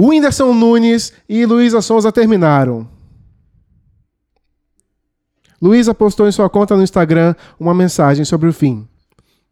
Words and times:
Whindersson 0.00 0.54
Nunes 0.54 1.12
e 1.28 1.44
Luísa 1.44 1.82
Sonza 1.82 2.10
terminaram. 2.10 2.88
Luísa 5.60 5.92
postou 5.92 6.26
em 6.26 6.32
sua 6.32 6.48
conta 6.48 6.74
no 6.74 6.82
Instagram 6.82 7.34
uma 7.58 7.74
mensagem 7.74 8.24
sobre 8.24 8.48
o 8.48 8.52
fim. 8.52 8.88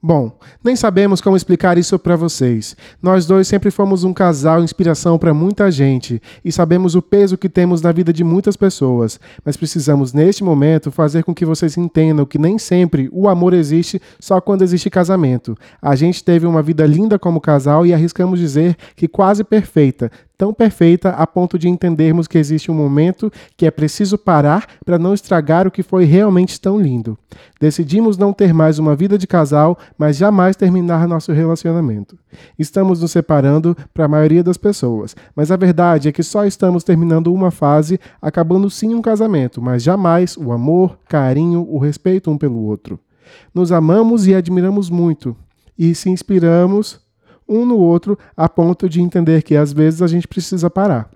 Bom, 0.00 0.38
nem 0.62 0.76
sabemos 0.76 1.20
como 1.20 1.36
explicar 1.36 1.76
isso 1.76 1.98
para 1.98 2.14
vocês. 2.14 2.76
Nós 3.02 3.26
dois 3.26 3.48
sempre 3.48 3.68
fomos 3.68 4.04
um 4.04 4.14
casal 4.14 4.62
inspiração 4.62 5.18
para 5.18 5.34
muita 5.34 5.72
gente 5.72 6.22
e 6.44 6.52
sabemos 6.52 6.94
o 6.94 7.02
peso 7.02 7.36
que 7.36 7.48
temos 7.48 7.82
na 7.82 7.90
vida 7.90 8.12
de 8.12 8.22
muitas 8.22 8.56
pessoas, 8.56 9.18
mas 9.44 9.56
precisamos 9.56 10.12
neste 10.12 10.44
momento 10.44 10.92
fazer 10.92 11.24
com 11.24 11.34
que 11.34 11.44
vocês 11.44 11.76
entendam 11.76 12.24
que 12.24 12.38
nem 12.38 12.58
sempre 12.58 13.10
o 13.12 13.28
amor 13.28 13.52
existe 13.52 14.00
só 14.20 14.40
quando 14.40 14.62
existe 14.62 14.88
casamento. 14.88 15.58
A 15.82 15.96
gente 15.96 16.22
teve 16.22 16.46
uma 16.46 16.62
vida 16.62 16.86
linda 16.86 17.18
como 17.18 17.40
casal 17.40 17.84
e 17.84 17.92
arriscamos 17.92 18.38
dizer 18.38 18.76
que 18.94 19.08
quase 19.08 19.42
perfeita, 19.42 20.12
tão 20.38 20.54
perfeita 20.54 21.10
a 21.10 21.26
ponto 21.26 21.58
de 21.58 21.68
entendermos 21.68 22.28
que 22.28 22.38
existe 22.38 22.70
um 22.70 22.74
momento 22.74 23.30
que 23.56 23.66
é 23.66 23.70
preciso 23.72 24.16
parar 24.16 24.68
para 24.86 24.96
não 24.96 25.12
estragar 25.12 25.66
o 25.66 25.70
que 25.70 25.82
foi 25.82 26.04
realmente 26.04 26.60
tão 26.60 26.80
lindo. 26.80 27.18
Decidimos 27.60 28.16
não 28.16 28.32
ter 28.32 28.54
mais 28.54 28.78
uma 28.78 28.94
vida 28.94 29.18
de 29.18 29.26
casal, 29.26 29.76
mas 29.98 30.16
jamais 30.16 30.54
terminar 30.54 31.08
nosso 31.08 31.32
relacionamento. 31.32 32.16
Estamos 32.56 33.00
nos 33.00 33.10
separando 33.10 33.76
para 33.92 34.04
a 34.04 34.08
maioria 34.08 34.44
das 34.44 34.56
pessoas, 34.56 35.16
mas 35.34 35.50
a 35.50 35.56
verdade 35.56 36.08
é 36.08 36.12
que 36.12 36.22
só 36.22 36.46
estamos 36.46 36.84
terminando 36.84 37.34
uma 37.34 37.50
fase, 37.50 37.98
acabando 38.22 38.70
sim 38.70 38.94
um 38.94 39.02
casamento, 39.02 39.60
mas 39.60 39.82
jamais 39.82 40.36
o 40.36 40.52
amor, 40.52 41.00
carinho, 41.08 41.66
o 41.68 41.78
respeito 41.78 42.30
um 42.30 42.38
pelo 42.38 42.62
outro. 42.62 43.00
Nos 43.52 43.72
amamos 43.72 44.28
e 44.28 44.34
admiramos 44.34 44.88
muito, 44.88 45.36
e 45.76 45.94
se 45.96 46.08
inspiramos 46.08 47.00
um 47.48 47.64
no 47.64 47.78
outro 47.78 48.18
a 48.36 48.48
ponto 48.48 48.88
de 48.88 49.00
entender 49.00 49.42
que 49.42 49.56
às 49.56 49.72
vezes 49.72 50.02
a 50.02 50.06
gente 50.06 50.28
precisa 50.28 50.68
parar. 50.68 51.10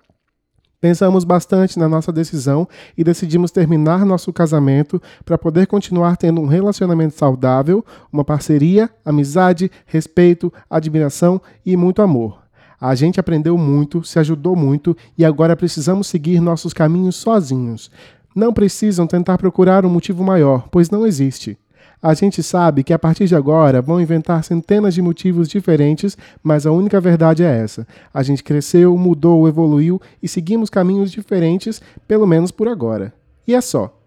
Pensamos 0.83 1.23
bastante 1.23 1.79
na 1.79 1.87
nossa 1.87 2.11
decisão 2.11 2.67
e 2.97 3.05
decidimos 3.05 3.51
terminar 3.51 4.05
nosso 4.05 4.33
casamento 4.33 5.01
para 5.23 5.37
poder 5.37 5.65
continuar 5.65 6.17
tendo 6.17 6.41
um 6.41 6.45
relacionamento 6.45 7.15
saudável, 7.15 7.85
uma 8.11 8.25
parceria, 8.25 8.89
amizade, 9.05 9.71
respeito, 9.85 10.51
admiração 10.69 11.41
e 11.65 11.77
muito 11.77 12.01
amor. 12.01 12.43
A 12.81 12.95
gente 12.95 13.17
aprendeu 13.17 13.57
muito, 13.57 14.03
se 14.03 14.19
ajudou 14.19 14.57
muito 14.57 14.93
e 15.17 15.23
agora 15.23 15.55
precisamos 15.55 16.07
seguir 16.07 16.41
nossos 16.41 16.73
caminhos 16.73 17.15
sozinhos. 17.15 17.89
Não 18.35 18.51
precisam 18.51 19.07
tentar 19.07 19.37
procurar 19.37 19.85
um 19.85 19.89
motivo 19.89 20.21
maior, 20.21 20.67
pois 20.69 20.89
não 20.89 21.07
existe. 21.07 21.57
A 22.03 22.13
gente 22.13 22.43
sabe 22.43 22.83
que 22.83 22.91
a 22.91 22.99
partir 22.99 23.27
de 23.27 23.35
agora 23.35 23.81
vão 23.81 24.01
inventar 24.01 24.43
centenas 24.43 24.93
de 24.93 25.01
motivos 25.01 25.47
diferentes, 25.47 26.17
mas 26.43 26.65
a 26.65 26.71
única 26.71 26.99
verdade 26.99 27.43
é 27.43 27.57
essa. 27.57 27.87
A 28.13 28.21
gente 28.21 28.43
cresceu, 28.43 28.97
mudou, 28.97 29.47
evoluiu 29.47 30.01
e 30.21 30.27
seguimos 30.27 30.69
caminhos 30.69 31.09
diferentes, 31.09 31.81
pelo 32.05 32.27
menos 32.27 32.51
por 32.51 32.67
agora. 32.67 33.13
E 33.47 33.55
é 33.55 33.61
só. 33.61 33.97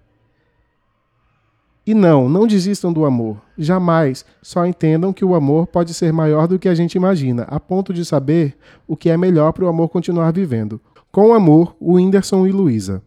E 1.86 1.94
não, 1.94 2.28
não 2.28 2.46
desistam 2.46 2.92
do 2.92 3.06
amor. 3.06 3.40
Jamais. 3.56 4.26
Só 4.42 4.66
entendam 4.66 5.10
que 5.10 5.24
o 5.24 5.34
amor 5.34 5.66
pode 5.66 5.94
ser 5.94 6.12
maior 6.12 6.46
do 6.46 6.58
que 6.58 6.68
a 6.68 6.74
gente 6.74 6.96
imagina, 6.96 7.44
a 7.44 7.58
ponto 7.58 7.94
de 7.94 8.04
saber 8.04 8.58
o 8.86 8.94
que 8.94 9.08
é 9.08 9.16
melhor 9.16 9.54
para 9.54 9.64
o 9.64 9.68
amor 9.68 9.88
continuar 9.88 10.30
vivendo. 10.34 10.78
Com 11.10 11.32
amor, 11.32 11.74
o 11.80 11.94
Whindersson 11.94 12.46
e 12.46 12.52
Luísa. 12.52 13.02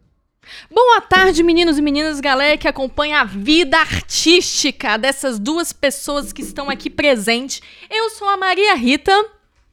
Boa 0.71 1.01
tarde, 1.01 1.43
meninos 1.43 1.77
e 1.77 1.81
meninas, 1.81 2.19
galera 2.19 2.57
que 2.57 2.67
acompanha 2.67 3.21
a 3.21 3.23
vida 3.23 3.77
artística 3.77 4.97
dessas 4.97 5.39
duas 5.39 5.73
pessoas 5.73 6.31
que 6.33 6.41
estão 6.41 6.69
aqui 6.69 6.89
presentes. 6.89 7.61
Eu 7.89 8.09
sou 8.11 8.27
a 8.27 8.37
Maria 8.37 8.75
Rita. 8.75 9.13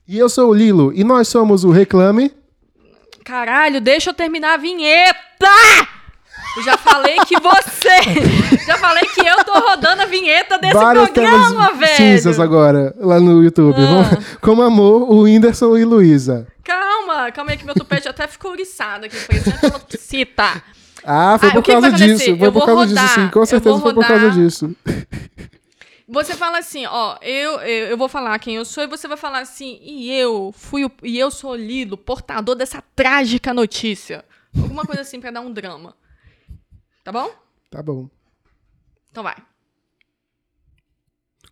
E 0.08 0.18
eu 0.18 0.28
sou 0.28 0.50
o 0.50 0.54
Lilo, 0.54 0.92
e 0.94 1.02
nós 1.02 1.28
somos 1.28 1.64
o 1.64 1.70
Reclame. 1.70 2.32
Caralho, 3.24 3.80
deixa 3.80 4.10
eu 4.10 4.14
terminar 4.14 4.54
a 4.54 4.56
vinheta! 4.56 5.16
Eu 6.56 6.62
já 6.62 6.78
falei 6.78 7.16
que 7.26 7.38
você. 7.38 8.64
já 8.66 8.78
falei 8.78 9.04
que 9.04 9.20
eu 9.20 9.44
tô 9.44 9.52
rodando 9.52 10.02
a 10.02 10.06
vinheta 10.06 10.58
desse 10.58 10.72
Vários 10.72 11.10
programa, 11.10 11.72
velho. 11.74 11.96
Cinzas 11.96 12.40
agora, 12.40 12.94
lá 12.98 13.20
no 13.20 13.42
YouTube. 13.42 13.76
Ah. 13.78 14.36
Como 14.40 14.62
amor, 14.62 15.02
o 15.10 15.22
Whindersson 15.22 15.76
e 15.76 15.84
Luísa. 15.84 16.46
Calma, 16.64 17.30
calma 17.30 17.50
aí 17.50 17.58
que 17.58 17.64
meu 17.64 17.74
tupete 17.74 18.08
até 18.08 18.26
ficou 18.26 18.52
oriçado 18.52 19.06
aqui, 19.06 19.16
parecendo 19.26 19.60
calopsita. 19.60 20.62
Ah, 21.04 21.36
foi 21.38 21.50
Ah, 21.50 21.52
por 21.52 21.62
causa 21.62 21.92
disso. 21.92 22.36
Foi 22.36 22.48
Eu 22.48 22.52
por 22.52 22.64
causa 22.64 22.86
rodar, 22.86 23.04
disso, 23.04 23.20
sim. 23.20 23.28
Com 23.28 23.46
certeza 23.46 23.78
foi 23.78 23.94
por 23.94 24.06
causa 24.06 24.30
disso. 24.30 24.74
Você 26.08 26.34
fala 26.34 26.58
assim, 26.58 26.86
ó, 26.86 27.16
eu, 27.20 27.60
eu, 27.60 27.86
eu 27.88 27.96
vou 27.96 28.08
falar 28.08 28.38
quem 28.38 28.56
eu 28.56 28.64
sou 28.64 28.84
e 28.84 28.86
você 28.86 29.06
vai 29.08 29.16
falar 29.16 29.40
assim, 29.40 29.78
e 29.82 30.10
eu 30.12 30.54
fui 30.56 30.84
o, 30.84 30.90
e 31.02 31.18
eu 31.18 31.30
sou 31.32 31.50
o 31.50 31.56
Lilo, 31.56 31.96
portador 31.96 32.54
dessa 32.54 32.82
trágica 32.94 33.52
notícia. 33.52 34.24
Alguma 34.56 34.84
coisa 34.84 35.02
assim 35.02 35.20
pra 35.20 35.30
dar 35.32 35.40
um 35.40 35.52
drama. 35.52 35.94
Tá 37.06 37.12
bom? 37.12 37.30
Tá 37.70 37.80
bom. 37.80 38.10
Então 39.12 39.22
vai. 39.22 39.36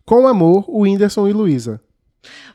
Com 0.05 0.27
amor, 0.27 0.65
o 0.67 0.81
Whindersson 0.81 1.29
e 1.29 1.31
Luísa. 1.31 1.81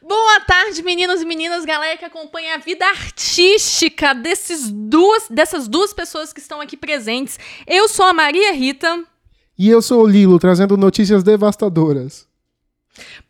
Boa 0.02 0.40
tarde, 0.40 0.82
meninos 0.82 1.22
e 1.22 1.24
meninas, 1.24 1.64
galera 1.64 1.96
que 1.96 2.04
acompanha 2.04 2.56
a 2.56 2.58
vida 2.58 2.84
artística 2.84 4.14
desses 4.14 4.70
duas, 4.70 5.28
dessas 5.30 5.66
duas 5.66 5.94
pessoas 5.94 6.30
que 6.30 6.40
estão 6.40 6.60
aqui 6.60 6.76
presentes. 6.76 7.38
Eu 7.66 7.88
sou 7.88 8.04
a 8.04 8.12
Maria 8.12 8.52
Rita. 8.52 9.02
E 9.56 9.70
eu 9.70 9.80
sou 9.80 10.02
o 10.02 10.06
Lilo, 10.06 10.38
trazendo 10.38 10.76
notícias 10.76 11.22
devastadoras. 11.22 12.28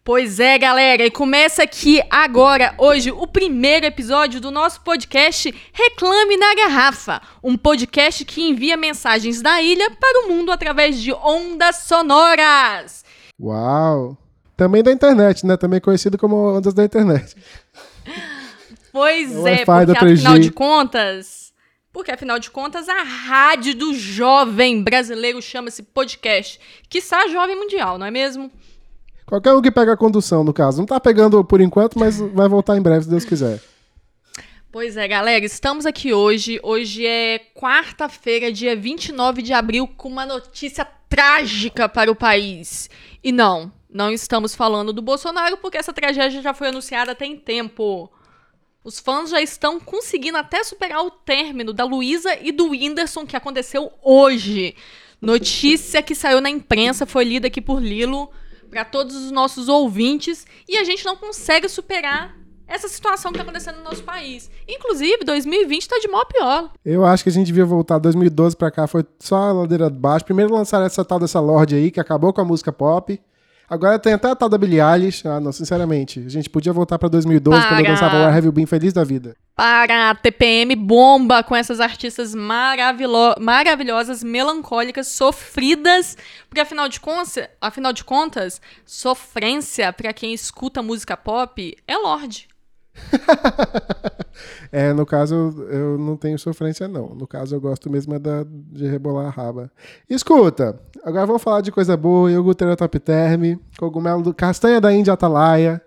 Pois 0.02 0.40
é, 0.40 0.58
galera, 0.58 1.04
e 1.04 1.10
começa 1.10 1.62
aqui 1.62 2.02
agora, 2.10 2.74
hoje, 2.78 3.10
o 3.10 3.26
primeiro 3.26 3.86
episódio 3.86 4.40
do 4.40 4.50
nosso 4.50 4.80
podcast 4.80 5.54
Reclame 5.72 6.36
na 6.36 6.54
Garrafa, 6.54 7.20
um 7.42 7.56
podcast 7.56 8.24
que 8.24 8.42
envia 8.42 8.76
mensagens 8.76 9.40
da 9.42 9.62
ilha 9.62 9.90
para 9.90 10.24
o 10.24 10.28
mundo 10.28 10.50
através 10.50 11.00
de 11.00 11.12
ondas 11.12 11.76
sonoras. 11.76 13.04
Uau! 13.40 14.16
Também 14.56 14.82
da 14.82 14.92
internet, 14.92 15.46
né? 15.46 15.56
Também 15.56 15.80
conhecido 15.80 16.18
como 16.18 16.56
ondas 16.56 16.74
da 16.74 16.84
internet. 16.84 17.34
Pois 18.92 19.30
É 19.46 19.62
é, 19.62 19.64
porque 19.64 19.92
3G. 19.92 20.12
afinal 20.14 20.38
de 20.38 20.50
contas, 20.50 21.52
porque 21.92 22.10
afinal 22.10 22.38
de 22.38 22.50
contas 22.50 22.88
a 22.88 23.02
rádio 23.02 23.74
do 23.74 23.94
jovem 23.94 24.82
brasileiro 24.82 25.40
chama-se 25.40 25.82
podcast, 25.82 26.60
que 26.88 27.00
jovem 27.28 27.56
mundial, 27.56 27.98
não 27.98 28.06
é 28.06 28.10
mesmo? 28.10 28.50
Qualquer 29.30 29.54
um 29.54 29.62
que 29.62 29.70
pega 29.70 29.92
a 29.92 29.96
condução, 29.96 30.42
no 30.42 30.52
caso. 30.52 30.78
Não 30.78 30.86
tá 30.86 30.98
pegando 30.98 31.44
por 31.44 31.60
enquanto, 31.60 31.96
mas 31.96 32.18
vai 32.34 32.48
voltar 32.48 32.76
em 32.76 32.82
breve, 32.82 33.04
se 33.04 33.10
Deus 33.10 33.24
quiser. 33.24 33.62
Pois 34.72 34.96
é, 34.96 35.06
galera, 35.06 35.44
estamos 35.44 35.86
aqui 35.86 36.12
hoje. 36.12 36.58
Hoje 36.64 37.06
é 37.06 37.38
quarta-feira, 37.54 38.52
dia 38.52 38.74
29 38.74 39.40
de 39.40 39.52
abril, 39.52 39.86
com 39.86 40.08
uma 40.08 40.26
notícia 40.26 40.84
trágica 41.08 41.88
para 41.88 42.10
o 42.10 42.16
país. 42.16 42.90
E 43.22 43.30
não, 43.30 43.72
não 43.88 44.10
estamos 44.10 44.52
falando 44.52 44.92
do 44.92 45.00
Bolsonaro, 45.00 45.58
porque 45.58 45.78
essa 45.78 45.92
tragédia 45.92 46.42
já 46.42 46.52
foi 46.52 46.66
anunciada 46.66 47.14
tem 47.14 47.36
tempo. 47.36 48.10
Os 48.82 48.98
fãs 48.98 49.30
já 49.30 49.40
estão 49.40 49.78
conseguindo 49.78 50.38
até 50.38 50.64
superar 50.64 51.04
o 51.04 51.10
término 51.10 51.72
da 51.72 51.84
Luísa 51.84 52.36
e 52.42 52.50
do 52.50 52.70
Whindersson, 52.70 53.24
que 53.24 53.36
aconteceu 53.36 53.92
hoje. 54.02 54.74
Notícia 55.22 56.02
que 56.02 56.16
saiu 56.16 56.40
na 56.40 56.50
imprensa, 56.50 57.06
foi 57.06 57.22
lida 57.22 57.46
aqui 57.46 57.60
por 57.60 57.80
Lilo, 57.80 58.28
para 58.70 58.84
todos 58.84 59.16
os 59.16 59.30
nossos 59.30 59.68
ouvintes, 59.68 60.46
e 60.68 60.76
a 60.76 60.84
gente 60.84 61.04
não 61.04 61.16
consegue 61.16 61.68
superar 61.68 62.38
essa 62.66 62.86
situação 62.86 63.32
que 63.32 63.38
tá 63.38 63.42
acontecendo 63.42 63.78
no 63.78 63.84
nosso 63.84 64.04
país. 64.04 64.48
Inclusive, 64.68 65.24
2020 65.24 65.88
tá 65.88 65.98
de 65.98 66.08
a 66.08 66.24
pior. 66.24 66.70
Eu 66.84 67.04
acho 67.04 67.24
que 67.24 67.28
a 67.28 67.32
gente 67.32 67.46
devia 67.46 67.64
voltar 67.64 67.98
2012 67.98 68.56
pra 68.56 68.70
cá, 68.70 68.86
foi 68.86 69.04
só 69.18 69.36
a 69.36 69.52
ladeira 69.52 69.90
de 69.90 69.98
baixo. 69.98 70.24
Primeiro 70.24 70.54
lançaram 70.54 70.86
essa 70.86 71.04
tal 71.04 71.18
dessa 71.18 71.40
Lorde 71.40 71.74
aí, 71.74 71.90
que 71.90 71.98
acabou 71.98 72.32
com 72.32 72.40
a 72.40 72.44
música 72.44 72.72
pop. 72.72 73.20
Agora 73.68 73.98
tem 73.98 74.12
até 74.12 74.28
a 74.28 74.34
tal 74.34 74.48
da 74.48 74.58
Billie 74.58 74.80
Eilish. 74.80 75.26
Ah, 75.26 75.38
não, 75.38 75.52
sinceramente. 75.52 76.18
A 76.26 76.28
gente 76.28 76.50
podia 76.50 76.72
voltar 76.72 76.98
pra 76.98 77.08
2012, 77.08 77.60
quando 77.60 77.78
eu 77.78 77.84
Para. 77.84 77.92
dançava 77.92 78.16
Where 78.16 78.36
Have 78.36 78.46
You 78.46 78.52
Been 78.52 78.66
Feliz 78.66 78.92
da 78.92 79.04
Vida. 79.04 79.36
Para 79.60 80.08
a 80.08 80.14
TPM 80.14 80.74
bomba 80.74 81.42
com 81.42 81.54
essas 81.54 81.80
artistas 81.80 82.34
maravilo- 82.34 83.34
maravilhosas, 83.38 84.24
melancólicas, 84.24 85.08
sofridas, 85.08 86.16
porque 86.48 86.62
afinal 86.62 86.88
de 86.88 86.98
afinal 87.60 87.92
de 87.92 88.02
contas, 88.02 88.58
sofrência 88.86 89.92
para 89.92 90.14
quem 90.14 90.32
escuta 90.32 90.82
música 90.82 91.14
pop 91.14 91.76
é 91.86 91.96
Lorde. 91.98 92.48
É, 94.72 94.92
no 94.92 95.04
caso, 95.04 95.34
eu 95.68 95.98
não 95.98 96.16
tenho 96.16 96.38
sofrência, 96.38 96.86
não. 96.86 97.08
No 97.08 97.26
caso, 97.26 97.54
eu 97.54 97.60
gosto 97.60 97.90
mesmo 97.90 98.14
é 98.14 98.18
da, 98.18 98.44
de 98.46 98.86
rebolar 98.86 99.26
a 99.26 99.30
raba. 99.30 99.70
Escuta, 100.08 100.80
agora 101.04 101.26
vamos 101.26 101.42
falar 101.42 101.60
de 101.60 101.72
coisa 101.72 101.96
boa. 101.96 102.30
Iogurteira 102.30 102.76
Top 102.76 102.98
Term, 103.00 103.58
cogumelo 103.78 104.22
do 104.22 104.32
castanha 104.32 104.80
da 104.80 104.92
Índia 104.92 105.12
Atalaia. 105.12 105.82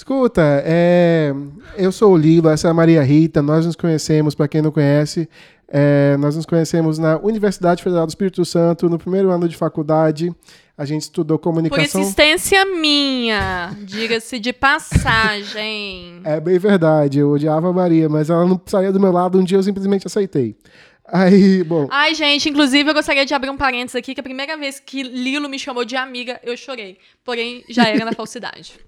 Escuta, 0.00 0.62
é, 0.64 1.30
eu 1.76 1.92
sou 1.92 2.14
o 2.14 2.16
Lilo, 2.16 2.48
essa 2.48 2.68
é 2.68 2.70
a 2.70 2.72
Maria 2.72 3.02
Rita, 3.02 3.42
nós 3.42 3.66
nos 3.66 3.76
conhecemos, 3.76 4.34
pra 4.34 4.48
quem 4.48 4.62
não 4.62 4.70
conhece, 4.70 5.28
É, 5.68 6.16
nós 6.16 6.34
nos 6.34 6.46
conhecemos 6.46 6.98
na 6.98 7.18
Universidade 7.18 7.82
Federal 7.82 8.06
do 8.06 8.08
Espírito 8.08 8.42
Santo, 8.46 8.88
no 8.88 8.98
primeiro 8.98 9.30
ano 9.30 9.46
de 9.46 9.54
faculdade. 9.54 10.34
A 10.76 10.86
gente 10.86 11.02
estudou 11.02 11.38
Por 11.38 11.44
comunicação. 11.44 12.00
insistência 12.00 12.64
minha, 12.64 13.76
diga-se 13.82 14.38
de 14.40 14.54
passagem. 14.54 16.22
É 16.24 16.40
bem 16.40 16.58
verdade, 16.58 17.18
eu 17.18 17.32
odiava 17.32 17.68
a 17.68 17.72
Maria, 17.72 18.08
mas 18.08 18.30
ela 18.30 18.46
não 18.46 18.58
saía 18.64 18.90
do 18.90 18.98
meu 18.98 19.12
lado, 19.12 19.38
um 19.38 19.44
dia 19.44 19.58
eu 19.58 19.62
simplesmente 19.62 20.06
aceitei. 20.06 20.56
Aí, 21.04 21.62
bom, 21.62 21.86
Ai, 21.90 22.14
gente, 22.14 22.48
inclusive 22.48 22.88
eu 22.88 22.94
gostaria 22.94 23.26
de 23.26 23.34
abrir 23.34 23.50
um 23.50 23.56
parênteses 23.58 23.96
aqui, 23.96 24.14
que 24.14 24.20
a 24.20 24.24
primeira 24.24 24.56
vez 24.56 24.80
que 24.80 25.02
Lilo 25.02 25.46
me 25.46 25.58
chamou 25.58 25.84
de 25.84 25.94
amiga, 25.94 26.40
eu 26.42 26.56
chorei. 26.56 26.96
Porém, 27.22 27.62
já 27.68 27.86
era 27.86 28.04
na 28.04 28.12
falsidade. 28.12 28.80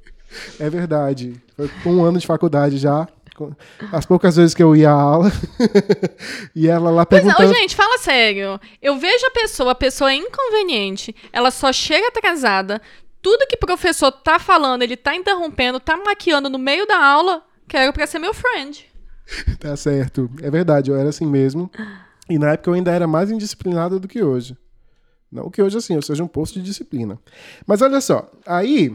É 0.58 0.70
verdade. 0.70 1.40
Foi 1.56 1.68
com 1.82 1.94
um 1.94 2.04
ano 2.04 2.18
de 2.18 2.26
faculdade 2.26 2.78
já. 2.78 3.08
As 3.90 4.06
poucas 4.06 4.36
vezes 4.36 4.54
que 4.54 4.62
eu 4.62 4.76
ia 4.76 4.90
à 4.90 4.92
aula. 4.92 5.32
e 6.54 6.68
ela 6.68 6.90
lá 6.90 7.06
Pois 7.06 7.24
não, 7.24 7.34
perguntando. 7.34 7.58
gente, 7.58 7.74
fala 7.74 7.98
sério. 7.98 8.60
Eu 8.80 8.98
vejo 8.98 9.26
a 9.26 9.30
pessoa, 9.30 9.72
a 9.72 9.74
pessoa 9.74 10.12
é 10.12 10.16
inconveniente, 10.16 11.14
ela 11.32 11.50
só 11.50 11.72
chega 11.72 12.08
atrasada, 12.08 12.80
tudo 13.20 13.46
que 13.46 13.56
o 13.56 13.58
professor 13.58 14.12
tá 14.12 14.38
falando, 14.38 14.82
ele 14.82 14.96
tá 14.96 15.14
interrompendo, 15.14 15.80
tá 15.80 15.96
maquiando 15.96 16.50
no 16.50 16.58
meio 16.58 16.86
da 16.86 17.02
aula, 17.04 17.42
quero 17.68 17.92
pra 17.92 18.06
ser 18.06 18.18
meu 18.18 18.34
friend. 18.34 18.86
Tá 19.58 19.74
certo. 19.76 20.28
É 20.42 20.50
verdade, 20.50 20.90
eu 20.90 20.96
era 20.96 21.08
assim 21.08 21.24
mesmo. 21.24 21.70
E 22.28 22.38
na 22.38 22.52
época 22.52 22.68
eu 22.70 22.74
ainda 22.74 22.90
era 22.90 23.06
mais 23.06 23.30
indisciplinado 23.30 23.98
do 23.98 24.08
que 24.08 24.22
hoje. 24.22 24.56
Não 25.30 25.48
que 25.48 25.62
hoje, 25.62 25.78
assim, 25.78 25.94
eu 25.94 26.02
seja 26.02 26.22
um 26.22 26.28
posto 26.28 26.58
de 26.58 26.64
disciplina. 26.66 27.18
Mas 27.66 27.80
olha 27.80 28.00
só, 28.00 28.30
aí. 28.44 28.94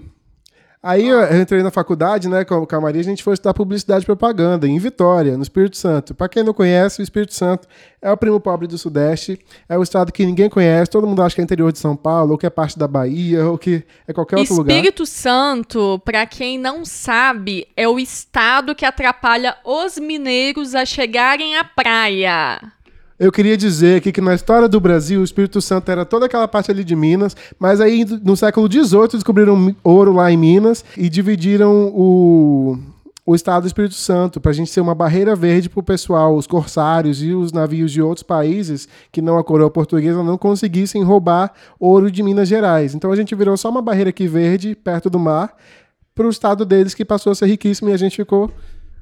Aí 0.87 1.05
eu 1.05 1.37
entrei 1.37 1.61
na 1.61 1.69
faculdade, 1.69 2.29
né, 2.29 2.45
com 2.45 2.65
a 2.71 2.79
Maria, 2.79 3.01
a 3.01 3.03
gente 3.03 3.21
foi 3.21 3.33
estudar 3.33 3.53
publicidade 3.53 4.03
e 4.03 4.05
propaganda 4.05 4.65
em 4.65 4.79
Vitória, 4.79 5.35
no 5.35 5.43
Espírito 5.43 5.75
Santo. 5.75 6.15
Para 6.15 6.29
quem 6.29 6.43
não 6.43 6.53
conhece, 6.53 7.01
o 7.01 7.03
Espírito 7.03 7.33
Santo 7.33 7.67
é 8.01 8.09
o 8.09 8.15
primo 8.15 8.39
pobre 8.39 8.67
do 8.67 8.77
Sudeste, 8.77 9.37
é 9.67 9.77
o 9.77 9.83
estado 9.83 10.13
que 10.13 10.25
ninguém 10.25 10.49
conhece, 10.49 10.89
todo 10.89 11.05
mundo 11.05 11.21
acha 11.21 11.35
que 11.35 11.41
é 11.41 11.43
interior 11.43 11.73
de 11.73 11.79
São 11.79 11.93
Paulo, 11.93 12.31
ou 12.31 12.37
que 12.37 12.45
é 12.45 12.49
parte 12.49 12.79
da 12.79 12.87
Bahia, 12.87 13.45
ou 13.45 13.57
que 13.57 13.83
é 14.07 14.13
qualquer 14.13 14.37
outro 14.37 14.55
lugar. 14.55 14.73
Espírito 14.73 15.05
Santo, 15.05 16.01
pra 16.05 16.25
quem 16.25 16.57
não 16.57 16.85
sabe, 16.85 17.67
é 17.75 17.85
o 17.85 17.99
estado 17.99 18.73
que 18.73 18.85
atrapalha 18.85 19.57
os 19.65 19.97
mineiros 19.97 20.73
a 20.73 20.85
chegarem 20.85 21.57
à 21.57 21.65
praia. 21.65 22.61
Eu 23.19 23.31
queria 23.31 23.57
dizer 23.57 23.97
aqui 23.97 24.11
que 24.11 24.21
na 24.21 24.35
história 24.35 24.69
do 24.69 24.79
Brasil, 24.79 25.21
o 25.21 25.23
Espírito 25.23 25.59
Santo 25.59 25.89
era 25.89 26.05
toda 26.05 26.27
aquela 26.27 26.47
parte 26.47 26.69
ali 26.69 26.83
de 26.83 26.95
Minas, 26.95 27.35
mas 27.57 27.81
aí 27.81 28.05
no 28.05 28.37
século 28.37 28.71
XVIII 28.71 29.07
descobriram 29.13 29.75
ouro 29.83 30.13
lá 30.13 30.31
em 30.31 30.37
Minas 30.37 30.85
e 30.95 31.09
dividiram 31.09 31.91
o, 31.95 32.77
o 33.25 33.33
estado 33.33 33.63
do 33.63 33.67
Espírito 33.67 33.95
Santo 33.95 34.39
para 34.39 34.51
a 34.51 34.53
gente 34.53 34.69
ser 34.69 34.81
uma 34.81 34.93
barreira 34.93 35.35
verde 35.35 35.67
para 35.67 35.79
o 35.79 35.83
pessoal, 35.83 36.35
os 36.35 36.45
corsários 36.45 37.23
e 37.23 37.33
os 37.33 37.51
navios 37.51 37.91
de 37.91 38.03
outros 38.03 38.21
países 38.21 38.87
que 39.11 39.19
não 39.19 39.39
a 39.39 39.43
coroa 39.43 39.71
portuguesa 39.71 40.21
não 40.21 40.37
conseguissem 40.37 41.01
roubar 41.01 41.51
ouro 41.79 42.11
de 42.11 42.21
Minas 42.21 42.47
Gerais. 42.47 42.93
Então 42.93 43.11
a 43.11 43.15
gente 43.15 43.33
virou 43.33 43.57
só 43.57 43.71
uma 43.71 43.81
barreira 43.81 44.11
aqui 44.11 44.27
verde, 44.27 44.75
perto 44.75 45.09
do 45.09 45.17
mar, 45.17 45.57
para 46.13 46.27
o 46.27 46.29
estado 46.29 46.63
deles 46.63 46.93
que 46.93 47.03
passou 47.03 47.31
a 47.31 47.35
ser 47.35 47.47
riquíssimo 47.47 47.89
e 47.89 47.93
a 47.93 47.97
gente 47.97 48.15
ficou, 48.15 48.51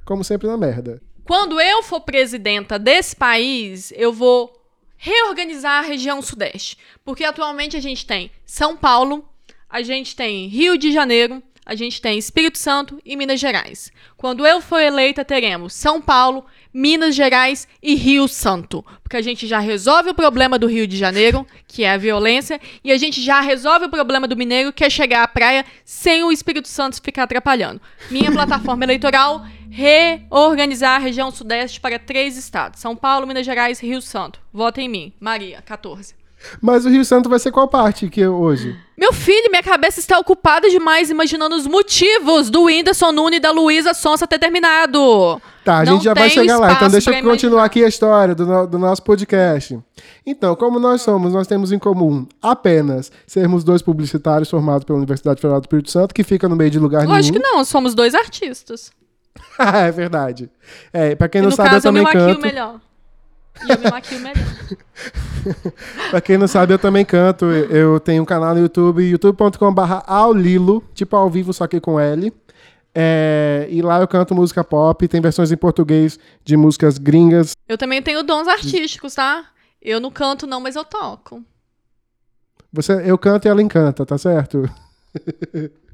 como 0.06 0.23
sempre, 0.23 0.47
na 0.47 0.56
merda. 0.56 1.01
Quando 1.25 1.60
eu 1.60 1.81
for 1.81 2.01
presidenta 2.01 2.77
desse 2.77 3.16
país, 3.16 3.92
eu 3.95 4.13
vou 4.13 4.54
reorganizar 4.95 5.83
a 5.83 5.88
região 5.88 6.22
sudeste. 6.22 6.77
Porque 7.04 7.24
atualmente 7.24 7.75
a 7.75 7.80
gente 7.80 8.06
tem 8.06 8.30
São 8.45 8.77
Paulo, 8.77 9.27
a 9.68 9.81
gente 9.81 10.16
tem 10.16 10.48
Rio 10.48 10.77
de 10.77 10.92
Janeiro, 10.92 11.42
a 11.66 11.74
gente 11.74 12.00
tem 12.00 12.19
Espírito 12.19 12.60
Santo 12.60 13.01
e 13.04 13.16
Minas 13.16 13.39
Gerais. 13.39 13.92
Quando 14.16 14.45
eu 14.45 14.62
for 14.62 14.80
eleita, 14.80 15.25
teremos 15.25 15.74
São 15.74 16.00
Paulo, 16.00 16.45
Minas 16.72 17.16
Gerais 17.16 17.68
e 17.81 17.95
Rio 17.95 18.28
Santo. 18.28 18.86
Porque 19.01 19.18
a 19.18 19.21
gente 19.21 19.48
já 19.48 19.57
resolve 19.57 20.12
o 20.12 20.13
problema 20.13 20.60
do 20.60 20.68
Rio 20.68 20.86
de 20.86 20.95
Janeiro, 20.95 21.45
que 21.68 21.83
é 21.83 21.92
a 21.92 21.98
violência, 21.98 22.62
e 22.83 22.92
a 22.92 22.98
gente 22.98 23.19
já 23.19 23.42
resolve 23.42 23.86
o 23.86 23.89
problema 23.89 24.28
do 24.28 24.38
mineiro, 24.38 24.71
que 24.71 24.83
é 24.83 24.89
chegar 24.92 25.24
à 25.24 25.28
praia 25.28 25.66
sem 25.83 26.24
o 26.24 26.31
Espírito 26.31 26.68
Santo 26.68 27.01
ficar 27.01 27.24
atrapalhando. 27.24 27.81
Minha 28.12 28.31
plataforma 28.31 28.83
eleitoral 28.83 29.44
reorganizar 29.75 30.95
a 30.95 31.04
região 31.04 31.30
sudeste 31.31 31.81
para 31.81 32.00
três 32.00 32.38
estados: 32.38 32.80
São 32.80 32.95
Paulo, 32.95 33.27
Minas 33.27 33.45
Gerais 33.45 33.81
e 33.81 33.88
Rio 33.88 34.01
Santo. 34.01 34.39
Vota 34.54 34.81
em 34.81 34.88
mim, 34.88 35.13
Maria, 35.19 35.62
14. 35.62 36.16
Mas 36.62 36.86
o 36.86 36.89
Rio 36.89 37.04
Santo 37.04 37.27
vai 37.27 37.39
ser 37.39 37.51
qual 37.51 37.68
parte 37.68 38.07
que 38.07 38.22
é 38.22 38.30
hoje? 38.30 38.77
Meu 38.95 39.12
filho, 39.12 39.50
minha 39.50 39.63
cabeça 39.63 40.00
está 40.00 40.19
ocupada 40.19 40.69
demais 40.69 41.10
imaginando 41.10 41.56
os 41.56 41.66
motivos 41.66 42.50
do 42.50 42.66
Whindersson 42.66 43.12
Nunes 43.12 43.38
e 43.38 43.42
da 43.42 43.51
Luísa 43.51 43.94
Sonsa 43.94 44.27
ter 44.27 44.38
terminado. 44.38 45.42
Tá, 45.63 45.80
a 45.80 45.86
Não 45.86 45.94
gente 45.94 46.04
já 46.04 46.13
vai 46.13 46.30
chegar 46.30 46.57
lá. 46.60 46.74
Então 46.74 46.89
deixa 46.89 47.12
eu 47.12 47.24
continuar 47.24 47.66
aqui 47.66 47.83
a 47.83 47.88
história 47.88 48.36
do, 48.36 48.68
do 48.68 48.78
nosso 48.78 49.01
podcast. 49.01 49.80
Então, 50.25 50.56
como 50.56 50.78
nós 50.78 51.01
somos, 51.01 51.33
nós 51.33 51.48
temos 51.48 51.71
em 51.71 51.80
comum 51.80 52.28
apenas 52.42 53.12
sermos 53.25 53.63
dois 53.63 53.81
publicitários 53.81 54.50
formados 54.50 54.86
pela 54.86 54.98
Universidade 55.00 55.42
Federal 55.42 55.60
do 55.60 55.63
Espírito 55.63 55.89
Santo, 55.89 56.13
que 56.13 56.24
fica 56.24 56.48
no 56.48 56.56
meio 56.56 56.69
de 56.69 56.78
lugar 56.80 57.07
Lógico 57.07 57.38
que 57.38 57.44
nenhum. 57.44 57.57
não, 57.57 57.66
somos 57.66 57.95
dois 57.95 58.13
artistas. 58.13 58.92
é 59.59 59.91
verdade. 59.91 60.49
É, 60.91 61.15
pra 61.15 61.29
quem 61.29 61.41
não 61.41 61.51
sabe, 61.51 61.69
caso, 61.69 61.87
eu 61.87 61.89
eu 61.89 61.93
também 61.93 62.03
maquio 62.03 62.35
canto. 62.35 62.41
melhor. 62.41 62.81
E 63.65 63.71
eu 63.71 63.79
me 63.79 63.89
maquio 63.89 64.19
melhor. 64.19 64.45
Pra 66.09 66.19
quem 66.19 66.37
não 66.37 66.47
sabe, 66.47 66.73
eu 66.73 66.79
também 66.79 67.05
canto. 67.05 67.45
Eu 67.45 67.99
tenho 67.99 68.23
um 68.23 68.25
canal 68.25 68.53
no 68.53 68.61
YouTube, 68.61 69.03
youtube.com.br 69.03 69.81
aulilo, 70.07 70.83
tipo 70.93 71.15
ao 71.15 71.29
vivo, 71.29 71.53
só 71.53 71.67
que 71.67 71.79
com 71.79 71.99
L. 71.99 72.33
É, 72.93 73.67
e 73.69 73.81
lá 73.81 73.99
eu 73.99 74.07
canto 74.07 74.33
música 74.33 74.63
pop, 74.63 75.07
tem 75.07 75.21
versões 75.21 75.51
em 75.51 75.57
português 75.57 76.17
de 76.43 76.55
músicas 76.57 76.97
gringas. 76.97 77.53
Eu 77.67 77.77
também 77.77 78.01
tenho 78.01 78.23
dons 78.23 78.47
artísticos, 78.47 79.15
tá? 79.15 79.45
Eu 79.81 79.99
não 79.99 80.09
canto, 80.09 80.47
não, 80.47 80.59
mas 80.59 80.75
eu 80.75 80.83
toco. 80.83 81.43
Você, 82.73 82.93
eu 83.05 83.17
canto 83.17 83.45
e 83.45 83.49
ela 83.49 83.61
encanta, 83.61 84.05
tá 84.05 84.17
certo? 84.17 84.69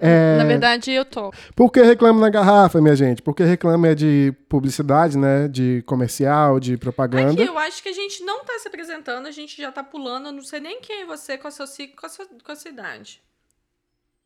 É, 0.00 0.36
Na 0.38 0.44
verdade, 0.44 0.90
eu 0.90 1.04
toco. 1.04 1.36
Por 1.54 1.70
que 1.70 1.82
reclama 1.82 2.20
na 2.20 2.30
garrafa, 2.30 2.80
minha 2.80 2.96
gente? 2.96 3.22
Porque 3.22 3.42
reclama 3.44 3.88
é 3.88 3.94
de 3.94 4.34
publicidade, 4.48 5.16
né? 5.18 5.48
De 5.48 5.82
comercial, 5.86 6.58
de 6.60 6.76
propaganda. 6.76 7.32
Aqui, 7.32 7.42
eu 7.42 7.58
acho 7.58 7.82
que 7.82 7.88
a 7.88 7.92
gente 7.92 8.22
não 8.24 8.44
tá 8.44 8.58
se 8.58 8.68
apresentando, 8.68 9.26
a 9.26 9.30
gente 9.30 9.60
já 9.60 9.70
tá 9.72 9.82
pulando. 9.82 10.26
Eu 10.26 10.32
não 10.32 10.42
sei 10.42 10.60
nem 10.60 10.80
quem 10.80 11.02
é 11.02 11.06
você, 11.06 11.38
seu 11.50 11.66
ciclo, 11.66 11.96
qual 11.96 12.10
é 12.10 12.12
a 12.12 12.14
sua, 12.14 12.24
é 12.24 12.52
a 12.52 12.56
sua 12.56 12.70
idade. 12.70 13.22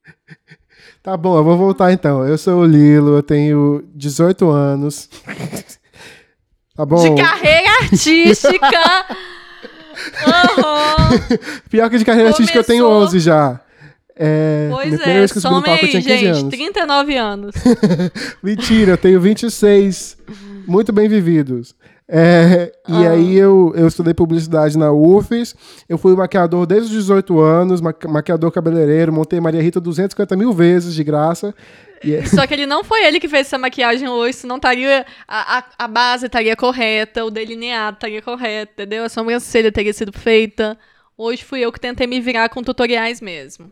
Tá 1.03 1.17
bom, 1.17 1.37
eu 1.37 1.43
vou 1.43 1.57
voltar 1.57 1.93
então. 1.93 2.25
Eu 2.25 2.39
sou 2.39 2.61
o 2.61 2.65
Lilo, 2.65 3.17
eu 3.17 3.23
tenho 3.23 3.85
18 3.95 4.49
anos. 4.49 5.11
tá 6.77 6.87
bom? 6.87 7.03
De 7.03 7.21
carreira 7.21 7.69
artística! 7.83 9.07
Aham. 10.27 11.11
Pior 11.69 11.91
que 11.91 11.99
de 11.99 12.05
carreira 12.05 12.31
artística 12.31 12.59
eu 12.59 12.65
tenho 12.65 12.85
Começou. 12.85 13.07
11 13.07 13.21
já. 13.21 13.61
É, 14.21 14.69
Pois 14.73 14.93
é, 15.01 15.05
vez 15.05 15.33
que 15.33 15.41
some 15.41 15.63
palco 15.65 15.85
aí, 15.85 15.91
tinha 15.91 16.03
15 16.03 16.19
gente. 16.19 16.27
anos. 16.39 16.51
39 16.51 17.17
anos. 17.17 17.55
Mentira, 18.43 18.93
eu 18.93 18.99
tenho 18.99 19.21
26. 19.21 20.17
Muito 20.67 20.93
bem 20.93 21.09
vividos. 21.09 21.75
É, 22.11 22.73
E 22.89 23.07
Ah. 23.07 23.11
aí 23.11 23.37
eu, 23.37 23.73
eu 23.77 23.87
estudei 23.87 24.15
publicidade 24.15 24.77
na 24.79 24.91
UFES. 24.93 25.55
Eu 25.89 25.99
fui 25.99 26.17
maquiador 26.17 26.67
desde 26.67 26.87
os 26.89 27.03
18 27.05 27.39
anos, 27.39 27.81
ma- 27.81 27.95
maquiador 28.09 28.51
cabeleireiro, 28.51 29.13
montei 29.13 29.39
Maria 29.41 29.61
Rita 29.63 29.79
250 29.81 30.35
mil 30.37 30.53
vezes 30.53 30.95
de 30.95 31.05
graça. 31.05 31.55
E 32.03 32.15
é- 32.15 32.25
Só 32.25 32.47
que 32.47 32.55
ele 32.55 32.65
não 32.67 32.83
foi 32.83 33.05
ele 33.05 33.21
que 33.21 33.29
fez 33.29 33.47
essa 33.47 33.59
maquiagem 33.59 34.09
hoje, 34.09 34.39
senão 34.39 34.57
estaria. 34.57 35.05
A, 35.29 35.59
a, 35.59 35.65
a 35.81 35.89
base 35.89 36.27
estaria 36.27 36.57
correta, 36.57 37.25
o 37.25 37.31
delineado 37.31 37.97
estaria 37.97 38.23
correto, 38.23 38.73
entendeu? 38.73 39.05
A 39.05 39.09
sobrancelha 39.09 39.71
teria 39.71 39.93
sido 39.93 40.13
feita. 40.13 40.79
Hoje 41.17 41.45
fui 41.45 41.61
eu 41.61 41.71
que 41.73 41.81
tentei 41.81 42.07
me 42.07 42.21
virar 42.21 42.49
com 42.49 42.63
tutoriais 42.63 43.21
mesmo. 43.21 43.71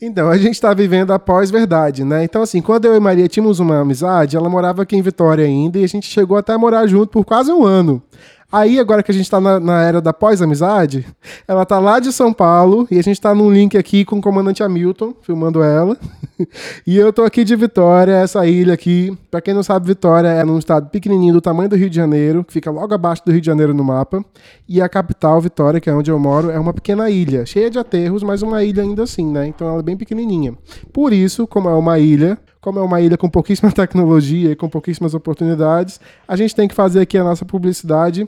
Então, 0.00 0.28
a 0.28 0.36
gente 0.38 0.60
tá 0.60 0.72
vivendo 0.74 1.12
a 1.12 1.18
pós-verdade, 1.18 2.04
né? 2.04 2.24
Então, 2.24 2.42
assim, 2.42 2.60
quando 2.60 2.84
eu 2.84 2.94
e 2.94 3.00
Maria 3.00 3.28
tínhamos 3.28 3.60
uma 3.60 3.80
amizade, 3.80 4.36
ela 4.36 4.48
morava 4.48 4.82
aqui 4.82 4.96
em 4.96 5.02
Vitória 5.02 5.44
ainda 5.44 5.78
e 5.78 5.84
a 5.84 5.88
gente 5.88 6.06
chegou 6.06 6.36
até 6.36 6.52
a 6.52 6.58
morar 6.58 6.86
junto 6.86 7.08
por 7.08 7.24
quase 7.24 7.52
um 7.52 7.64
ano. 7.64 8.02
Aí, 8.50 8.80
agora 8.80 9.02
que 9.02 9.10
a 9.10 9.14
gente 9.14 9.30
tá 9.30 9.38
na, 9.38 9.60
na 9.60 9.82
era 9.82 10.00
da 10.00 10.10
pós-amizade, 10.10 11.04
ela 11.46 11.66
tá 11.66 11.78
lá 11.78 12.00
de 12.00 12.10
São 12.10 12.32
Paulo 12.32 12.88
e 12.90 12.98
a 12.98 13.02
gente 13.02 13.20
tá 13.20 13.34
num 13.34 13.52
link 13.52 13.76
aqui 13.76 14.06
com 14.06 14.16
o 14.16 14.22
comandante 14.22 14.62
Hamilton, 14.62 15.12
filmando 15.20 15.62
ela. 15.62 15.98
e 16.86 16.96
eu 16.96 17.12
tô 17.12 17.24
aqui 17.24 17.44
de 17.44 17.54
Vitória, 17.54 18.12
essa 18.12 18.46
ilha 18.46 18.72
aqui. 18.72 19.14
Pra 19.30 19.42
quem 19.42 19.52
não 19.52 19.62
sabe, 19.62 19.86
Vitória 19.86 20.28
é 20.28 20.42
num 20.44 20.58
estado 20.58 20.88
pequenininho 20.88 21.34
do 21.34 21.42
tamanho 21.42 21.68
do 21.68 21.76
Rio 21.76 21.90
de 21.90 21.96
Janeiro, 21.96 22.42
que 22.42 22.54
fica 22.54 22.70
logo 22.70 22.94
abaixo 22.94 23.22
do 23.22 23.32
Rio 23.32 23.40
de 23.42 23.46
Janeiro 23.46 23.74
no 23.74 23.84
mapa. 23.84 24.24
E 24.66 24.80
a 24.80 24.88
capital, 24.88 25.38
Vitória, 25.42 25.78
que 25.78 25.90
é 25.90 25.92
onde 25.92 26.10
eu 26.10 26.18
moro, 26.18 26.50
é 26.50 26.58
uma 26.58 26.72
pequena 26.72 27.10
ilha, 27.10 27.44
cheia 27.44 27.68
de 27.68 27.78
aterros, 27.78 28.22
mas 28.22 28.40
uma 28.40 28.64
ilha 28.64 28.82
ainda 28.82 29.02
assim, 29.02 29.30
né? 29.30 29.46
Então 29.46 29.68
ela 29.68 29.80
é 29.80 29.82
bem 29.82 29.96
pequenininha. 29.96 30.56
Por 30.90 31.12
isso, 31.12 31.46
como 31.46 31.68
é 31.68 31.74
uma 31.74 31.98
ilha, 31.98 32.38
como 32.62 32.78
é 32.78 32.82
uma 32.82 32.98
ilha 32.98 33.18
com 33.18 33.28
pouquíssima 33.28 33.70
tecnologia 33.72 34.52
e 34.52 34.56
com 34.56 34.70
pouquíssimas 34.70 35.12
oportunidades, 35.12 36.00
a 36.26 36.34
gente 36.34 36.54
tem 36.54 36.66
que 36.66 36.74
fazer 36.74 37.00
aqui 37.00 37.18
a 37.18 37.24
nossa 37.24 37.44
publicidade 37.44 38.26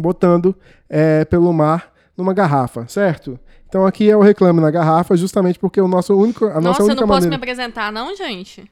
botando 0.00 0.54
é, 0.88 1.24
pelo 1.24 1.52
mar 1.52 1.92
numa 2.16 2.32
garrafa, 2.32 2.86
certo? 2.88 3.38
Então 3.68 3.86
aqui 3.86 4.10
é 4.10 4.16
o 4.16 4.20
reclame 4.22 4.60
na 4.60 4.70
garrafa, 4.70 5.16
justamente 5.16 5.58
porque 5.58 5.80
o 5.80 5.88
nosso 5.88 6.16
único, 6.16 6.46
a 6.46 6.60
nossa 6.60 6.60
Nossa, 6.60 6.82
eu 6.82 6.86
única 6.86 7.00
não 7.02 7.08
posso 7.08 7.20
me 7.20 7.36
maneira. 7.36 7.36
apresentar, 7.36 7.92
não, 7.92 8.16
gente? 8.16 8.70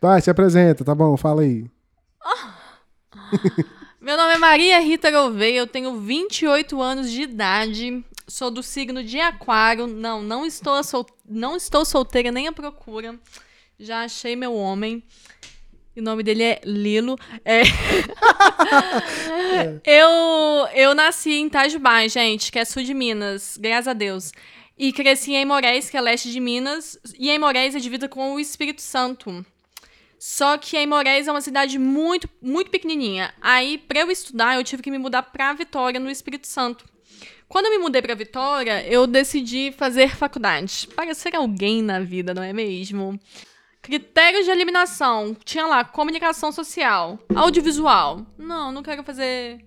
Vai, 0.00 0.20
se 0.20 0.30
apresenta, 0.30 0.84
tá 0.84 0.94
bom? 0.94 1.16
Fala 1.16 1.42
aí. 1.42 1.66
Meu 4.00 4.16
nome 4.16 4.34
é 4.34 4.38
Maria 4.38 4.80
Rita 4.80 5.10
Gouveia, 5.10 5.58
eu 5.58 5.66
tenho 5.66 5.98
28 6.00 6.80
anos 6.80 7.10
de 7.10 7.22
idade, 7.22 8.04
sou 8.28 8.50
do 8.50 8.62
signo 8.62 9.02
de 9.02 9.18
Aquário. 9.18 9.86
Não, 9.86 10.22
não 10.22 10.46
estou, 10.46 10.82
sol... 10.84 11.06
não 11.28 11.56
estou 11.56 11.84
solteira 11.84 12.30
nem 12.30 12.46
à 12.46 12.52
procura. 12.52 13.18
Já 13.78 14.04
achei 14.04 14.36
meu 14.36 14.54
homem. 14.54 15.02
E 15.96 16.00
o 16.00 16.02
nome 16.02 16.22
dele 16.22 16.42
é 16.42 16.60
Lilo. 16.64 17.16
É... 17.44 17.62
eu, 19.84 20.68
eu 20.74 20.94
nasci 20.94 21.30
em 21.30 21.46
Itajubá, 21.46 22.06
gente, 22.08 22.52
que 22.52 22.58
é 22.58 22.64
sul 22.64 22.82
de 22.82 22.92
Minas, 22.92 23.56
graças 23.56 23.88
a 23.88 23.92
Deus. 23.94 24.32
E 24.76 24.92
cresci 24.92 25.32
em 25.32 25.46
Moraes, 25.46 25.88
que 25.88 25.96
é 25.96 26.00
leste 26.00 26.30
de 26.30 26.38
Minas. 26.38 26.98
E 27.18 27.30
em 27.30 27.38
Moraes 27.38 27.74
é 27.74 27.78
divisa 27.78 28.08
com 28.08 28.34
o 28.34 28.40
Espírito 28.40 28.82
Santo. 28.82 29.44
Só 30.18 30.58
que 30.58 30.76
em 30.76 30.86
Moraes 30.86 31.28
é 31.28 31.30
uma 31.30 31.40
cidade 31.40 31.78
muito, 31.78 32.28
muito 32.42 32.70
pequenininha. 32.70 33.32
Aí, 33.40 33.78
para 33.78 34.00
eu 34.00 34.10
estudar, 34.10 34.56
eu 34.56 34.64
tive 34.64 34.82
que 34.82 34.90
me 34.90 34.98
mudar 34.98 35.22
para 35.22 35.54
Vitória, 35.54 35.98
no 35.98 36.10
Espírito 36.10 36.46
Santo. 36.46 36.84
Quando 37.48 37.66
eu 37.66 37.72
me 37.72 37.78
mudei 37.78 38.02
para 38.02 38.14
Vitória, 38.14 38.86
eu 38.86 39.06
decidi 39.06 39.72
fazer 39.72 40.14
faculdade. 40.14 40.88
Para 40.94 41.14
ser 41.14 41.34
alguém 41.36 41.80
na 41.80 42.00
vida, 42.00 42.34
não 42.34 42.42
é 42.42 42.52
mesmo? 42.52 43.18
Critérios 43.86 44.44
de 44.44 44.50
eliminação. 44.50 45.32
Tinha 45.44 45.64
lá 45.64 45.84
comunicação 45.84 46.50
social, 46.50 47.20
audiovisual. 47.32 48.26
Não, 48.36 48.72
não 48.72 48.82
quero 48.82 49.04
fazer, 49.04 49.64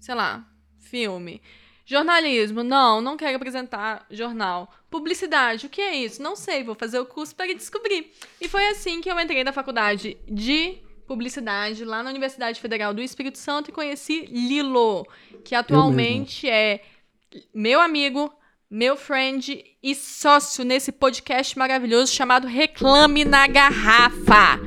sei 0.00 0.16
lá, 0.16 0.44
filme. 0.80 1.40
Jornalismo. 1.86 2.64
Não, 2.64 3.00
não 3.00 3.16
quero 3.16 3.36
apresentar 3.36 4.04
jornal. 4.10 4.68
Publicidade. 4.90 5.66
O 5.66 5.68
que 5.68 5.80
é 5.80 5.94
isso? 5.94 6.20
Não 6.20 6.34
sei, 6.34 6.64
vou 6.64 6.74
fazer 6.74 6.98
o 6.98 7.06
curso 7.06 7.36
para 7.36 7.54
descobrir. 7.54 8.10
E 8.40 8.48
foi 8.48 8.66
assim 8.66 9.00
que 9.00 9.08
eu 9.08 9.20
entrei 9.20 9.44
na 9.44 9.52
faculdade 9.52 10.18
de 10.28 10.80
publicidade 11.06 11.84
lá 11.84 12.02
na 12.02 12.10
Universidade 12.10 12.60
Federal 12.60 12.92
do 12.92 13.00
Espírito 13.00 13.38
Santo 13.38 13.70
e 13.70 13.72
conheci 13.72 14.26
Lilo, 14.26 15.06
que 15.44 15.54
atualmente 15.54 16.50
é 16.50 16.82
meu 17.54 17.80
amigo, 17.80 18.34
meu 18.74 18.96
friend 18.96 19.62
e 19.82 19.94
sócio 19.94 20.64
nesse 20.64 20.90
podcast 20.90 21.58
maravilhoso 21.58 22.10
chamado 22.10 22.46
Reclame 22.46 23.22
na 23.22 23.46
Garrafa. 23.46 24.58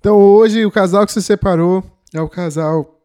Então 0.00 0.16
hoje 0.16 0.66
o 0.66 0.70
casal 0.70 1.06
que 1.06 1.12
se 1.12 1.22
separou 1.22 1.84
é 2.12 2.20
o 2.20 2.28
casal 2.28 3.00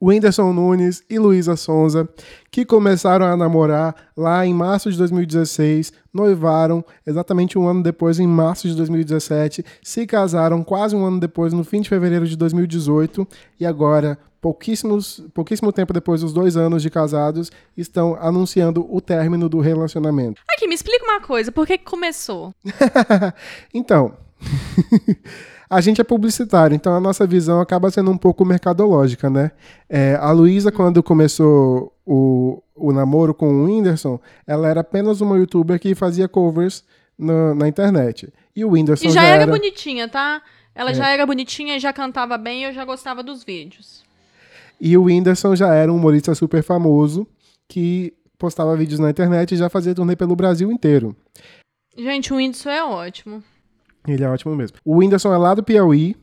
Whindersson 0.00 0.50
Nunes 0.54 1.04
e 1.10 1.18
Luísa 1.18 1.56
Sonza, 1.56 2.08
que 2.50 2.64
começaram 2.64 3.26
a 3.26 3.36
namorar 3.36 3.94
lá 4.16 4.46
em 4.46 4.54
março 4.54 4.90
de 4.90 4.96
2016, 4.96 5.92
noivaram 6.10 6.82
exatamente 7.06 7.58
um 7.58 7.68
ano 7.68 7.82
depois, 7.82 8.18
em 8.18 8.26
março 8.26 8.66
de 8.66 8.74
2017, 8.74 9.62
se 9.82 10.06
casaram 10.06 10.64
quase 10.64 10.96
um 10.96 11.04
ano 11.04 11.20
depois, 11.20 11.52
no 11.52 11.64
fim 11.64 11.82
de 11.82 11.90
fevereiro 11.90 12.26
de 12.26 12.34
2018, 12.34 13.28
e 13.60 13.66
agora, 13.66 14.18
pouquíssimos, 14.42 15.24
pouquíssimo 15.32 15.72
tempo 15.72 15.92
depois 15.92 16.20
dos 16.20 16.32
dois 16.32 16.56
anos 16.56 16.82
de 16.82 16.90
casados, 16.90 17.50
estão 17.76 18.18
anunciando 18.20 18.84
o 18.92 19.00
término 19.00 19.48
do 19.48 19.60
relacionamento. 19.60 20.42
Aqui, 20.52 20.66
me 20.66 20.74
explica 20.74 21.04
uma 21.04 21.20
coisa, 21.20 21.52
por 21.52 21.64
que, 21.64 21.78
que 21.78 21.84
começou? 21.84 22.52
então. 23.72 24.14
a 25.70 25.80
gente 25.80 26.00
é 26.00 26.04
publicitário, 26.04 26.74
então 26.74 26.92
a 26.94 27.00
nossa 27.00 27.24
visão 27.24 27.60
acaba 27.60 27.88
sendo 27.92 28.10
um 28.10 28.18
pouco 28.18 28.44
mercadológica, 28.44 29.30
né? 29.30 29.52
É, 29.88 30.16
a 30.20 30.32
Luísa, 30.32 30.72
quando 30.72 31.00
começou 31.04 31.94
o, 32.04 32.60
o 32.74 32.92
namoro 32.92 33.32
com 33.32 33.46
o 33.46 33.64
Whindersson, 33.66 34.18
ela 34.44 34.66
era 34.68 34.80
apenas 34.80 35.20
uma 35.20 35.38
youtuber 35.38 35.78
que 35.78 35.94
fazia 35.94 36.26
covers 36.26 36.84
na, 37.16 37.54
na 37.54 37.68
internet. 37.68 38.32
E 38.56 38.64
o 38.64 38.70
Whindersson 38.70 39.06
E 39.06 39.10
já, 39.10 39.20
já 39.22 39.26
era, 39.28 39.42
era 39.44 39.52
bonitinha, 39.52 40.08
tá? 40.08 40.42
Ela 40.74 40.90
É. 40.90 40.94
já 40.94 41.08
era 41.08 41.24
bonitinha, 41.24 41.78
já 41.78 41.92
cantava 41.92 42.36
bem, 42.36 42.64
eu 42.64 42.72
já 42.72 42.84
gostava 42.84 43.22
dos 43.22 43.44
vídeos. 43.44 44.02
E 44.84 44.98
o 44.98 45.04
Whindersson 45.04 45.54
já 45.54 45.72
era 45.72 45.92
um 45.92 45.96
humorista 45.96 46.34
super 46.34 46.60
famoso 46.60 47.24
que 47.68 48.12
postava 48.36 48.76
vídeos 48.76 48.98
na 48.98 49.10
internet 49.10 49.52
e 49.52 49.56
já 49.56 49.70
fazia 49.70 49.94
turnê 49.94 50.16
pelo 50.16 50.34
Brasil 50.34 50.72
inteiro. 50.72 51.14
Gente, 51.96 52.32
o 52.32 52.36
Whindersson 52.36 52.68
é 52.68 52.82
ótimo. 52.82 53.44
Ele 54.08 54.24
é 54.24 54.28
ótimo 54.28 54.56
mesmo. 54.56 54.78
O 54.84 54.96
Whindersson 54.96 55.32
é 55.32 55.38
lá 55.38 55.54
do 55.54 55.62
Piauí, 55.62 56.16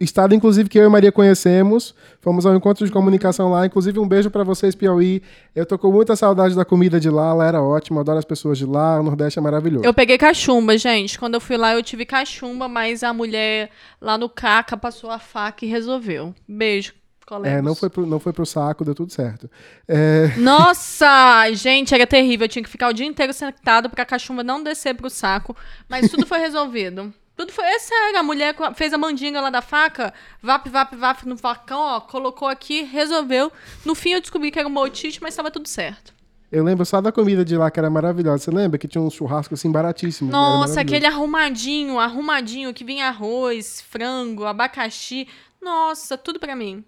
estado 0.00 0.34
inclusive 0.34 0.68
que 0.68 0.80
eu 0.80 0.84
e 0.84 0.88
Maria 0.88 1.12
conhecemos. 1.12 1.94
Fomos 2.20 2.44
ao 2.44 2.56
encontro 2.56 2.84
de 2.84 2.90
comunicação 2.90 3.52
lá, 3.52 3.64
inclusive 3.66 4.00
um 4.00 4.08
beijo 4.08 4.32
pra 4.32 4.42
vocês 4.42 4.74
Piauí. 4.74 5.22
Eu 5.54 5.64
tô 5.64 5.78
com 5.78 5.92
muita 5.92 6.16
saudade 6.16 6.56
da 6.56 6.64
comida 6.64 6.98
de 6.98 7.08
lá, 7.08 7.32
lá 7.32 7.46
era 7.46 7.62
ótima, 7.62 8.00
adoro 8.00 8.18
as 8.18 8.24
pessoas 8.24 8.58
de 8.58 8.66
lá, 8.66 8.98
o 8.98 9.04
Nordeste 9.04 9.38
é 9.38 9.42
maravilhoso. 9.42 9.84
Eu 9.84 9.94
peguei 9.94 10.18
cachumba, 10.18 10.76
gente. 10.76 11.16
Quando 11.16 11.34
eu 11.34 11.40
fui 11.40 11.56
lá, 11.56 11.72
eu 11.72 11.82
tive 11.84 12.04
cachumba, 12.04 12.66
mas 12.66 13.04
a 13.04 13.12
mulher 13.12 13.70
lá 14.00 14.18
no 14.18 14.28
Caca 14.28 14.76
passou 14.76 15.08
a 15.08 15.20
faca 15.20 15.64
e 15.64 15.68
resolveu. 15.68 16.34
Beijo, 16.48 16.94
colegas. 17.32 17.58
É, 17.58 17.62
não 17.62 17.74
foi, 17.74 17.88
pro, 17.88 18.04
não 18.04 18.20
foi 18.20 18.32
pro 18.32 18.44
saco, 18.44 18.84
deu 18.84 18.94
tudo 18.94 19.10
certo. 19.12 19.50
É, 19.88 20.28
Nossa, 20.36 21.50
gente, 21.52 21.94
era 21.94 22.06
terrível. 22.06 22.44
Eu 22.44 22.48
tinha 22.48 22.62
que 22.62 22.68
ficar 22.68 22.88
o 22.88 22.92
dia 22.92 23.06
inteiro 23.06 23.32
sentado 23.32 23.88
pra 23.88 24.04
cachumba 24.04 24.44
não 24.44 24.62
descer 24.62 24.94
pro 24.94 25.08
saco. 25.08 25.56
Mas 25.88 26.10
tudo 26.10 26.26
foi 26.26 26.38
resolvido. 26.38 27.12
Tudo 27.34 27.50
foi. 27.50 27.64
É 27.64 27.78
sério, 27.78 28.18
a 28.18 28.22
mulher 28.22 28.54
fez 28.74 28.92
a 28.92 28.98
mandinga 28.98 29.40
lá 29.40 29.48
da 29.48 29.62
faca, 29.62 30.12
vap, 30.42 30.68
vap, 30.68 30.94
vap 30.94 31.24
no 31.24 31.34
facão, 31.34 31.80
ó, 31.80 31.98
colocou 31.98 32.46
aqui, 32.46 32.82
resolveu. 32.82 33.50
No 33.86 33.94
fim 33.94 34.10
eu 34.10 34.20
descobri 34.20 34.50
que 34.50 34.58
era 34.58 34.68
uma 34.68 34.82
otite, 34.82 35.18
mas 35.20 35.34
tava 35.34 35.50
tudo 35.50 35.66
certo. 35.66 36.12
eu 36.52 36.62
lembro 36.62 36.84
só 36.84 37.00
da 37.00 37.10
comida 37.10 37.42
de 37.42 37.56
lá 37.56 37.70
que 37.70 37.80
era 37.80 37.88
maravilhosa. 37.88 38.44
Você 38.44 38.50
lembra 38.50 38.78
que 38.78 38.86
tinha 38.86 39.00
uns 39.00 39.14
churrascos 39.14 39.58
assim 39.58 39.72
baratíssimos? 39.72 40.32
era 40.32 40.42
Nossa, 40.42 40.82
aquele 40.82 41.06
arrumadinho, 41.06 41.98
arrumadinho, 41.98 42.74
que 42.74 42.84
vinha 42.84 43.08
arroz, 43.08 43.80
frango, 43.80 44.44
abacaxi. 44.44 45.26
Nossa, 45.60 46.18
tudo 46.18 46.38
pra 46.38 46.54
mim. 46.54 46.84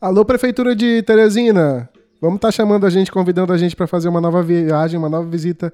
Alô, 0.00 0.24
Prefeitura 0.24 0.74
de 0.74 1.02
Teresina! 1.02 1.88
Vamos 2.20 2.36
estar 2.36 2.50
chamando 2.52 2.86
a 2.86 2.90
gente, 2.90 3.10
convidando 3.12 3.52
a 3.52 3.58
gente 3.58 3.76
para 3.76 3.86
fazer 3.86 4.08
uma 4.08 4.20
nova 4.20 4.42
viagem, 4.42 4.98
uma 4.98 5.08
nova 5.08 5.28
visita 5.28 5.72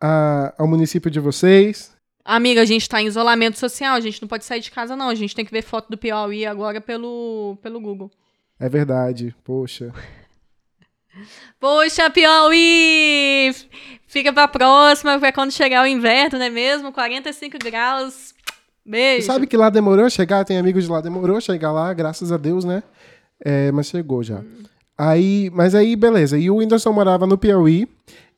a- 0.00 0.52
ao 0.58 0.66
município 0.66 1.10
de 1.10 1.20
vocês. 1.20 1.94
Amiga, 2.24 2.60
a 2.62 2.64
gente 2.64 2.88
tá 2.88 3.00
em 3.00 3.06
isolamento 3.06 3.58
social, 3.58 3.94
a 3.94 4.00
gente 4.00 4.20
não 4.20 4.28
pode 4.28 4.44
sair 4.44 4.60
de 4.60 4.70
casa, 4.70 4.96
não. 4.96 5.08
A 5.08 5.14
gente 5.14 5.34
tem 5.34 5.44
que 5.44 5.52
ver 5.52 5.62
foto 5.62 5.88
do 5.88 5.96
Piauí 5.96 6.44
agora 6.44 6.80
pelo, 6.80 7.56
pelo 7.62 7.80
Google. 7.80 8.10
É 8.58 8.68
verdade, 8.68 9.34
poxa. 9.44 9.92
Poxa, 11.58 12.10
Piauí! 12.10 13.54
Fica 14.06 14.32
pra 14.34 14.46
próxima, 14.46 15.18
pra 15.18 15.32
quando 15.32 15.50
chegar 15.50 15.82
o 15.82 15.86
inverno, 15.86 16.38
não 16.38 16.44
é 16.44 16.50
mesmo? 16.50 16.92
45 16.92 17.56
graus. 17.58 18.34
Beijo. 18.84 19.22
Você 19.22 19.26
sabe 19.32 19.46
que 19.46 19.56
lá 19.56 19.70
demorou 19.70 20.04
a 20.04 20.10
chegar, 20.10 20.44
tem 20.44 20.58
amigos 20.58 20.84
de 20.84 20.90
lá, 20.90 21.00
demorou 21.00 21.38
a 21.38 21.40
chegar 21.40 21.72
lá, 21.72 21.92
graças 21.94 22.30
a 22.30 22.36
Deus, 22.36 22.64
né? 22.66 22.82
É, 23.40 23.70
mas 23.72 23.86
chegou 23.86 24.22
já. 24.22 24.42
Aí, 24.96 25.50
mas 25.52 25.74
aí, 25.74 25.94
beleza. 25.94 26.38
E 26.38 26.50
o 26.50 26.56
Whindersson 26.56 26.92
morava 26.92 27.26
no 27.26 27.36
Piauí 27.36 27.86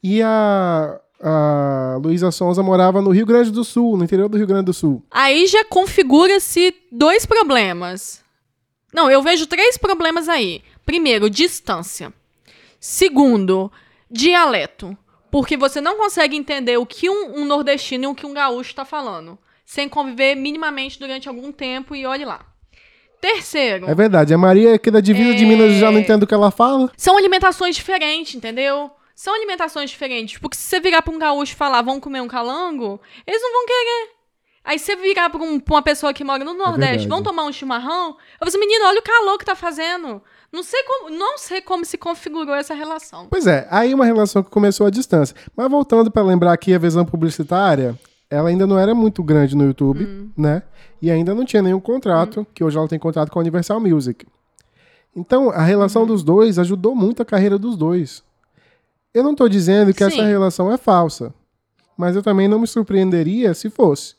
e 0.03 0.21
a, 0.23 1.01
a 1.21 1.99
Luísa 2.03 2.31
Sonza 2.31 2.63
morava 2.63 3.01
no 3.01 3.11
Rio 3.11 3.27
Grande 3.27 3.51
do 3.51 3.65
Sul, 3.65 3.97
no 3.97 4.05
interior 4.05 4.29
do 4.29 4.37
Rio 4.37 4.47
Grande 4.47 4.67
do 4.67 4.75
Sul. 4.75 5.05
Aí 5.11 5.47
já 5.47 5.65
configura-se 5.65 6.75
dois 6.91 7.25
problemas. 7.25 8.23
Não, 8.93 9.11
eu 9.11 9.23
vejo 9.23 9.47
três 9.47 9.77
problemas 9.77 10.29
aí. 10.29 10.63
Primeiro, 10.85 11.31
distância. 11.31 12.13
Segundo, 12.81 13.71
dialeto. 14.11 14.97
Porque 15.31 15.57
você 15.57 15.81
não 15.81 15.99
consegue 15.99 16.37
entender 16.37 16.79
o 16.79 16.87
que 16.87 17.11
um, 17.11 17.41
um 17.41 17.45
nordestino 17.45 18.05
e 18.05 18.07
o 18.07 18.15
que 18.15 18.27
um 18.27 18.33
gaúcho 18.33 18.71
está 18.71 18.85
falando. 18.85 19.39
Sem 19.65 19.89
conviver 19.89 20.35
minimamente 20.35 20.99
durante 20.99 21.29
algum 21.29 21.53
tempo 21.53 21.95
e 21.95 22.07
olhe 22.07 22.25
lá. 22.25 22.41
Terceiro, 23.21 23.89
É 23.91 23.95
verdade, 23.95 24.33
a 24.33 24.39
Maria 24.39 24.75
aqui 24.75 24.91
da 24.91 25.01
divisa 25.01 25.35
de 25.35 25.45
Minas 25.45 25.75
já 25.75 25.91
não 25.91 25.99
entende 25.99 26.25
o 26.25 26.27
que 26.27 26.35
ela 26.35 26.51
fala. 26.51 26.91
são 26.97 27.17
alimentações 27.17 27.75
diferentes, 27.77 28.35
entendeu? 28.35 28.91
São 29.15 29.35
alimentações 29.35 29.91
diferentes. 29.91 30.39
Porque 30.39 30.57
se 30.57 30.63
você 30.63 30.79
virar 30.79 31.03
pra 31.03 31.13
um 31.13 31.19
gaúcho 31.19 31.53
e 31.53 31.57
falar, 31.57 31.83
vamos 31.83 32.01
comer 32.01 32.21
um 32.21 32.29
calango, 32.29 33.01
eles 33.27 33.43
não 33.43 33.53
vão 33.53 33.67
querer. 33.67 34.19
Aí 34.65 34.79
você 34.79 34.95
virar 34.97 35.31
pra, 35.31 35.43
um- 35.43 35.59
pra 35.59 35.75
uma 35.77 35.83
pessoa 35.83 36.13
que 36.13 36.23
mora 36.23 36.45
no 36.45 36.53
Nordeste, 36.55 36.79
verdade. 36.91 37.09
vamos 37.09 37.25
tomar 37.25 37.45
um 37.45 37.53
chimarrão? 37.53 38.09
Eu 38.11 38.15
falo 38.39 38.49
assim, 38.49 38.59
menino, 38.61 38.85
olha 38.87 39.01
o 39.01 39.03
calor 39.03 39.39
que 39.39 39.45
tá 39.45 39.57
fazendo. 39.57 40.23
Não 40.53 40.63
sei 40.63 40.83
como, 40.85 41.11
não 41.11 41.37
sei 41.39 41.61
como 41.61 41.85
se 41.85 41.99
configurou 41.99 42.55
essa 42.55 42.75
relação. 42.75 43.27
Pois 43.31 43.47
é, 43.47 43.67
aí 43.71 43.93
uma 43.93 44.05
relação 44.05 44.43
que 44.43 44.51
começou 44.51 44.87
à 44.87 44.91
distância. 44.91 45.35
Mas 45.57 45.69
voltando 45.71 46.11
para 46.11 46.23
lembrar 46.23 46.53
aqui 46.53 46.73
a 46.75 46.79
visão 46.79 47.05
publicitária, 47.05 47.99
ela 48.31 48.49
ainda 48.49 48.67
não 48.67 48.79
era 48.79 48.95
muito 48.95 49.23
grande 49.23 49.57
no 49.57 49.65
YouTube, 49.65 50.31
né? 50.37 50.63
E 51.01 51.11
ainda 51.11 51.35
não 51.35 51.45
tinha 51.45 51.63
nenhum 51.63 51.81
contrato, 51.81 52.47
que 52.55 52.63
hoje 52.63 52.77
ela 52.77 52.89
tem 52.89 52.99
contrato 52.99 53.31
com 53.31 53.39
a 53.39 53.43
Universal 53.43 53.81
Music. 53.81 54.27
Então, 55.17 55.51
a 55.51 55.63
relação 55.63 56.07
dos 56.07 56.23
dois 56.23 56.59
ajudou 56.59 56.95
muito 56.95 57.23
a 57.23 57.25
carreira 57.25 57.59
dos 57.59 57.77
dois. 57.77 58.23
Eu 59.15 59.23
não 59.23 59.35
tô 59.35 59.49
dizendo 59.49 59.95
que 59.95 60.05
essa 60.05 60.17
Sim. 60.17 60.27
relação 60.29 60.71
é 60.73 60.77
falsa, 60.77 61.33
mas 61.97 62.15
eu 62.15 62.23
também 62.23 62.47
não 62.47 62.59
me 62.59 62.67
surpreenderia 62.67 63.55
se 63.55 63.71
fosse. 63.71 64.15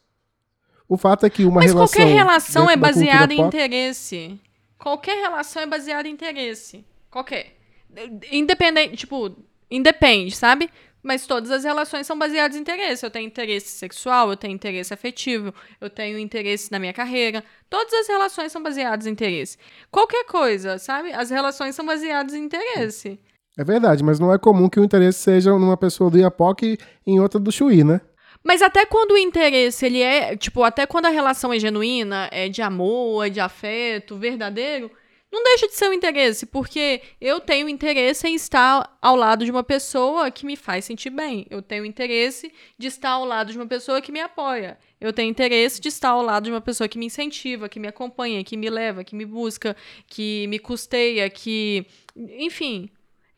O 0.87 0.97
fato 0.97 1.25
é 1.25 1.29
que 1.29 1.45
uma 1.45 1.61
Mas 1.61 1.71
relação 1.71 1.87
qualquer 1.99 2.13
relação 2.13 2.69
é 2.69 2.75
baseada 2.75 3.31
em 3.33 3.37
pop- 3.37 3.47
interesse. 3.55 4.39
Qualquer 4.79 5.21
relação 5.21 5.61
é 5.61 5.67
baseada 5.67 6.07
em 6.07 6.11
interesse. 6.13 6.83
Qualquer. 7.11 7.55
Independente, 8.31 8.97
tipo, 8.97 9.35
independe, 9.69 10.35
sabe? 10.35 10.69
Mas 11.01 11.25
todas 11.25 11.49
as 11.49 11.63
relações 11.63 12.05
são 12.05 12.17
baseadas 12.17 12.57
em 12.57 12.61
interesse. 12.61 13.05
Eu 13.05 13.11
tenho 13.11 13.27
interesse 13.27 13.67
sexual, 13.67 14.29
eu 14.29 14.37
tenho 14.37 14.53
interesse 14.53 14.93
afetivo, 14.93 15.53
eu 15.79 15.89
tenho 15.89 16.19
interesse 16.19 16.71
na 16.71 16.79
minha 16.79 16.93
carreira. 16.93 17.43
Todas 17.69 17.93
as 17.93 18.07
relações 18.07 18.51
são 18.51 18.61
baseadas 18.61 19.07
em 19.07 19.11
interesse. 19.11 19.57
Qualquer 19.89 20.25
coisa, 20.25 20.77
sabe? 20.77 21.13
As 21.13 21.29
relações 21.29 21.75
são 21.75 21.85
baseadas 21.85 22.33
em 22.33 22.43
interesse. 22.43 23.19
É 23.57 23.63
verdade, 23.63 24.03
mas 24.03 24.19
não 24.19 24.33
é 24.33 24.37
comum 24.37 24.69
que 24.69 24.79
o 24.79 24.83
interesse 24.83 25.19
seja 25.19 25.51
numa 25.51 25.75
pessoa 25.75 26.09
do 26.09 26.17
Iapoc 26.17 26.63
e 26.63 26.77
em 27.05 27.19
outra 27.19 27.39
do 27.39 27.51
Chuí, 27.51 27.83
né? 27.83 28.01
Mas 28.43 28.61
até 28.61 28.85
quando 28.85 29.11
o 29.11 29.17
interesse, 29.17 29.85
ele 29.85 30.01
é, 30.01 30.35
tipo, 30.37 30.63
até 30.63 30.85
quando 30.85 31.07
a 31.07 31.09
relação 31.09 31.51
é 31.51 31.59
genuína, 31.59 32.29
é 32.31 32.47
de 32.47 32.61
amor, 32.61 33.27
é 33.27 33.29
de 33.29 33.39
afeto, 33.39 34.17
verdadeiro, 34.17 34.89
não 35.31 35.43
deixa 35.43 35.67
de 35.67 35.75
ser 35.75 35.89
um 35.89 35.93
interesse, 35.93 36.45
porque 36.45 37.01
eu 37.21 37.39
tenho 37.39 37.69
interesse 37.69 38.27
em 38.27 38.35
estar 38.35 38.97
ao 39.01 39.15
lado 39.15 39.45
de 39.45 39.51
uma 39.51 39.63
pessoa 39.63 40.31
que 40.31 40.45
me 40.45 40.55
faz 40.55 40.85
sentir 40.85 41.09
bem. 41.09 41.45
Eu 41.49 41.61
tenho 41.61 41.85
interesse 41.85 42.51
de 42.77 42.87
estar 42.87 43.11
ao 43.11 43.25
lado 43.25 43.51
de 43.51 43.57
uma 43.57 43.67
pessoa 43.67 44.01
que 44.01 44.11
me 44.11 44.19
apoia. 44.19 44.77
Eu 44.99 45.13
tenho 45.13 45.29
interesse 45.29 45.79
de 45.79 45.87
estar 45.87 46.09
ao 46.09 46.21
lado 46.21 46.45
de 46.45 46.51
uma 46.51 46.61
pessoa 46.61 46.87
que 46.87 46.97
me 46.97 47.05
incentiva, 47.05 47.69
que 47.69 47.79
me 47.79 47.87
acompanha, 47.87 48.43
que 48.43 48.57
me 48.57 48.69
leva, 48.69 49.03
que 49.03 49.15
me 49.15 49.25
busca, 49.25 49.75
que 50.07 50.47
me 50.47 50.59
custeia, 50.59 51.29
que. 51.29 51.85
Enfim, 52.15 52.89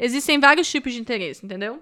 Existem 0.01 0.39
vários 0.39 0.67
tipos 0.67 0.93
de 0.93 1.00
interesse, 1.00 1.45
entendeu? 1.45 1.79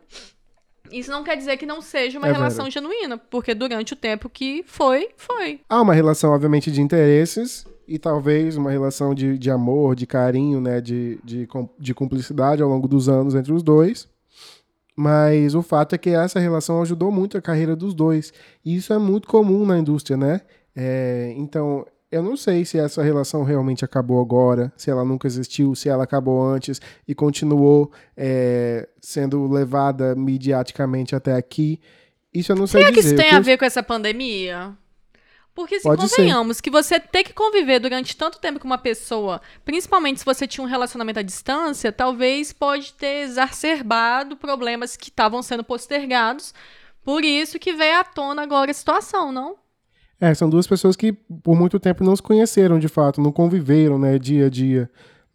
Isso 0.92 1.10
não 1.10 1.24
quer 1.24 1.38
dizer 1.38 1.56
que 1.56 1.66
não 1.66 1.82
seja 1.82 2.20
uma 2.20 2.28
é 2.28 2.34
relação 2.34 2.66
verdade. 2.66 2.74
genuína, 2.74 3.18
porque 3.18 3.56
durante 3.56 3.94
o 3.94 3.96
tempo 3.96 4.30
que 4.30 4.62
foi, 4.68 5.10
foi. 5.16 5.62
Há 5.70 5.82
uma 5.82 5.94
relação, 5.94 6.32
obviamente, 6.32 6.70
de 6.70 6.82
interesses 6.82 7.66
e 7.90 7.98
talvez 7.98 8.56
uma 8.56 8.70
relação 8.70 9.16
de, 9.16 9.38
de 9.38 9.50
amor, 9.50 9.96
de 9.96 10.06
carinho, 10.06 10.62
né, 10.62 10.80
de, 10.80 11.20
de, 11.24 11.48
de 11.80 11.94
cumplicidade 11.94 12.62
ao 12.62 12.70
longo 12.70 12.88
dos 12.88 13.10
anos 13.10 13.34
entre 13.34 13.52
os 13.52 13.64
dois. 13.64 14.08
Mas 14.96 15.56
o 15.56 15.64
fato 15.64 15.96
é 15.96 15.98
que 15.98 16.12
essa 16.12 16.40
relação 16.40 16.82
ajudou 16.82 17.12
muito 17.12 17.38
a 17.38 17.42
carreira 17.42 17.76
dos 17.76 17.94
dois. 17.94 18.32
E 18.64 18.76
isso 18.76 18.94
é 18.94 19.00
muito 19.00 19.28
comum 19.28 19.66
na 19.66 19.80
indústria, 19.80 20.16
né? 20.16 20.42
É, 20.76 21.34
então, 21.36 21.86
eu 22.12 22.22
não 22.22 22.38
sei 22.38 22.64
se 22.64 22.78
essa 22.78 23.02
relação 23.02 23.44
realmente 23.44 23.84
acabou 23.84 24.22
agora, 24.22 24.72
se 24.76 24.92
ela 24.92 25.04
nunca 25.04 25.26
existiu, 25.26 25.74
se 25.74 25.90
ela 25.90 26.04
acabou 26.04 26.46
antes 26.46 26.80
e 27.08 27.16
continuou 27.16 27.92
é, 28.16 28.88
sendo 29.02 29.48
levada 29.48 30.16
mediaticamente 30.16 31.16
até 31.16 31.34
aqui. 31.34 31.80
Isso 32.34 32.52
eu 32.52 32.56
não 32.56 32.68
sei 32.68 32.82
Será 32.82 32.92
dizer. 32.92 33.02
que 33.02 33.08
isso 33.08 33.16
tem 33.16 33.32
a 33.32 33.40
ver 33.40 33.58
com 33.58 33.66
essa 33.66 33.82
pandemia? 33.82 34.76
Porque 35.60 35.78
se 35.78 35.84
Pode 35.84 36.08
convenhamos 36.08 36.56
ser. 36.56 36.64
que 36.64 36.70
você 36.70 37.02
ter 37.02 37.22
que 37.22 37.34
conviver 37.34 37.80
durante 37.80 38.16
tanto 38.16 38.40
tempo 38.40 38.62
com 38.62 38.66
uma 38.66 38.78
pessoa, 38.78 39.42
principalmente 39.66 40.20
se 40.20 40.26
você 40.26 40.48
tinha 40.48 40.64
um 40.64 40.68
relacionamento 40.70 41.20
à 41.20 41.22
distância, 41.22 41.92
talvez 41.92 42.54
pode 42.54 42.94
ter 42.94 43.24
exacerbado 43.24 44.38
problemas 44.38 44.96
que 44.96 45.10
estavam 45.10 45.42
sendo 45.44 45.62
postergados. 45.62 46.54
Por 47.04 47.26
isso 47.26 47.60
que 47.60 47.74
veio 47.74 48.00
à 48.00 48.06
tona 48.06 48.42
agora 48.42 48.72
a 48.72 48.74
situação, 48.74 49.34
não? 49.34 49.58
É, 50.18 50.34
são 50.34 50.50
duas 50.50 50.66
pessoas 50.66 50.96
que 50.96 51.12
por 51.12 51.58
muito 51.58 51.78
tempo 51.78 52.06
não 52.06 52.16
se 52.16 52.24
conheceram 52.24 52.80
de 52.80 52.88
fato, 52.88 53.20
não 53.20 53.34
conviveram, 53.34 54.00
né, 54.00 54.18
dia 54.18 54.46
a 54.46 54.50
dia 54.50 54.90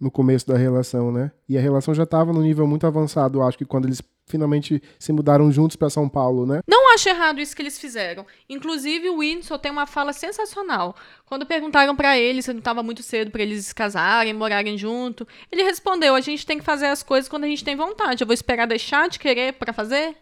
no 0.05 0.11
começo 0.11 0.47
da 0.47 0.57
relação, 0.57 1.11
né? 1.11 1.33
E 1.49 1.57
a 1.57 1.61
relação 1.61 1.95
já 1.95 2.03
estava 2.03 2.31
no 2.31 2.43
nível 2.43 2.67
muito 2.67 2.87
avançado, 2.87 3.41
acho 3.41 3.57
que 3.57 3.65
quando 3.65 3.87
eles 3.87 4.03
finalmente 4.27 4.83
se 4.99 5.13
mudaram 5.13 5.51
juntos 5.51 5.77
para 5.77 5.89
São 5.89 6.09
Paulo, 6.09 6.45
né? 6.45 6.61
Não 6.69 6.93
acho 6.93 7.09
errado 7.09 7.41
isso 7.41 7.57
que 7.57 7.63
eles 7.63 7.79
fizeram. 7.79 8.27
Inclusive 8.49 9.09
o 9.09 9.21
Winston 9.21 9.59
tem 9.59 9.73
uma 9.73 9.87
fala 9.87 10.13
sensacional. 10.13 10.95
Quando 11.25 11.47
perguntaram 11.47 11.97
para 11.97 12.19
ele 12.19 12.43
se 12.43 12.53
não 12.53 12.59
estava 12.59 12.83
muito 12.83 13.03
cedo 13.03 13.31
para 13.31 13.43
eles 13.43 13.65
se 13.65 13.75
casarem, 13.75 14.35
morarem 14.35 14.77
junto, 14.77 15.27
ele 15.51 15.63
respondeu: 15.63 16.15
"A 16.15 16.21
gente 16.21 16.45
tem 16.45 16.59
que 16.59 16.65
fazer 16.65 16.87
as 16.87 17.03
coisas 17.03 17.29
quando 17.29 17.45
a 17.45 17.49
gente 17.49 17.65
tem 17.65 17.75
vontade. 17.75 18.23
Eu 18.23 18.27
vou 18.27 18.35
esperar 18.35 18.67
deixar 18.67 19.09
de 19.09 19.19
querer 19.19 19.55
para 19.55 19.73
fazer?" 19.73 20.17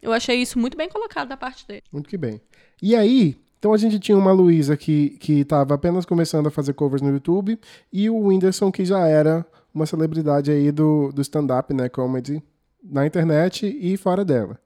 Eu 0.00 0.12
achei 0.12 0.36
isso 0.36 0.60
muito 0.60 0.76
bem 0.76 0.88
colocado 0.88 1.28
da 1.28 1.36
parte 1.36 1.66
dele. 1.66 1.82
Muito 1.92 2.08
que 2.08 2.16
bem. 2.16 2.40
E 2.80 2.94
aí, 2.94 3.36
então 3.58 3.72
a 3.72 3.76
gente 3.76 3.98
tinha 3.98 4.16
uma 4.16 4.32
Luísa 4.32 4.76
que 4.76 5.18
estava 5.28 5.74
apenas 5.74 6.04
começando 6.04 6.46
a 6.46 6.50
fazer 6.50 6.74
covers 6.74 7.02
no 7.02 7.10
YouTube 7.10 7.58
e 7.92 8.08
o 8.08 8.26
Whindersson 8.26 8.70
que 8.70 8.84
já 8.84 9.06
era 9.06 9.44
uma 9.74 9.84
celebridade 9.84 10.50
aí 10.50 10.70
do, 10.70 11.10
do 11.12 11.20
stand-up, 11.20 11.72
né, 11.74 11.88
comedy, 11.88 12.42
na 12.82 13.06
internet 13.06 13.66
e 13.66 13.96
fora 13.96 14.24
dela. 14.24 14.58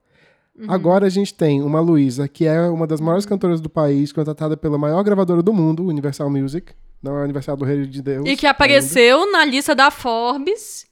Uhum. 0.55 0.65
Agora 0.69 1.07
a 1.07 1.09
gente 1.09 1.33
tem 1.33 1.61
uma 1.63 1.79
Luísa 1.79 2.27
que 2.27 2.45
é 2.45 2.61
uma 2.69 2.85
das 2.85 3.01
maiores 3.01 3.25
cantoras 3.25 3.59
do 3.59 3.69
país, 3.69 4.11
contratada 4.11 4.55
pela 4.55 4.77
maior 4.77 5.03
gravadora 5.03 5.41
do 5.41 5.51
mundo, 5.51 5.87
Universal 5.87 6.29
Music, 6.29 6.73
não 7.01 7.17
é 7.17 7.23
Universal 7.23 7.57
do 7.57 7.65
Reino 7.65 7.87
de 7.87 8.01
Deus. 8.01 8.27
E 8.27 8.37
que 8.37 8.45
apareceu 8.45 9.23
ainda. 9.23 9.31
na 9.31 9.45
lista 9.45 9.73
da 9.73 9.89
Forbes, 9.89 10.85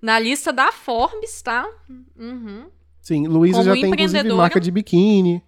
na 0.00 0.18
lista 0.18 0.52
da 0.52 0.70
Forbes, 0.70 1.40
tá? 1.40 1.66
Uhum. 2.18 2.66
Sim, 3.00 3.26
Luísa 3.26 3.62
já 3.62 3.72
tem 3.72 3.86
inclusive 3.90 4.32
marca 4.34 4.60
de 4.60 4.70
biquíni. 4.70 5.42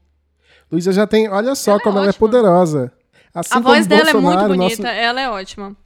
Luísa 0.73 0.91
já 0.91 1.07
tem. 1.07 1.29
Olha 1.29 1.55
só 1.55 1.73
ela 1.73 1.81
é 1.81 1.85
como 1.85 1.99
é 1.99 2.01
ela 2.01 2.11
é 2.11 2.13
poderosa. 2.15 2.91
Assim 3.35 3.55
a 3.55 3.61
voz 3.61 3.87
dela 3.87 4.05
Bolsonaro, 4.13 4.39
é 4.41 4.49
muito 4.49 4.59
bonita, 4.59 4.83
nosso... 4.83 4.97
ela 4.97 5.21
é 5.21 5.29
ótima. 5.29 5.77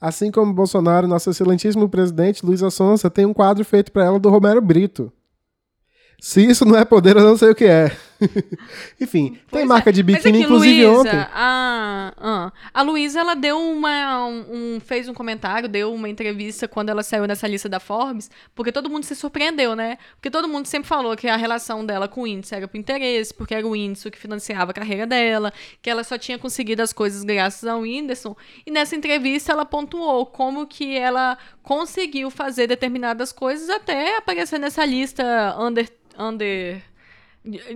Assim 0.00 0.30
como 0.30 0.52
Bolsonaro, 0.52 1.06
nosso 1.06 1.30
excelentíssimo 1.30 1.88
presidente, 1.88 2.44
Luísa 2.44 2.70
Sonsa, 2.70 3.10
tem 3.10 3.26
um 3.26 3.32
quadro 3.34 3.64
feito 3.64 3.92
para 3.92 4.04
ela 4.04 4.18
do 4.18 4.30
Romero 4.30 4.60
Brito. 4.60 5.12
Se 6.20 6.44
isso 6.44 6.64
não 6.64 6.76
é 6.76 6.84
poder, 6.84 7.16
eu 7.16 7.22
não 7.22 7.36
sei 7.36 7.50
o 7.50 7.54
que 7.54 7.64
é. 7.64 7.94
Enfim, 9.00 9.38
pois 9.48 9.60
tem 9.60 9.62
é. 9.62 9.64
marca 9.64 9.92
de 9.92 10.02
biquíni, 10.02 10.38
é 10.38 10.42
inclusive 10.42 10.86
Luiza, 10.86 11.00
ontem. 11.00 11.26
A, 11.32 12.12
a, 12.16 12.52
a 12.72 12.82
Luísa, 12.82 13.20
ela 13.20 13.34
deu 13.34 13.58
uma. 13.58 14.26
Um, 14.26 14.80
fez 14.80 15.08
um 15.08 15.14
comentário, 15.14 15.68
deu 15.68 15.92
uma 15.92 16.08
entrevista 16.08 16.66
quando 16.68 16.88
ela 16.88 17.02
saiu 17.02 17.26
nessa 17.26 17.46
lista 17.46 17.68
da 17.68 17.80
Forbes, 17.80 18.30
porque 18.54 18.72
todo 18.72 18.90
mundo 18.90 19.04
se 19.04 19.14
surpreendeu, 19.14 19.74
né? 19.74 19.98
Porque 20.16 20.30
todo 20.30 20.48
mundo 20.48 20.66
sempre 20.66 20.88
falou 20.88 21.16
que 21.16 21.28
a 21.28 21.36
relação 21.36 21.84
dela 21.84 22.08
com 22.08 22.22
o 22.22 22.26
índice 22.26 22.54
era 22.54 22.68
por 22.68 22.76
interesse, 22.76 23.32
porque 23.32 23.54
era 23.54 23.66
o 23.66 23.76
índice 23.76 24.10
que 24.10 24.18
financiava 24.18 24.70
a 24.70 24.74
carreira 24.74 25.06
dela, 25.06 25.52
que 25.80 25.90
ela 25.90 26.04
só 26.04 26.16
tinha 26.18 26.38
conseguido 26.38 26.82
as 26.82 26.92
coisas 26.92 27.22
graças 27.24 27.68
ao 27.68 27.80
Whindersson. 27.80 28.36
E 28.66 28.70
nessa 28.70 28.96
entrevista 28.96 29.52
ela 29.52 29.64
pontuou 29.64 30.26
como 30.26 30.66
que 30.66 30.96
ela 30.96 31.38
conseguiu 31.62 32.30
fazer 32.30 32.66
determinadas 32.66 33.32
coisas 33.32 33.68
até 33.70 34.18
aparecer 34.18 34.58
nessa 34.58 34.84
lista 34.84 35.56
under 35.58 35.88
under. 36.18 36.93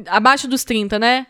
Abaixo 0.07 0.49
dos 0.49 0.65
30, 0.65 0.99
né? 0.99 1.27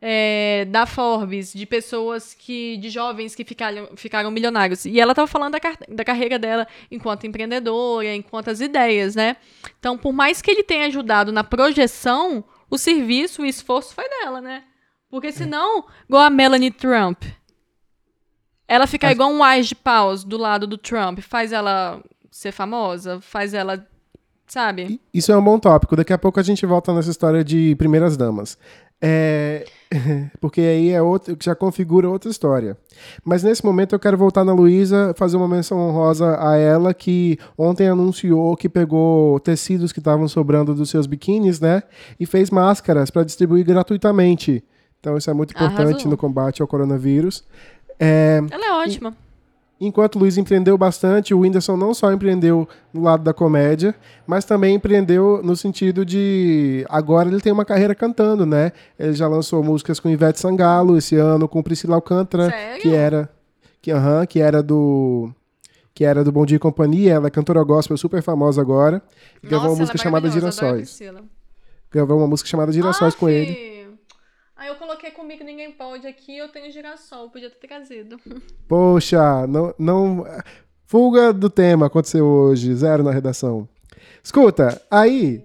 É, 0.00 0.64
da 0.66 0.86
Forbes, 0.86 1.52
de 1.52 1.66
pessoas 1.66 2.32
que. 2.32 2.76
de 2.76 2.88
jovens 2.88 3.34
que 3.34 3.44
ficaram, 3.44 3.88
ficaram 3.96 4.30
milionários. 4.30 4.84
E 4.84 5.00
ela 5.00 5.12
estava 5.12 5.26
falando 5.26 5.52
da, 5.52 5.60
da 5.88 6.04
carreira 6.04 6.38
dela 6.38 6.68
enquanto 6.90 7.26
empreendedora, 7.26 8.14
enquanto 8.14 8.48
as 8.48 8.60
ideias, 8.60 9.16
né? 9.16 9.36
Então, 9.78 9.98
por 9.98 10.12
mais 10.12 10.40
que 10.40 10.50
ele 10.50 10.62
tenha 10.62 10.86
ajudado 10.86 11.32
na 11.32 11.42
projeção, 11.42 12.44
o 12.70 12.78
serviço, 12.78 13.42
o 13.42 13.46
esforço 13.46 13.94
foi 13.94 14.08
dela, 14.08 14.40
né? 14.40 14.64
Porque 15.10 15.32
senão, 15.32 15.86
igual 16.06 16.22
a 16.22 16.30
Melanie 16.30 16.70
Trump, 16.70 17.24
ela 18.68 18.86
ficar 18.86 19.10
igual 19.10 19.30
um 19.30 19.42
Wise 19.42 19.70
de 19.70 19.74
paus 19.74 20.22
do 20.22 20.36
lado 20.36 20.66
do 20.66 20.76
Trump, 20.76 21.20
faz 21.20 21.52
ela 21.52 22.02
ser 22.30 22.52
famosa, 22.52 23.20
faz 23.20 23.54
ela 23.54 23.88
sabe? 24.48 25.00
Isso 25.12 25.30
é 25.30 25.36
um 25.36 25.42
bom 25.42 25.58
tópico. 25.58 25.94
Daqui 25.94 26.12
a 26.12 26.18
pouco 26.18 26.40
a 26.40 26.42
gente 26.42 26.64
volta 26.66 26.92
nessa 26.92 27.10
história 27.10 27.44
de 27.44 27.74
primeiras 27.76 28.16
damas. 28.16 28.58
É... 29.00 29.64
Porque 30.40 30.60
aí 30.60 30.90
é 30.90 31.00
outro, 31.00 31.36
já 31.40 31.54
configura 31.54 32.08
outra 32.08 32.30
história. 32.30 32.76
Mas 33.24 33.42
nesse 33.42 33.64
momento 33.64 33.94
eu 33.94 33.98
quero 33.98 34.18
voltar 34.18 34.44
na 34.44 34.52
Luísa, 34.52 35.14
fazer 35.16 35.36
uma 35.36 35.48
menção 35.48 35.78
honrosa 35.78 36.36
a 36.40 36.56
ela, 36.56 36.92
que 36.92 37.38
ontem 37.56 37.88
anunciou 37.88 38.56
que 38.56 38.68
pegou 38.68 39.38
tecidos 39.40 39.92
que 39.92 40.00
estavam 40.00 40.26
sobrando 40.28 40.74
dos 40.74 40.90
seus 40.90 41.06
biquínis, 41.06 41.60
né? 41.60 41.82
E 42.18 42.26
fez 42.26 42.50
máscaras 42.50 43.10
para 43.10 43.24
distribuir 43.24 43.64
gratuitamente. 43.64 44.64
Então 45.00 45.16
isso 45.16 45.30
é 45.30 45.32
muito 45.32 45.52
importante 45.52 45.90
Arrasou. 45.90 46.10
no 46.10 46.16
combate 46.16 46.60
ao 46.60 46.68
coronavírus. 46.68 47.44
É... 47.98 48.42
Ela 48.50 48.66
é 48.66 48.72
ótima. 48.72 49.10
E... 49.24 49.27
Enquanto 49.80 50.16
o 50.16 50.18
Luiz 50.18 50.36
empreendeu 50.36 50.76
bastante, 50.76 51.32
o 51.32 51.40
Whindersson 51.40 51.76
não 51.76 51.94
só 51.94 52.12
empreendeu 52.12 52.68
no 52.92 53.02
lado 53.02 53.22
da 53.22 53.32
comédia, 53.32 53.94
mas 54.26 54.44
também 54.44 54.74
empreendeu 54.74 55.40
no 55.42 55.56
sentido 55.56 56.04
de. 56.04 56.84
Agora 56.88 57.28
ele 57.28 57.40
tem 57.40 57.52
uma 57.52 57.64
carreira 57.64 57.94
cantando, 57.94 58.44
né? 58.44 58.72
Ele 58.98 59.12
já 59.12 59.28
lançou 59.28 59.62
músicas 59.62 60.00
com 60.00 60.08
Ivete 60.08 60.40
Sangalo 60.40 60.98
esse 60.98 61.14
ano, 61.14 61.46
com 61.46 61.62
Priscila 61.62 61.94
Alcântara, 61.94 62.50
Sério? 62.50 62.82
que 62.82 62.92
era. 62.92 63.30
Que, 63.80 63.92
uhum, 63.92 64.26
que 64.28 64.40
era 64.40 64.62
do. 64.62 65.30
Que 65.94 66.04
era 66.04 66.24
do 66.24 66.32
Bom 66.32 66.44
Dia 66.44 66.56
e 66.56 66.60
Companhia. 66.60 67.12
Ela 67.12 67.28
é 67.28 67.30
cantora 67.30 67.62
gospel 67.62 67.96
super 67.96 68.20
famosa 68.20 68.60
agora. 68.60 68.96
Nossa, 68.96 69.48
gravou 69.48 69.70
uma 69.70 69.78
música 69.78 69.96
é 69.96 70.02
chamada 70.02 70.28
Girassóis. 70.28 70.98
Gravou 71.90 72.18
uma 72.18 72.26
música 72.26 72.48
chamada 72.48 72.72
Girassóis 72.72 73.14
com 73.14 73.28
ele. 73.28 73.77
Aí 74.58 74.66
eu 74.66 74.74
coloquei 74.74 75.12
comigo 75.12 75.44
Ninguém 75.44 75.70
Pode 75.70 76.04
aqui, 76.04 76.36
eu 76.36 76.48
tenho 76.48 76.70
girassol, 76.72 77.30
podia 77.30 77.48
ter 77.48 77.68
trazido. 77.68 78.18
Poxa, 78.66 79.46
não, 79.46 79.72
não. 79.78 80.26
Fuga 80.84 81.32
do 81.32 81.48
tema 81.48 81.86
aconteceu 81.86 82.26
hoje, 82.26 82.74
zero 82.74 83.04
na 83.04 83.12
redação. 83.12 83.68
Escuta, 84.22 84.82
aí. 84.90 85.42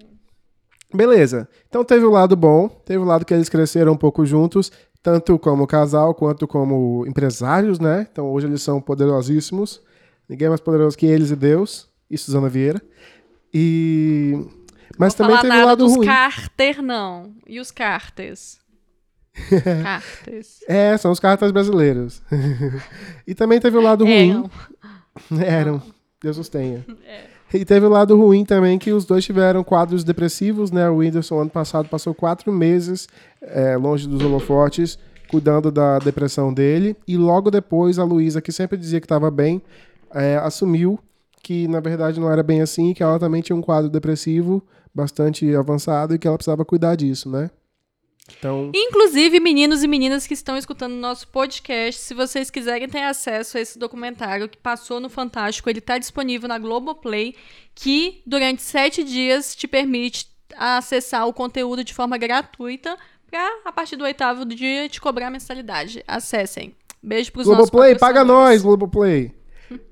Beleza. 0.92 1.48
Então 1.68 1.84
teve 1.84 2.04
o 2.04 2.08
um 2.08 2.12
lado 2.12 2.34
bom, 2.34 2.68
teve 2.68 2.98
o 2.98 3.02
um 3.02 3.06
lado 3.06 3.24
que 3.24 3.32
eles 3.32 3.48
cresceram 3.48 3.92
um 3.92 3.96
pouco 3.96 4.26
juntos, 4.26 4.72
tanto 5.00 5.38
como 5.38 5.66
casal 5.66 6.14
quanto 6.14 6.48
como 6.48 7.06
empresários, 7.06 7.78
né? 7.78 8.08
Então 8.10 8.26
hoje 8.32 8.48
eles 8.48 8.62
são 8.62 8.80
poderosíssimos. 8.80 9.80
Ninguém 10.28 10.46
é 10.46 10.48
mais 10.48 10.60
poderoso 10.60 10.98
que 10.98 11.06
eles 11.06 11.30
e 11.30 11.36
Deus. 11.36 11.88
E 12.10 12.18
Suzana 12.18 12.48
Vieira. 12.48 12.82
E 13.52 14.44
Mas 14.98 15.14
Vou 15.14 15.26
também 15.26 15.40
teve 15.40 15.52
o 15.52 15.56
nada 15.56 15.66
lado 15.66 15.84
dos 15.84 15.96
ruim. 15.96 16.06
Carter, 16.06 16.82
não. 16.82 17.32
E 17.46 17.60
os 17.60 17.70
Carters? 17.70 18.63
Carters. 19.82 20.60
É, 20.68 20.96
são 20.96 21.10
os 21.10 21.20
cartas 21.20 21.50
brasileiros. 21.50 22.22
e 23.26 23.34
também 23.34 23.60
teve 23.60 23.76
o 23.76 23.82
lado 23.82 24.04
ruim. 24.04 24.48
É, 25.40 25.44
Eram. 25.58 25.82
Deus 26.22 26.38
os 26.38 26.48
tenha. 26.48 26.84
É. 27.06 27.34
E 27.52 27.64
teve 27.64 27.86
o 27.86 27.88
lado 27.88 28.16
ruim 28.16 28.44
também, 28.44 28.78
que 28.78 28.92
os 28.92 29.04
dois 29.04 29.24
tiveram 29.24 29.62
quadros 29.62 30.02
depressivos, 30.02 30.70
né? 30.72 30.88
O 30.88 30.96
Whindersson, 30.96 31.40
ano 31.42 31.50
passado, 31.50 31.88
passou 31.88 32.14
quatro 32.14 32.50
meses 32.50 33.08
é, 33.40 33.76
longe 33.76 34.08
dos 34.08 34.22
holofotes, 34.22 34.98
cuidando 35.28 35.70
da 35.70 35.98
depressão 35.98 36.52
dele. 36.52 36.96
E 37.06 37.16
logo 37.16 37.50
depois, 37.50 37.98
a 37.98 38.04
Luísa, 38.04 38.40
que 38.40 38.50
sempre 38.50 38.76
dizia 38.76 39.00
que 39.00 39.04
estava 39.04 39.30
bem, 39.30 39.62
é, 40.12 40.36
assumiu 40.36 40.98
que, 41.42 41.68
na 41.68 41.78
verdade, 41.78 42.18
não 42.18 42.30
era 42.30 42.42
bem 42.42 42.60
assim, 42.60 42.94
que 42.94 43.02
ela 43.02 43.18
também 43.20 43.42
tinha 43.42 43.54
um 43.54 43.62
quadro 43.62 43.90
depressivo 43.90 44.62
bastante 44.92 45.54
avançado 45.54 46.14
e 46.14 46.18
que 46.18 46.26
ela 46.26 46.38
precisava 46.38 46.64
cuidar 46.64 46.96
disso, 46.96 47.28
né? 47.28 47.50
Então, 48.38 48.72
Inclusive, 48.74 49.38
meninos 49.38 49.82
e 49.82 49.88
meninas 49.88 50.26
que 50.26 50.32
estão 50.32 50.56
escutando 50.56 50.92
o 50.92 51.00
nosso 51.00 51.28
podcast, 51.28 52.00
se 52.00 52.14
vocês 52.14 52.50
quiserem 52.50 52.88
ter 52.88 53.02
acesso 53.02 53.58
a 53.58 53.60
esse 53.60 53.78
documentário 53.78 54.48
que 54.48 54.56
passou 54.56 54.98
no 54.98 55.10
Fantástico, 55.10 55.68
ele 55.68 55.80
está 55.80 55.98
disponível 55.98 56.48
na 56.48 56.58
Globoplay, 56.58 57.34
que 57.74 58.22
durante 58.26 58.62
sete 58.62 59.04
dias 59.04 59.54
te 59.54 59.68
permite 59.68 60.28
acessar 60.56 61.26
o 61.28 61.34
conteúdo 61.34 61.84
de 61.84 61.92
forma 61.92 62.16
gratuita 62.16 62.96
para, 63.30 63.60
a 63.64 63.72
partir 63.72 63.96
do 63.96 64.04
oitavo 64.04 64.44
dia, 64.46 64.88
te 64.88 65.00
cobrar 65.00 65.30
mensalidade. 65.30 66.02
Acessem. 66.08 66.74
Beijo 67.02 67.30
pros 67.30 67.46
nossos 67.46 67.68
Globoplay, 67.68 67.98
paga 67.98 68.24
nós, 68.24 68.62
Globoplay. 68.62 69.34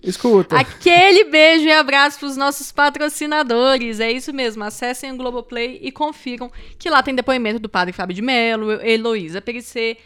Escuta. 0.03 0.59
Aquele 0.59 1.25
beijo 1.25 1.65
e 1.65 1.73
abraço 1.73 2.19
para 2.19 2.29
os 2.29 2.37
nossos 2.37 2.73
patrocinadores. 2.73 4.01
É 4.01 4.11
isso 4.11 4.33
mesmo. 4.33 4.65
Acessem 4.65 5.13
o 5.13 5.17
Globoplay 5.17 5.79
e 5.83 5.93
confiram 5.93 6.51
que 6.79 6.91
lá 6.91 7.03
tem 7.03 7.15
depoimento 7.15 7.59
do 7.59 7.69
padre 7.69 7.93
Fábio 7.93 8.15
de 8.15 8.23
Mello, 8.23 8.73
Heloísa 8.83 9.41
Perissé. 9.41 9.97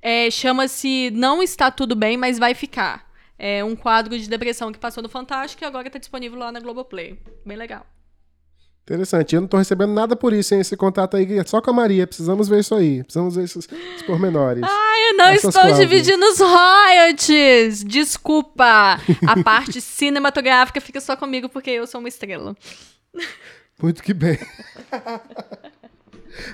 É, 0.00 0.30
Chama-se 0.30 1.10
Não 1.12 1.42
Está 1.42 1.70
Tudo 1.70 1.96
Bem, 1.96 2.16
mas 2.16 2.38
Vai 2.38 2.54
Ficar. 2.54 3.06
É 3.38 3.62
um 3.62 3.76
quadro 3.76 4.18
de 4.18 4.28
depressão 4.28 4.72
que 4.72 4.78
passou 4.78 5.02
no 5.02 5.08
Fantástico 5.08 5.62
e 5.62 5.66
agora 5.66 5.88
está 5.88 5.98
disponível 5.98 6.38
lá 6.38 6.50
na 6.50 6.60
Globoplay. 6.60 7.18
Bem 7.44 7.56
legal. 7.56 7.86
Interessante. 8.88 9.34
Eu 9.34 9.40
não 9.40 9.48
tô 9.48 9.56
recebendo 9.56 9.92
nada 9.92 10.14
por 10.14 10.32
isso, 10.32 10.54
hein? 10.54 10.60
Esse 10.60 10.76
contato 10.76 11.16
aí 11.16 11.38
é 11.38 11.44
só 11.44 11.60
com 11.60 11.70
a 11.70 11.72
Maria. 11.72 12.06
Precisamos 12.06 12.48
ver 12.48 12.60
isso 12.60 12.72
aí. 12.72 13.02
Precisamos 13.02 13.34
ver 13.34 13.42
esses, 13.42 13.68
esses 13.68 14.02
pormenores. 14.06 14.62
Eu 14.62 15.16
não 15.16 15.24
Essas 15.26 15.44
estou 15.46 15.52
cláusulas. 15.62 15.78
dividindo 15.78 16.24
os 16.24 16.38
royalties. 16.38 17.82
Desculpa. 17.82 19.00
A 19.26 19.42
parte 19.42 19.80
cinematográfica 19.80 20.80
fica 20.80 21.00
só 21.00 21.16
comigo 21.16 21.48
porque 21.48 21.70
eu 21.70 21.84
sou 21.84 21.98
uma 21.98 22.08
estrela. 22.08 22.56
Muito 23.82 24.04
que 24.04 24.14
bem. 24.14 24.38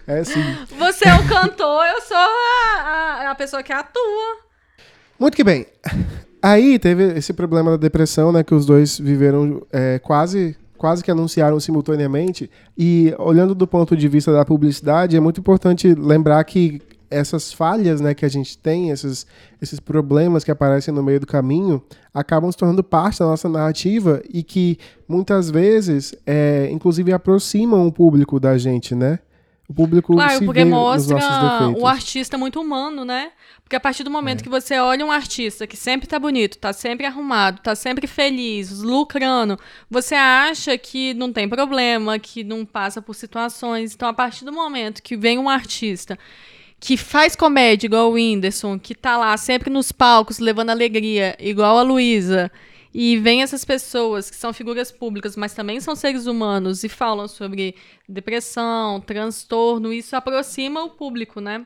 é 0.07 0.25
sim. 0.25 0.41
Você 0.79 1.09
é 1.09 1.15
o 1.15 1.29
cantor, 1.29 1.85
eu 1.85 2.01
sou 2.01 2.17
a, 2.17 2.81
a, 2.81 3.31
a 3.31 3.35
pessoa 3.35 3.63
que 3.63 3.73
atua. 3.75 4.39
Muito 5.19 5.37
que 5.37 5.45
bem. 5.45 5.67
Aí 6.43 6.79
teve 6.79 7.17
esse 7.19 7.33
problema 7.33 7.73
da 7.73 7.77
depressão, 7.77 8.33
né? 8.33 8.43
Que 8.43 8.55
os 8.55 8.65
dois 8.67 8.99
viveram 8.99 9.65
é, 9.71 9.99
quase, 9.99 10.57
quase 10.83 11.05
que 11.05 11.13
anunciaram 11.13 11.61
simultaneamente. 11.61 12.51
E 12.77 13.15
olhando 13.17 13.55
do 13.55 13.69
ponto 13.69 13.97
de 13.97 14.09
vista 14.09 14.33
da 14.33 14.45
publicidade, 14.45 15.17
é 15.17 15.21
muito 15.21 15.39
importante 15.39 15.95
lembrar 15.95 16.43
que 16.43 16.83
essas 17.09 17.53
falhas 17.53 18.01
né, 18.01 18.15
que 18.15 18.25
a 18.25 18.29
gente 18.29 18.59
tem, 18.59 18.91
esses, 18.91 19.25
esses 19.61 19.79
problemas 19.79 20.43
que 20.43 20.51
aparecem 20.51 20.93
no 20.93 21.01
meio 21.01 21.21
do 21.21 21.27
caminho, 21.27 21.81
acabam 22.13 22.51
se 22.51 22.59
tornando 22.59 22.83
parte 22.83 23.21
da 23.21 23.27
nossa 23.27 23.49
narrativa 23.49 24.21
e 24.29 24.43
que 24.43 24.77
muitas 25.07 25.49
vezes, 25.49 26.17
é, 26.27 26.69
inclusive, 26.73 27.13
aproximam 27.13 27.87
o 27.87 27.93
público 27.93 28.41
da 28.41 28.59
gente, 28.59 28.93
né? 28.93 29.21
O 29.73 29.75
público 29.75 30.13
Claro, 30.15 30.39
se 30.39 30.45
porque 30.45 30.65
vê 30.65 30.71
mostra 30.71 31.17
o 31.77 31.87
artista 31.87 32.37
muito 32.37 32.61
humano, 32.61 33.05
né? 33.05 33.31
Porque 33.65 33.75
a 33.75 33.81
partir 33.81 34.05
do 34.05 34.11
momento 34.11 34.41
É. 34.41 34.43
que 34.43 34.51
você 34.51 34.79
olha 34.79 35.05
um 35.05 35.11
artista 35.11 35.67
que 35.67 35.79
sempre 35.79 36.07
tá 36.07 36.19
bonito, 36.19 36.59
tá 36.59 36.75
sempre 36.75 37.07
arrumado, 37.07 37.61
tá 37.63 37.75
sempre 37.75 38.07
feliz, 38.07 38.81
lucrando, 38.81 39.59
você 39.91 40.15
acha 40.15 40.77
que 40.77 41.15
não 41.15 41.33
tem 41.33 41.49
problema, 41.49 42.19
que 42.19 42.45
não 42.45 42.67
passa 42.67 43.01
por 43.01 43.15
situações. 43.15 43.95
Então, 43.95 44.09
a 44.09 44.13
partir 44.13 44.45
do 44.45 44.53
momento 44.53 45.03
que 45.03 45.17
vem 45.17 45.39
um 45.39 45.49
artista 45.49 46.19
que 46.79 46.97
faz 46.97 47.35
comédia 47.35 47.87
igual 47.87 48.11
o 48.11 48.15
Whindersson, 48.15 48.79
que 48.79 48.95
tá 48.95 49.17
lá 49.17 49.35
sempre 49.37 49.71
nos 49.71 49.91
palcos 49.91 50.39
levando 50.39 50.71
alegria, 50.71 51.37
igual 51.39 51.79
a 51.79 51.83
Luísa, 51.83 52.51
e 52.95 53.17
vem 53.19 53.43
essas 53.43 53.65
pessoas 53.65 54.29
que 54.29 54.37
são 54.37 54.53
figuras 54.53 54.91
públicas, 54.91 55.37
mas 55.37 55.55
também 55.55 55.81
são 55.81 55.97
seres 55.97 56.27
humanos 56.27 56.85
e 56.85 56.89
falam 56.89 57.27
sobre 57.27 57.75
depressão, 58.09 59.01
transtorno, 59.01 59.93
isso 59.93 60.15
aproxima 60.15 60.85
o 60.85 60.91
público, 60.91 61.41
né? 61.41 61.65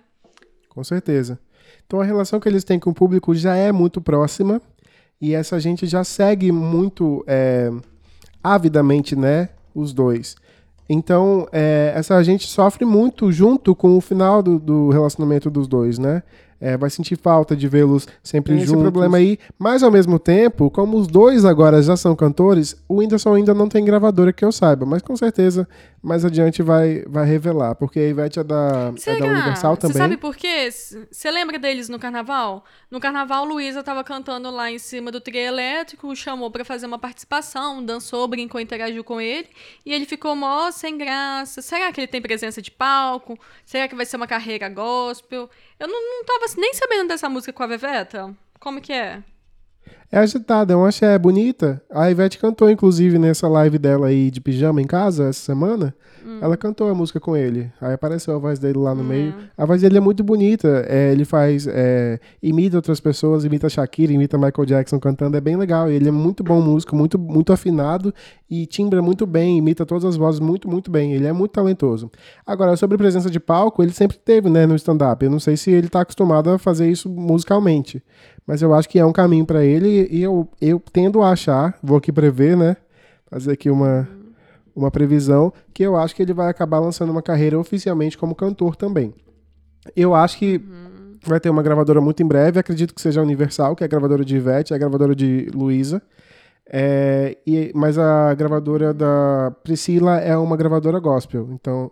Com 0.68 0.84
certeza. 0.84 1.38
Então 1.86 2.00
a 2.00 2.04
relação 2.04 2.38
que 2.38 2.48
eles 2.48 2.64
têm 2.64 2.78
com 2.78 2.90
o 2.90 2.94
público 2.94 3.34
já 3.34 3.56
é 3.56 3.72
muito 3.72 4.00
próxima 4.00 4.60
e 5.20 5.34
essa 5.34 5.58
gente 5.58 5.86
já 5.86 6.04
segue 6.04 6.52
muito 6.52 7.24
é, 7.26 7.70
avidamente, 8.42 9.16
né, 9.16 9.48
os 9.74 9.92
dois. 9.92 10.36
Então 10.88 11.48
é, 11.50 11.92
essa 11.96 12.22
gente 12.22 12.46
sofre 12.46 12.84
muito 12.84 13.32
junto 13.32 13.74
com 13.74 13.96
o 13.96 14.00
final 14.00 14.42
do, 14.42 14.60
do 14.60 14.90
relacionamento 14.90 15.50
dos 15.50 15.66
dois, 15.66 15.98
né? 15.98 16.22
É, 16.60 16.76
vai 16.76 16.88
sentir 16.90 17.16
falta 17.18 17.54
de 17.54 17.68
vê-los 17.68 18.06
sempre 18.22 18.54
Tem 18.54 18.62
esse 18.62 18.72
juntos. 18.72 18.82
problema 18.82 19.18
aí. 19.18 19.38
Mas 19.58 19.82
ao 19.82 19.90
mesmo 19.90 20.18
tempo, 20.18 20.70
como 20.70 20.96
os 20.96 21.06
dois 21.06 21.44
agora 21.44 21.82
já 21.82 21.96
são 21.96 22.16
cantores, 22.16 22.76
o 22.88 22.96
Whindersson 22.96 23.34
ainda 23.34 23.52
não 23.52 23.68
tem 23.68 23.84
gravadora 23.84 24.32
que 24.32 24.44
eu 24.44 24.50
saiba. 24.52 24.86
Mas 24.86 25.02
com 25.02 25.16
certeza 25.16 25.68
mais 26.02 26.24
adiante 26.24 26.62
vai, 26.62 27.02
vai 27.08 27.26
revelar. 27.26 27.74
Porque 27.74 27.98
a 27.98 28.08
Ivete 28.08 28.38
é 28.38 28.44
da, 28.44 28.92
é 29.06 29.18
da 29.18 29.26
Universal 29.26 29.74
Você 29.74 29.80
também. 29.80 29.96
sabe 29.96 30.16
por 30.16 30.36
quê? 30.36 30.70
Você 30.70 31.30
lembra 31.30 31.58
deles 31.58 31.88
no 31.88 31.98
carnaval? 31.98 32.64
No 32.90 33.00
carnaval, 33.00 33.44
Luísa 33.44 33.82
tava 33.82 34.04
cantando 34.04 34.50
lá 34.50 34.70
em 34.70 34.78
cima 34.78 35.10
do 35.10 35.20
trio 35.20 35.40
elétrico, 35.40 36.06
o 36.08 36.14
chamou 36.14 36.50
pra 36.50 36.64
fazer 36.64 36.86
uma 36.86 36.98
participação, 36.98 37.84
dançou, 37.84 38.26
brincou, 38.28 38.60
interagiu 38.60 39.02
com 39.02 39.20
ele, 39.20 39.48
e 39.84 39.92
ele 39.92 40.06
ficou 40.06 40.36
mó 40.36 40.70
sem 40.70 40.96
graça. 40.96 41.60
Será 41.60 41.90
que 41.92 42.00
ele 42.00 42.06
tem 42.06 42.22
presença 42.22 42.62
de 42.62 42.70
palco? 42.70 43.36
Será 43.64 43.88
que 43.88 43.94
vai 43.96 44.06
ser 44.06 44.16
uma 44.16 44.26
carreira 44.28 44.68
gospel? 44.68 45.50
Eu 45.78 45.88
não, 45.88 46.00
não 46.00 46.24
tava 46.24 46.46
nem 46.56 46.72
sabendo 46.74 47.08
dessa 47.08 47.28
música 47.28 47.52
com 47.52 47.62
a 47.62 47.66
Veveta. 47.66 48.34
Como 48.58 48.80
que 48.80 48.92
é? 48.92 49.22
É 50.10 50.18
agitada, 50.18 50.72
é 50.72 50.76
uma 50.76 50.88
axé 50.88 51.18
bonita. 51.18 51.82
A 51.90 52.10
Ivete 52.10 52.38
cantou, 52.38 52.70
inclusive, 52.70 53.18
nessa 53.18 53.48
live 53.48 53.78
dela 53.78 54.06
aí 54.06 54.30
de 54.30 54.40
pijama 54.40 54.80
em 54.80 54.86
casa 54.86 55.28
essa 55.28 55.40
semana. 55.40 55.94
Ela 56.40 56.56
cantou 56.56 56.90
a 56.90 56.94
música 56.94 57.20
com 57.20 57.36
ele. 57.36 57.70
Aí 57.80 57.94
apareceu 57.94 58.34
a 58.34 58.38
voz 58.38 58.58
dele 58.58 58.78
lá 58.78 58.92
no 58.94 59.04
meio. 59.04 59.32
A 59.56 59.64
voz 59.64 59.82
dele 59.82 59.96
é 59.96 60.00
muito 60.00 60.24
bonita. 60.24 60.84
É, 60.88 61.12
ele 61.12 61.24
faz. 61.24 61.68
é, 61.68 62.18
imita 62.42 62.76
outras 62.76 62.98
pessoas, 62.98 63.44
imita 63.44 63.68
Shakira, 63.68 64.12
imita 64.12 64.36
Michael 64.36 64.66
Jackson 64.66 64.98
cantando. 64.98 65.36
É 65.36 65.40
bem 65.40 65.56
legal. 65.56 65.88
Ele 65.88 66.08
é 66.08 66.12
muito 66.12 66.42
bom 66.42 66.60
músico, 66.60 66.96
muito, 66.96 67.16
muito 67.16 67.52
afinado 67.52 68.12
e 68.50 68.66
timbra 68.66 69.00
muito 69.00 69.26
bem, 69.26 69.58
imita 69.58 69.84
todas 69.86 70.04
as 70.04 70.16
vozes 70.16 70.40
muito, 70.40 70.68
muito 70.68 70.90
bem. 70.90 71.12
Ele 71.12 71.26
é 71.26 71.32
muito 71.32 71.52
talentoso. 71.52 72.10
Agora, 72.44 72.76
sobre 72.76 72.98
presença 72.98 73.30
de 73.30 73.38
palco, 73.38 73.82
ele 73.82 73.92
sempre 73.92 74.16
teve, 74.16 74.50
né, 74.50 74.66
no 74.66 74.74
stand-up. 74.74 75.24
Eu 75.24 75.30
não 75.30 75.40
sei 75.40 75.56
se 75.56 75.70
ele 75.70 75.88
tá 75.88 76.00
acostumado 76.00 76.50
a 76.50 76.58
fazer 76.58 76.90
isso 76.90 77.08
musicalmente. 77.08 78.02
Mas 78.46 78.62
eu 78.62 78.72
acho 78.72 78.88
que 78.88 78.98
é 78.98 79.04
um 79.04 79.12
caminho 79.12 79.44
pra 79.44 79.64
ele 79.64 80.08
e 80.10 80.22
eu, 80.22 80.48
eu 80.60 80.80
tendo 80.92 81.20
a 81.20 81.30
achar, 81.30 81.76
vou 81.82 81.98
aqui 81.98 82.12
prever, 82.12 82.56
né? 82.56 82.76
Fazer 83.28 83.52
aqui 83.52 83.68
uma, 83.68 84.08
uma 84.74 84.90
previsão, 84.90 85.52
que 85.74 85.82
eu 85.82 85.96
acho 85.96 86.14
que 86.14 86.22
ele 86.22 86.32
vai 86.32 86.48
acabar 86.48 86.78
lançando 86.78 87.10
uma 87.10 87.22
carreira 87.22 87.58
oficialmente 87.58 88.16
como 88.16 88.34
cantor 88.34 88.76
também. 88.76 89.12
Eu 89.96 90.14
acho 90.14 90.38
que 90.38 90.60
vai 91.24 91.40
ter 91.40 91.50
uma 91.50 91.62
gravadora 91.62 92.00
muito 92.00 92.22
em 92.22 92.26
breve, 92.26 92.60
acredito 92.60 92.94
que 92.94 93.00
seja 93.00 93.20
a 93.20 93.24
Universal, 93.24 93.74
que 93.74 93.82
é 93.82 93.86
a 93.86 93.88
gravadora 93.88 94.24
de 94.24 94.36
Ivete, 94.36 94.72
é 94.72 94.76
a 94.76 94.78
gravadora 94.78 95.14
de 95.14 95.48
Luísa. 95.52 96.00
É, 96.68 97.36
e, 97.46 97.72
mas 97.74 97.98
a 97.98 98.34
gravadora 98.34 98.92
da 98.92 99.52
Priscila 99.62 100.18
é 100.18 100.36
uma 100.36 100.56
gravadora 100.56 100.98
gospel. 100.98 101.48
Então, 101.52 101.90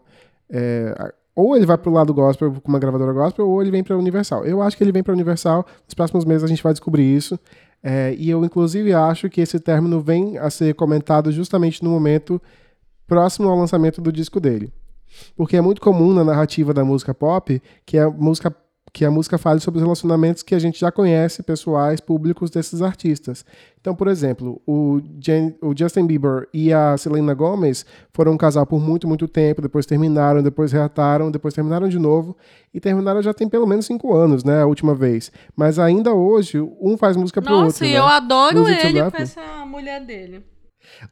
é, 0.51 1.13
ou 1.35 1.57
ele 1.57 1.67
vai 1.67 1.77
pro 1.77 1.93
lado 1.93 2.15
gospel 2.15 2.53
com 2.53 2.69
uma 2.69 2.79
gravadora 2.79 3.13
gospel, 3.13 3.49
ou 3.49 3.61
ele 3.61 3.71
vem 3.71 3.83
pra 3.83 3.97
Universal. 3.97 4.45
Eu 4.45 4.63
acho 4.63 4.77
que 4.77 4.85
ele 4.85 4.93
vem 4.93 5.03
pra 5.03 5.13
Universal. 5.13 5.67
Nos 5.85 5.95
próximos 5.95 6.25
meses 6.25 6.45
a 6.45 6.47
gente 6.47 6.63
vai 6.63 6.73
descobrir 6.73 7.05
isso. 7.05 7.39
É, 7.83 8.15
e 8.17 8.31
eu, 8.31 8.43
inclusive, 8.45 8.95
acho 8.95 9.29
que 9.29 9.41
esse 9.41 9.61
término 9.61 10.01
vem 10.01 10.39
a 10.39 10.49
ser 10.49 10.75
comentado 10.75 11.31
justamente 11.31 11.83
no 11.83 11.91
momento 11.91 12.41
próximo 13.07 13.49
ao 13.49 13.59
lançamento 13.59 14.01
do 14.01 14.11
disco 14.11 14.41
dele. 14.41 14.73
Porque 15.37 15.57
é 15.57 15.61
muito 15.61 15.81
comum 15.81 16.13
na 16.13 16.25
narrativa 16.25 16.73
da 16.73 16.85
música 16.85 17.13
pop 17.13 17.61
que 17.85 17.99
a 17.99 18.09
música, 18.09 18.55
que 18.95 19.05
a 19.05 19.11
música 19.11 19.37
fale 19.37 19.59
sobre 19.59 19.79
os 19.79 19.83
relacionamentos 19.83 20.41
que 20.45 20.55
a 20.55 20.59
gente 20.61 20.79
já 20.79 20.93
conhece, 20.93 21.43
pessoais, 21.43 21.99
públicos 22.01 22.49
desses 22.49 22.81
artistas. 22.81 23.45
Então, 23.81 23.93
por 23.93 24.07
exemplo, 24.07 24.63
o, 24.65 25.01
Jen- 25.21 25.57
o 25.61 25.77
Justin 25.77 26.07
Bieber 26.07 26.47
e 26.55 26.73
a 26.73 26.97
Selena 26.97 27.35
Gomez 27.35 27.85
foram 28.13 28.33
um 28.33 28.37
casal 28.37 28.65
por 28.65 28.81
muito, 28.81 29.09
muito 29.09 29.27
tempo, 29.27 29.61
depois 29.61 29.85
terminaram, 29.85 30.45
depois 30.45 30.71
reataram, 30.71 31.29
depois 31.29 31.53
terminaram 31.53 31.89
de 31.89 31.99
novo, 31.99 32.37
e 32.73 32.79
terminaram 32.79 33.21
já 33.21 33.35
tem 33.35 33.49
pelo 33.49 33.67
menos 33.67 33.85
cinco 33.85 34.15
anos, 34.15 34.45
né, 34.45 34.63
a 34.63 34.67
última 34.67 34.95
vez. 34.95 35.33
Mas 35.57 35.77
ainda 35.81 36.15
hoje, 36.15 36.61
um 36.81 36.97
faz 36.97 37.17
música 37.17 37.43
pro 37.43 37.51
Nossa, 37.51 37.67
outro, 37.67 37.85
e 37.87 37.93
né? 37.95 37.99
eu 37.99 38.05
adoro 38.07 38.61
Lose 38.61 38.71
ele 38.87 39.11
com 39.11 39.17
essa 39.17 39.67
mulher 39.67 40.07
dele. 40.07 40.45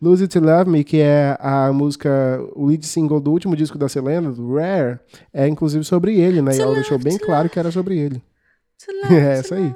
Lose 0.01 0.25
It 0.25 0.38
to 0.38 0.45
Love 0.45 0.71
Me, 0.71 0.85
que 0.85 1.01
é 1.01 1.37
a 1.40 1.73
música, 1.73 2.11
o 2.55 2.66
lead 2.66 2.87
single 2.87 3.21
do 3.21 3.31
último 3.31 3.57
disco 3.57 3.79
da 3.79 3.88
Selena, 3.88 4.31
do 4.31 4.55
Rare, 4.55 4.99
é 5.33 5.47
inclusive 5.47 5.85
sobre 5.85 6.18
ele, 6.18 6.40
né? 6.42 6.57
E 6.57 6.61
ela 6.61 6.75
deixou 6.75 6.99
bem 6.99 7.18
claro 7.18 7.49
que 7.49 7.59
era 7.59 7.71
sobre 7.71 7.99
ele. 7.99 8.23
é 9.11 9.38
essa 9.38 9.55
aí. 9.55 9.75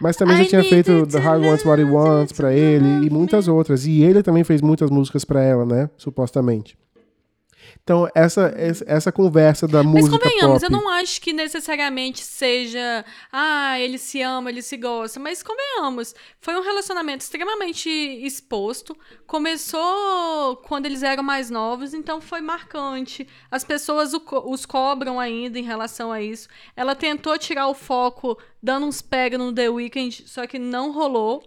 Mas 0.00 0.16
também 0.16 0.36
já 0.38 0.44
tinha 0.44 0.64
feito 0.64 1.06
The 1.06 1.18
Heart 1.18 1.42
Wants 1.42 1.64
What 1.64 1.82
It 1.82 1.90
Wants 1.90 2.32
pra 2.32 2.52
ele 2.52 3.06
e 3.06 3.10
muitas 3.10 3.48
outras. 3.48 3.86
E 3.86 4.02
ele 4.02 4.22
também 4.22 4.44
fez 4.44 4.60
muitas 4.60 4.90
músicas 4.90 5.24
pra 5.24 5.42
ela, 5.42 5.64
né? 5.64 5.88
Supostamente. 5.96 6.76
Então, 7.84 8.08
essa, 8.14 8.50
essa 8.86 9.12
conversa 9.12 9.68
da 9.68 9.82
Mas 9.82 9.92
música 9.92 10.18
convenhamos, 10.18 10.62
pop... 10.62 10.64
eu 10.64 10.70
não 10.70 10.88
acho 10.88 11.20
que 11.20 11.34
necessariamente 11.34 12.24
seja... 12.24 13.04
Ah, 13.30 13.78
ele 13.78 13.98
se 13.98 14.22
ama, 14.22 14.48
ele 14.48 14.62
se 14.62 14.78
gosta. 14.78 15.20
Mas 15.20 15.42
convenhamos, 15.42 16.14
foi 16.40 16.56
um 16.56 16.62
relacionamento 16.62 17.20
extremamente 17.20 17.90
exposto. 17.90 18.96
Começou 19.26 20.56
quando 20.66 20.86
eles 20.86 21.02
eram 21.02 21.22
mais 21.22 21.50
novos, 21.50 21.92
então 21.92 22.22
foi 22.22 22.40
marcante. 22.40 23.28
As 23.50 23.64
pessoas 23.64 24.12
os 24.14 24.64
cobram 24.64 25.20
ainda 25.20 25.58
em 25.58 25.62
relação 25.62 26.10
a 26.10 26.22
isso. 26.22 26.48
Ela 26.74 26.94
tentou 26.94 27.36
tirar 27.36 27.68
o 27.68 27.74
foco 27.74 28.38
dando 28.62 28.86
uns 28.86 29.02
pega 29.02 29.36
no 29.36 29.52
The 29.52 29.68
Weeknd, 29.68 30.24
só 30.26 30.46
que 30.46 30.58
não 30.58 30.90
rolou, 30.90 31.42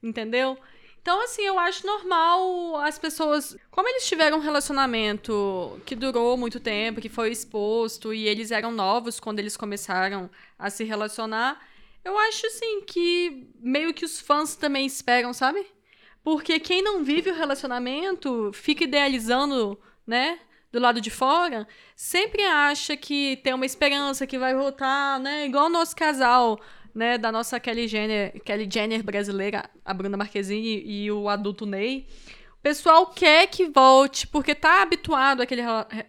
entendeu? 0.00 0.56
Então, 1.02 1.22
assim, 1.24 1.42
eu 1.42 1.58
acho 1.58 1.86
normal 1.86 2.76
as 2.76 2.98
pessoas. 2.98 3.56
Como 3.70 3.88
eles 3.88 4.06
tiveram 4.06 4.38
um 4.38 4.40
relacionamento 4.40 5.80
que 5.86 5.94
durou 5.96 6.36
muito 6.36 6.60
tempo, 6.60 7.00
que 7.00 7.08
foi 7.08 7.30
exposto, 7.30 8.12
e 8.12 8.28
eles 8.28 8.50
eram 8.50 8.70
novos 8.70 9.18
quando 9.18 9.38
eles 9.38 9.56
começaram 9.56 10.30
a 10.58 10.68
se 10.68 10.84
relacionar, 10.84 11.58
eu 12.04 12.18
acho, 12.18 12.46
assim, 12.46 12.82
que 12.82 13.48
meio 13.60 13.94
que 13.94 14.04
os 14.04 14.20
fãs 14.20 14.56
também 14.56 14.86
esperam, 14.86 15.32
sabe? 15.32 15.66
Porque 16.22 16.60
quem 16.60 16.82
não 16.82 17.02
vive 17.02 17.30
o 17.30 17.34
relacionamento 17.34 18.50
fica 18.52 18.84
idealizando, 18.84 19.80
né? 20.06 20.38
Do 20.70 20.78
lado 20.78 21.00
de 21.00 21.10
fora, 21.10 21.66
sempre 21.96 22.42
acha 22.44 22.96
que 22.96 23.38
tem 23.42 23.52
uma 23.52 23.66
esperança 23.66 24.26
que 24.26 24.38
vai 24.38 24.54
voltar, 24.54 25.18
né? 25.18 25.46
Igual 25.46 25.66
o 25.66 25.70
nosso 25.70 25.96
casal 25.96 26.60
né, 26.94 27.18
da 27.18 27.30
nossa 27.30 27.58
Kelly 27.60 27.88
Jenner, 27.88 28.40
Kelly 28.44 28.68
Jenner 28.70 29.02
brasileira, 29.02 29.68
a 29.84 29.94
Bruna 29.94 30.16
Marquezine 30.16 30.82
e 30.84 31.10
o 31.10 31.28
adulto 31.28 31.66
Ney. 31.66 32.06
O 32.58 32.62
pessoal 32.62 33.06
quer 33.06 33.46
que 33.46 33.66
volte 33.70 34.26
porque 34.26 34.54
tá 34.54 34.82
habituado 34.82 35.40
àquele, 35.40 35.62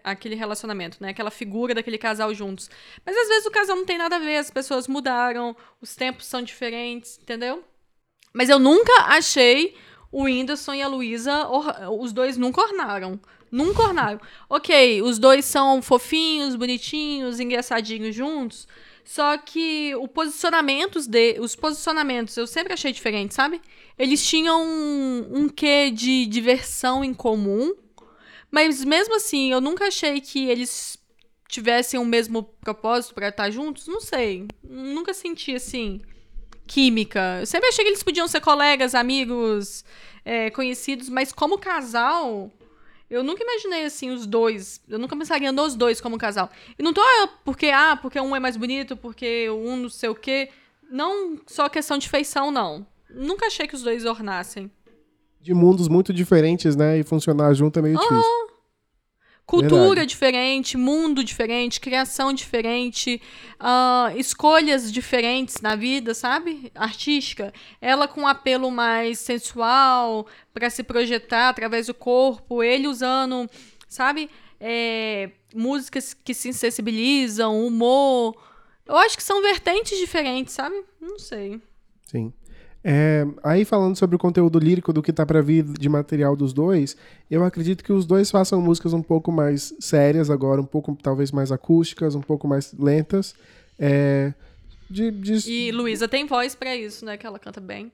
àquele 0.03 0.35
relacionamento, 0.35 0.97
né? 0.99 1.09
Aquela 1.11 1.31
figura 1.31 1.73
daquele 1.73 1.97
casal 1.97 2.33
juntos. 2.33 2.69
Mas 3.05 3.15
às 3.15 3.27
vezes 3.29 3.45
o 3.45 3.51
casal 3.51 3.77
não 3.77 3.85
tem 3.85 3.97
nada 3.97 4.17
a 4.17 4.19
ver, 4.19 4.35
as 4.35 4.51
pessoas 4.51 4.85
mudaram, 4.85 5.55
os 5.79 5.95
tempos 5.95 6.25
são 6.25 6.41
diferentes, 6.41 7.17
entendeu? 7.21 7.63
Mas 8.33 8.49
eu 8.49 8.59
nunca 8.59 8.91
achei 9.03 9.77
o 10.11 10.23
Whindersson 10.23 10.73
e 10.73 10.81
a 10.81 10.89
Luísa, 10.89 11.47
os 11.89 12.11
dois 12.11 12.35
nunca 12.37 12.61
ornaram. 12.61 13.17
Nunca 13.49 13.83
ornaram. 13.83 14.19
Ok, 14.49 15.01
os 15.01 15.19
dois 15.19 15.43
são 15.43 15.81
fofinhos, 15.81 16.55
bonitinhos, 16.55 17.39
engraçadinhos 17.39 18.15
juntos. 18.15 18.67
Só 19.03 19.37
que 19.37 19.93
o 19.95 20.07
posicionamentos 20.07 21.07
de, 21.07 21.39
os 21.39 21.55
posicionamentos 21.55 22.35
eu 22.37 22.47
sempre 22.47 22.73
achei 22.73 22.91
diferente, 22.91 23.33
sabe? 23.33 23.61
Eles 23.97 24.25
tinham 24.25 24.63
um, 24.63 25.27
um 25.31 25.49
quê 25.49 25.91
de 25.91 26.25
diversão 26.25 27.03
em 27.03 27.13
comum, 27.13 27.73
mas 28.49 28.83
mesmo 28.83 29.15
assim, 29.15 29.51
eu 29.51 29.61
nunca 29.61 29.87
achei 29.87 30.21
que 30.21 30.47
eles 30.47 30.97
tivessem 31.47 31.99
o 31.99 32.05
mesmo 32.05 32.43
propósito 32.43 33.13
para 33.13 33.27
estar 33.27 33.51
juntos, 33.51 33.87
não 33.87 33.99
sei. 33.99 34.47
Nunca 34.63 35.13
senti 35.13 35.53
assim 35.53 36.01
química. 36.65 37.39
Eu 37.41 37.45
sempre 37.45 37.67
achei 37.67 37.83
que 37.83 37.89
eles 37.89 38.03
podiam 38.03 38.27
ser 38.27 38.39
colegas, 38.39 38.95
amigos, 38.95 39.83
é, 40.23 40.49
conhecidos, 40.51 41.09
mas 41.09 41.33
como 41.33 41.57
casal, 41.57 42.49
eu 43.11 43.23
nunca 43.23 43.43
imaginei 43.43 43.83
assim 43.83 44.09
os 44.09 44.25
dois. 44.25 44.81
Eu 44.87 44.97
nunca 44.97 45.17
pensaria 45.17 45.51
nos 45.51 45.75
dois 45.75 45.99
como 45.99 46.17
casal. 46.17 46.49
E 46.79 46.81
não 46.81 46.93
tô 46.93 47.01
ah, 47.01 47.27
porque 47.43 47.67
ah, 47.67 47.99
porque 48.01 48.17
um 48.17 48.33
é 48.33 48.39
mais 48.39 48.55
bonito, 48.55 48.95
porque 48.95 49.49
um 49.49 49.75
não 49.75 49.89
sei 49.89 50.07
o 50.07 50.15
quê. 50.15 50.49
Não 50.89 51.37
só 51.45 51.67
questão 51.67 51.97
de 51.97 52.07
feição, 52.07 52.49
não. 52.49 52.87
Nunca 53.09 53.47
achei 53.47 53.67
que 53.67 53.75
os 53.75 53.83
dois 53.83 54.05
ornassem. 54.05 54.71
De 55.41 55.53
mundos 55.53 55.89
muito 55.89 56.13
diferentes, 56.13 56.75
né? 56.75 56.99
E 56.99 57.03
funcionar 57.03 57.53
junto 57.53 57.79
é 57.79 57.81
meio 57.81 57.97
uhum. 57.97 58.01
difícil. 58.01 58.50
Cultura 59.51 59.79
Verdade. 59.79 60.07
diferente, 60.07 60.77
mundo 60.77 61.21
diferente, 61.21 61.81
criação 61.81 62.31
diferente, 62.31 63.21
uh, 63.59 64.17
escolhas 64.17 64.89
diferentes 64.89 65.59
na 65.59 65.75
vida, 65.75 66.13
sabe? 66.13 66.71
Artística. 66.73 67.53
Ela 67.81 68.07
com 68.07 68.21
um 68.21 68.27
apelo 68.27 68.71
mais 68.71 69.19
sensual, 69.19 70.25
para 70.53 70.69
se 70.69 70.83
projetar 70.83 71.49
através 71.49 71.87
do 71.87 71.93
corpo, 71.93 72.63
ele 72.63 72.87
usando, 72.87 73.49
sabe? 73.89 74.29
É, 74.57 75.31
músicas 75.53 76.13
que 76.13 76.33
se 76.33 76.53
sensibilizam, 76.53 77.67
humor. 77.67 78.41
Eu 78.85 78.95
acho 78.99 79.17
que 79.17 79.23
são 79.23 79.41
vertentes 79.41 79.99
diferentes, 79.99 80.53
sabe? 80.53 80.81
Não 81.01 81.19
sei. 81.19 81.59
Sim. 82.05 82.31
É, 82.83 83.27
aí 83.43 83.63
falando 83.63 83.95
sobre 83.95 84.15
o 84.15 84.19
conteúdo 84.19 84.57
lírico 84.57 84.91
do 84.91 85.03
que 85.03 85.13
tá 85.13 85.25
para 85.25 85.41
vir 85.41 85.63
de 85.63 85.87
material 85.87 86.35
dos 86.35 86.51
dois, 86.51 86.97
eu 87.29 87.43
acredito 87.43 87.83
que 87.83 87.93
os 87.93 88.05
dois 88.05 88.31
façam 88.31 88.59
músicas 88.59 88.93
um 88.93 89.03
pouco 89.03 89.31
mais 89.31 89.73
sérias 89.79 90.29
agora, 90.29 90.59
um 90.59 90.65
pouco 90.65 90.97
talvez 91.01 91.31
mais 91.31 91.51
acústicas, 91.51 92.15
um 92.15 92.21
pouco 92.21 92.47
mais 92.47 92.73
lentas. 92.77 93.35
É, 93.77 94.33
de, 94.89 95.11
de... 95.11 95.49
E 95.49 95.71
Luísa 95.71 96.07
tem 96.07 96.25
voz 96.25 96.55
para 96.55 96.75
isso, 96.75 97.05
né? 97.05 97.17
Que 97.17 97.25
ela 97.25 97.39
canta 97.39 97.61
bem. 97.61 97.91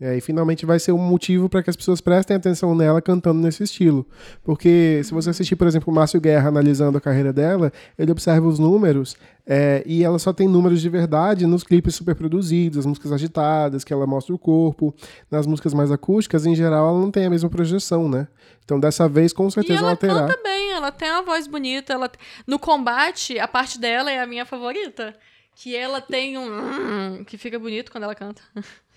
É, 0.00 0.16
e 0.16 0.20
finalmente 0.22 0.64
vai 0.64 0.78
ser 0.78 0.92
um 0.92 0.98
motivo 0.98 1.46
para 1.46 1.62
que 1.62 1.68
as 1.68 1.76
pessoas 1.76 2.00
prestem 2.00 2.34
atenção 2.34 2.74
nela 2.74 3.02
cantando 3.02 3.38
nesse 3.38 3.62
estilo. 3.62 4.06
Porque 4.42 5.02
se 5.04 5.12
você 5.12 5.28
assistir, 5.28 5.56
por 5.56 5.66
exemplo, 5.66 5.92
o 5.92 5.94
Márcio 5.94 6.18
Guerra 6.18 6.48
analisando 6.48 6.96
a 6.96 7.00
carreira 7.02 7.34
dela, 7.34 7.70
ele 7.98 8.10
observa 8.10 8.48
os 8.48 8.58
números 8.58 9.14
é, 9.46 9.82
e 9.84 10.02
ela 10.02 10.18
só 10.18 10.32
tem 10.32 10.48
números 10.48 10.80
de 10.80 10.88
verdade 10.88 11.46
nos 11.46 11.62
clipes 11.62 11.94
super 11.94 12.14
produzidos, 12.14 12.78
as 12.78 12.86
músicas 12.86 13.12
agitadas, 13.12 13.84
que 13.84 13.92
ela 13.92 14.06
mostra 14.06 14.34
o 14.34 14.38
corpo. 14.38 14.94
Nas 15.30 15.46
músicas 15.46 15.74
mais 15.74 15.92
acústicas, 15.92 16.46
em 16.46 16.54
geral, 16.54 16.88
ela 16.88 16.98
não 16.98 17.10
tem 17.10 17.26
a 17.26 17.30
mesma 17.30 17.50
projeção, 17.50 18.08
né? 18.08 18.26
Então 18.64 18.80
dessa 18.80 19.06
vez, 19.06 19.34
com 19.34 19.50
certeza, 19.50 19.74
e 19.74 19.82
ela, 19.82 19.88
ela 19.88 19.96
terá. 19.96 20.12
Ela 20.12 20.28
canta 20.28 20.42
bem, 20.42 20.72
ela 20.72 20.90
tem 20.90 21.10
uma 21.10 21.22
voz 21.22 21.46
bonita. 21.46 21.92
Ela... 21.92 22.10
No 22.46 22.58
combate, 22.58 23.38
a 23.38 23.46
parte 23.46 23.78
dela 23.78 24.10
é 24.10 24.18
a 24.18 24.26
minha 24.26 24.46
favorita. 24.46 25.14
Que 25.54 25.76
ela 25.76 26.00
tem 26.00 26.38
um. 26.38 27.22
que 27.24 27.36
fica 27.36 27.58
bonito 27.58 27.92
quando 27.92 28.04
ela 28.04 28.14
canta. 28.14 28.40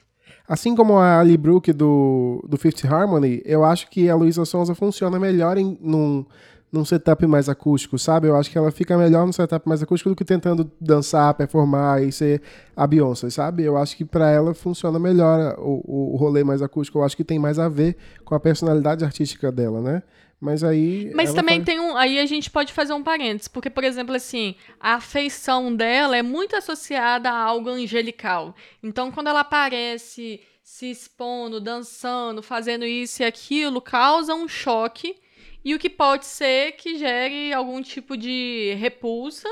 Assim 0.48 0.76
como 0.76 0.98
a 0.98 1.20
Ali 1.20 1.38
Brooke 1.38 1.72
do, 1.72 2.44
do 2.48 2.58
Fifth 2.58 2.86
Harmony, 2.86 3.42
eu 3.46 3.64
acho 3.64 3.90
que 3.90 4.10
a 4.10 4.16
Luísa 4.16 4.44
Sonza 4.46 4.76
funciona 4.76 5.18
melhor 5.18 5.58
em, 5.58 5.78
num, 5.82 6.26
num 6.74 6.84
setup 6.84 7.26
mais 7.28 7.48
acústico, 7.48 8.00
sabe? 8.00 8.28
Eu 8.28 8.36
acho 8.36 8.50
que 8.50 8.58
ela 8.58 8.72
fica 8.72 8.98
melhor 8.98 9.26
no 9.28 9.32
setup 9.32 9.70
mais 9.70 9.82
acústico 9.84 10.10
do 10.10 10.16
que 10.16 10.26
tentando 10.26 10.70
dançar, 10.82 11.34
performar 11.36 12.02
e 12.02 12.12
ser 12.12 12.42
a 12.76 12.88
Beyoncé, 12.88 13.30
sabe? 13.30 13.64
Eu 13.64 13.78
acho 13.78 13.96
que 13.96 14.04
para 14.04 14.30
ela 14.32 14.54
funciona 14.54 14.98
melhor 14.98 15.56
o, 15.60 16.14
o 16.14 16.18
rolê 16.18 16.44
mais 16.44 16.64
acústico. 16.64 16.98
Eu 16.98 17.04
acho 17.04 17.16
que 17.16 17.24
tem 17.24 17.38
mais 17.38 17.60
a 17.60 17.70
ver 17.70 17.96
com 18.26 18.34
a 18.34 18.40
personalidade 18.40 19.06
artística 19.06 19.52
dela, 19.52 19.82
né? 19.82 20.04
Mas 20.44 20.62
aí. 20.62 21.10
Mas 21.16 21.34
também 21.34 21.64
faz... 21.64 21.66
tem 21.66 21.80
um. 21.80 21.96
Aí 21.96 22.20
a 22.20 22.26
gente 22.26 22.52
pode 22.52 22.74
fazer 22.74 22.92
um 22.92 23.02
parênteses, 23.02 23.48
porque, 23.48 23.70
por 23.70 23.86
exemplo, 23.86 24.14
assim, 24.14 24.56
a 24.78 24.96
afeição 24.96 25.74
dela 25.74 26.18
é 26.18 26.22
muito 26.22 26.54
associada 26.54 27.30
a 27.30 27.38
algo 27.38 27.70
angelical. 27.70 28.54
Então, 28.84 29.10
quando 29.10 29.28
ela 29.28 29.40
aparece 29.40 30.42
se 30.62 30.92
expondo, 30.92 31.62
dançando, 31.62 32.44
fazendo 32.44 32.84
isso 32.84 33.22
e 33.22 33.26
aquilo, 33.26 33.80
causa 33.80 34.36
um 34.36 34.46
choque. 34.46 35.16
E 35.64 35.74
o 35.74 35.80
que 35.80 35.90
pode 35.90 36.26
ser 36.26 36.74
que 36.74 36.98
gere 36.98 37.54
algum 37.54 37.82
tipo 37.82 38.18
de 38.18 38.76
repulsa 38.78 39.48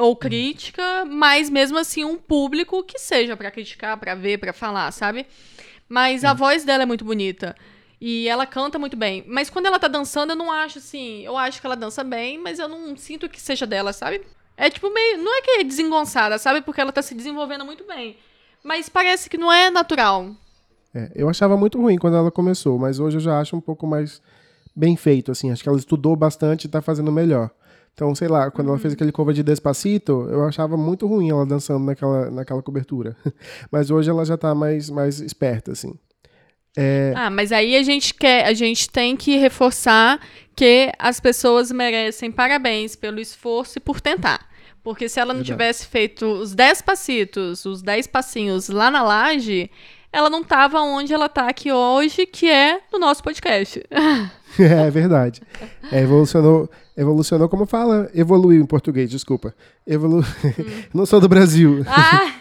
ou 0.00 0.16
crítica, 0.16 1.04
mas 1.04 1.48
mesmo 1.48 1.78
assim 1.78 2.04
um 2.04 2.16
público 2.16 2.82
que 2.82 2.98
seja 2.98 3.36
para 3.36 3.52
criticar, 3.52 3.96
para 3.96 4.16
ver, 4.16 4.38
para 4.38 4.52
falar, 4.52 4.90
sabe? 4.90 5.26
Mas 5.88 6.24
a 6.24 6.34
voz 6.34 6.64
dela 6.64 6.82
é 6.82 6.86
muito 6.86 7.04
bonita. 7.04 7.54
E 8.00 8.28
ela 8.28 8.46
canta 8.46 8.78
muito 8.78 8.96
bem. 8.96 9.24
Mas 9.26 9.50
quando 9.50 9.66
ela 9.66 9.78
tá 9.78 9.88
dançando, 9.88 10.32
eu 10.32 10.36
não 10.36 10.52
acho 10.52 10.78
assim. 10.78 11.22
Eu 11.22 11.36
acho 11.36 11.60
que 11.60 11.66
ela 11.66 11.76
dança 11.76 12.04
bem, 12.04 12.38
mas 12.38 12.58
eu 12.58 12.68
não 12.68 12.96
sinto 12.96 13.28
que 13.28 13.40
seja 13.40 13.66
dela, 13.66 13.92
sabe? 13.92 14.22
É 14.56 14.70
tipo 14.70 14.92
meio. 14.92 15.18
Não 15.18 15.36
é 15.36 15.42
que 15.42 15.50
é 15.52 15.64
desengonçada, 15.64 16.38
sabe? 16.38 16.62
Porque 16.62 16.80
ela 16.80 16.92
tá 16.92 17.02
se 17.02 17.14
desenvolvendo 17.14 17.64
muito 17.64 17.84
bem. 17.84 18.16
Mas 18.62 18.88
parece 18.88 19.28
que 19.28 19.38
não 19.38 19.52
é 19.52 19.70
natural. 19.70 20.30
É, 20.94 21.10
eu 21.14 21.28
achava 21.28 21.56
muito 21.56 21.80
ruim 21.80 21.96
quando 21.96 22.16
ela 22.16 22.30
começou, 22.30 22.78
mas 22.78 22.98
hoje 22.98 23.18
eu 23.18 23.20
já 23.20 23.40
acho 23.40 23.54
um 23.56 23.60
pouco 23.60 23.86
mais 23.86 24.22
bem 24.74 24.96
feito, 24.96 25.32
assim. 25.32 25.50
Acho 25.50 25.62
que 25.62 25.68
ela 25.68 25.78
estudou 25.78 26.14
bastante 26.16 26.64
e 26.64 26.68
tá 26.68 26.80
fazendo 26.80 27.12
melhor. 27.12 27.50
Então, 27.94 28.14
sei 28.14 28.28
lá, 28.28 28.48
quando 28.48 28.68
uhum. 28.68 28.74
ela 28.74 28.80
fez 28.80 28.94
aquele 28.94 29.10
cover 29.10 29.34
de 29.34 29.42
Despacito, 29.42 30.28
eu 30.30 30.44
achava 30.44 30.76
muito 30.76 31.04
ruim 31.06 31.30
ela 31.30 31.44
dançando 31.44 31.84
naquela, 31.84 32.30
naquela 32.30 32.62
cobertura. 32.62 33.16
mas 33.72 33.90
hoje 33.90 34.08
ela 34.08 34.24
já 34.24 34.36
tá 34.36 34.54
mais, 34.54 34.88
mais 34.88 35.20
esperta, 35.20 35.72
assim. 35.72 35.98
É... 36.80 37.12
Ah, 37.16 37.28
mas 37.28 37.50
aí 37.50 37.74
a 37.74 37.82
gente 37.82 38.14
quer, 38.14 38.46
a 38.46 38.54
gente 38.54 38.88
tem 38.88 39.16
que 39.16 39.36
reforçar 39.36 40.20
que 40.54 40.92
as 40.96 41.18
pessoas 41.18 41.72
merecem 41.72 42.30
parabéns 42.30 42.94
pelo 42.94 43.18
esforço 43.18 43.78
e 43.78 43.80
por 43.80 44.00
tentar. 44.00 44.46
Porque 44.80 45.08
se 45.08 45.18
ela 45.18 45.34
não 45.34 45.40
Verdade. 45.40 45.58
tivesse 45.58 45.86
feito 45.88 46.24
os 46.24 46.54
10 46.54 46.82
passitos, 46.82 47.64
os 47.64 47.82
10 47.82 48.06
passinhos 48.06 48.68
lá 48.68 48.92
na 48.92 49.02
laje, 49.02 49.68
ela 50.12 50.30
não 50.30 50.44
tava 50.44 50.80
onde 50.80 51.12
ela 51.12 51.28
tá 51.28 51.48
aqui 51.48 51.72
hoje, 51.72 52.24
que 52.24 52.48
é 52.48 52.80
no 52.92 52.98
nosso 53.00 53.24
podcast. 53.24 53.82
é 54.60 54.88
verdade. 54.88 55.42
É, 55.90 56.00
evolucionou, 56.00 56.70
evolucionou 56.96 57.48
como 57.48 57.66
fala? 57.66 58.08
Evoluiu 58.14 58.62
em 58.62 58.66
português, 58.66 59.10
desculpa. 59.10 59.52
Evolu... 59.84 60.24
Hum. 60.44 60.82
não 60.94 61.04
sou 61.04 61.20
do 61.20 61.28
Brasil. 61.28 61.84
Ah, 61.88 62.34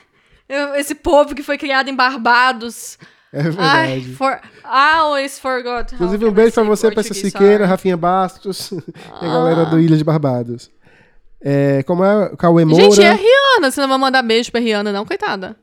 esse 0.78 0.94
povo 0.94 1.34
que 1.34 1.42
foi 1.42 1.58
criado 1.58 1.90
em 1.90 1.96
Barbados. 1.96 3.00
É 3.34 3.44
verdade. 3.44 4.00
I 4.00 4.14
for, 4.14 4.40
always 4.64 5.40
forgot. 5.40 5.94
Inclusive, 5.94 6.26
um 6.26 6.32
beijo 6.32 6.54
pra 6.54 6.64
você, 6.64 6.92
Peça 6.92 7.14
Siqueira, 7.14 7.66
Rafinha 7.66 7.98
Bastos 7.98 8.72
ah. 8.74 9.20
e 9.22 9.26
a 9.26 9.34
galera 9.34 9.66
do 9.66 9.80
Ilha 9.80 9.98
de 9.98 10.04
Barbados. 10.04 10.70
É, 11.42 11.84
como 11.84 12.04
é? 12.04 12.32
Cauê 12.38 12.66
Moura. 12.66 12.84
Gente, 12.84 13.02
é 13.02 13.10
a 13.10 13.14
Rihanna. 13.14 13.72
Você 13.72 13.82
não 13.82 13.88
vai 13.88 13.98
mandar 13.98 14.22
beijo 14.22 14.52
pra 14.52 14.60
Rihanna, 14.60 14.92
não, 14.92 15.06
coitada. 15.06 15.56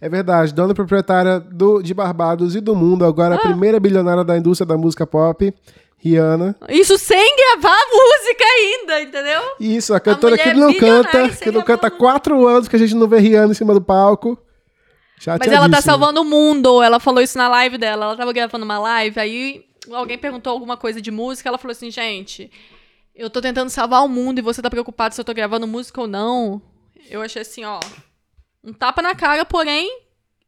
É 0.00 0.08
verdade, 0.08 0.54
dona 0.54 0.74
proprietária 0.74 1.40
do, 1.40 1.82
de 1.82 1.92
Barbados 1.92 2.54
e 2.54 2.60
do 2.60 2.74
mundo, 2.74 3.04
agora 3.04 3.34
ah. 3.34 3.38
a 3.38 3.40
primeira 3.40 3.80
bilionária 3.80 4.22
da 4.22 4.36
indústria 4.36 4.64
da 4.64 4.76
música 4.76 5.04
pop, 5.04 5.52
Rihanna. 5.98 6.54
Isso 6.68 6.96
sem 6.96 7.36
gravar 7.36 7.78
música 7.90 8.44
ainda, 8.44 9.02
entendeu? 9.02 9.42
Isso, 9.58 9.92
a 9.92 9.98
cantora 9.98 10.36
a 10.36 10.38
que 10.38 10.54
não 10.54 10.72
canta, 10.72 11.28
que 11.30 11.50
não 11.50 11.62
canta 11.62 11.88
há 11.88 11.90
quatro 11.90 12.46
anos 12.46 12.68
que 12.68 12.76
a 12.76 12.78
gente 12.78 12.94
não 12.94 13.08
vê 13.08 13.18
Rihanna 13.18 13.50
em 13.50 13.54
cima 13.54 13.74
do 13.74 13.80
palco. 13.80 14.38
Mas 15.26 15.52
ela 15.52 15.68
tá 15.68 15.80
salvando 15.80 16.20
o 16.20 16.24
mundo, 16.24 16.82
ela 16.82 17.00
falou 17.00 17.22
isso 17.22 17.36
na 17.36 17.48
live 17.48 17.78
dela, 17.78 18.06
ela 18.06 18.16
tava 18.16 18.32
gravando 18.32 18.64
uma 18.64 18.78
live, 18.78 19.18
aí 19.18 19.66
alguém 19.92 20.18
perguntou 20.18 20.52
alguma 20.52 20.76
coisa 20.76 21.00
de 21.00 21.10
música, 21.10 21.48
ela 21.48 21.58
falou 21.58 21.72
assim, 21.72 21.90
gente, 21.90 22.50
eu 23.14 23.28
tô 23.28 23.40
tentando 23.40 23.70
salvar 23.70 24.04
o 24.04 24.08
mundo 24.08 24.38
e 24.38 24.42
você 24.42 24.62
tá 24.62 24.70
preocupado 24.70 25.14
se 25.14 25.20
eu 25.20 25.24
tô 25.24 25.34
gravando 25.34 25.66
música 25.66 26.00
ou 26.00 26.06
não. 26.06 26.62
Eu 27.10 27.22
achei 27.22 27.42
assim, 27.42 27.64
ó, 27.64 27.80
um 28.62 28.72
tapa 28.72 29.02
na 29.02 29.14
cara, 29.14 29.44
porém, 29.44 29.90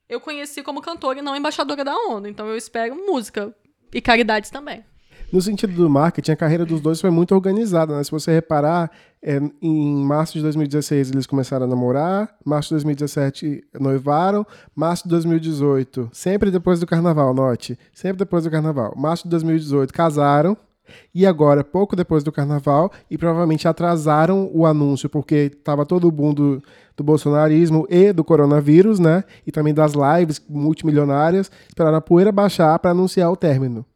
eu 0.09 0.21
conheci 0.21 0.63
como 0.63 0.83
cantora 0.83 1.21
e 1.21 1.23
não 1.23 1.37
embaixadora 1.37 1.85
da 1.85 1.95
ONU. 1.95 2.29
Então 2.29 2.47
eu 2.47 2.57
espero 2.57 2.95
música 2.95 3.55
e 3.93 4.01
caridades 4.01 4.51
também. 4.51 4.85
No 5.33 5.41
sentido 5.41 5.73
do 5.75 5.89
marketing, 5.89 6.33
a 6.33 6.37
carreira 6.37 6.67
dos 6.67 6.81
dois 6.81 7.01
foi 7.01 7.11
muito 7.11 7.33
organizada, 7.35 7.97
né? 7.97 8.03
Se 8.03 8.11
você 8.11 8.33
reparar, 8.33 8.91
é, 9.23 9.41
em 9.63 10.05
março 10.05 10.33
de 10.33 10.43
2016 10.43 11.13
eles 11.13 11.25
começaram 11.25 11.67
a 11.67 11.69
namorar, 11.69 12.35
março 12.45 12.71
de 12.71 12.75
2017 12.75 13.63
noivaram, 13.79 14.45
março 14.75 15.05
de 15.05 15.11
2018, 15.11 16.11
sempre 16.13 16.51
depois 16.51 16.81
do 16.81 16.87
carnaval, 16.87 17.33
note, 17.33 17.79
sempre 17.93 18.19
depois 18.19 18.43
do 18.43 18.51
carnaval. 18.51 18.93
Março 18.97 19.25
de 19.25 19.31
2018 19.31 19.95
casaram, 19.95 20.57
e 21.15 21.25
agora, 21.25 21.63
pouco 21.63 21.95
depois 21.95 22.25
do 22.25 22.33
carnaval, 22.33 22.91
e 23.09 23.17
provavelmente 23.17 23.69
atrasaram 23.69 24.51
o 24.53 24.67
anúncio, 24.67 25.09
porque 25.09 25.53
estava 25.57 25.87
todo 25.87 26.09
o 26.09 26.11
boom 26.11 26.35
do, 26.35 26.63
do 26.97 27.05
bolsonarismo 27.05 27.87
e 27.89 28.13
do 28.13 28.25
coronavírus, 28.25 28.99
né? 28.99 29.23
E 29.47 29.53
também 29.53 29.73
das 29.73 29.93
lives 29.93 30.43
multimilionárias, 30.49 31.49
esperaram 31.69 31.99
a 31.99 32.01
poeira 32.01 32.33
baixar 32.33 32.77
para 32.81 32.91
anunciar 32.91 33.31
o 33.31 33.37
término. 33.37 33.87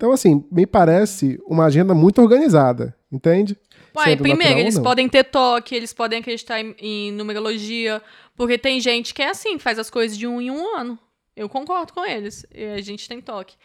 Então, 0.00 0.12
assim, 0.12 0.42
me 0.50 0.66
parece 0.66 1.38
uma 1.44 1.66
agenda 1.66 1.92
muito 1.92 2.22
organizada, 2.22 2.96
entende? 3.12 3.54
Uai, 3.94 4.16
primeiro, 4.16 4.58
eles 4.58 4.78
podem 4.78 5.06
ter 5.06 5.24
toque, 5.24 5.74
eles 5.74 5.92
podem 5.92 6.20
acreditar 6.20 6.58
em, 6.58 6.74
em 6.78 7.12
numerologia, 7.12 8.00
porque 8.34 8.56
tem 8.56 8.80
gente 8.80 9.12
que 9.12 9.20
é 9.20 9.28
assim, 9.28 9.58
faz 9.58 9.78
as 9.78 9.90
coisas 9.90 10.16
de 10.16 10.26
um 10.26 10.40
em 10.40 10.50
um 10.50 10.74
ano. 10.74 10.98
Eu 11.36 11.50
concordo 11.50 11.92
com 11.92 12.02
eles. 12.02 12.46
a 12.74 12.80
gente 12.80 13.06
tem 13.06 13.20
toque. 13.20 13.56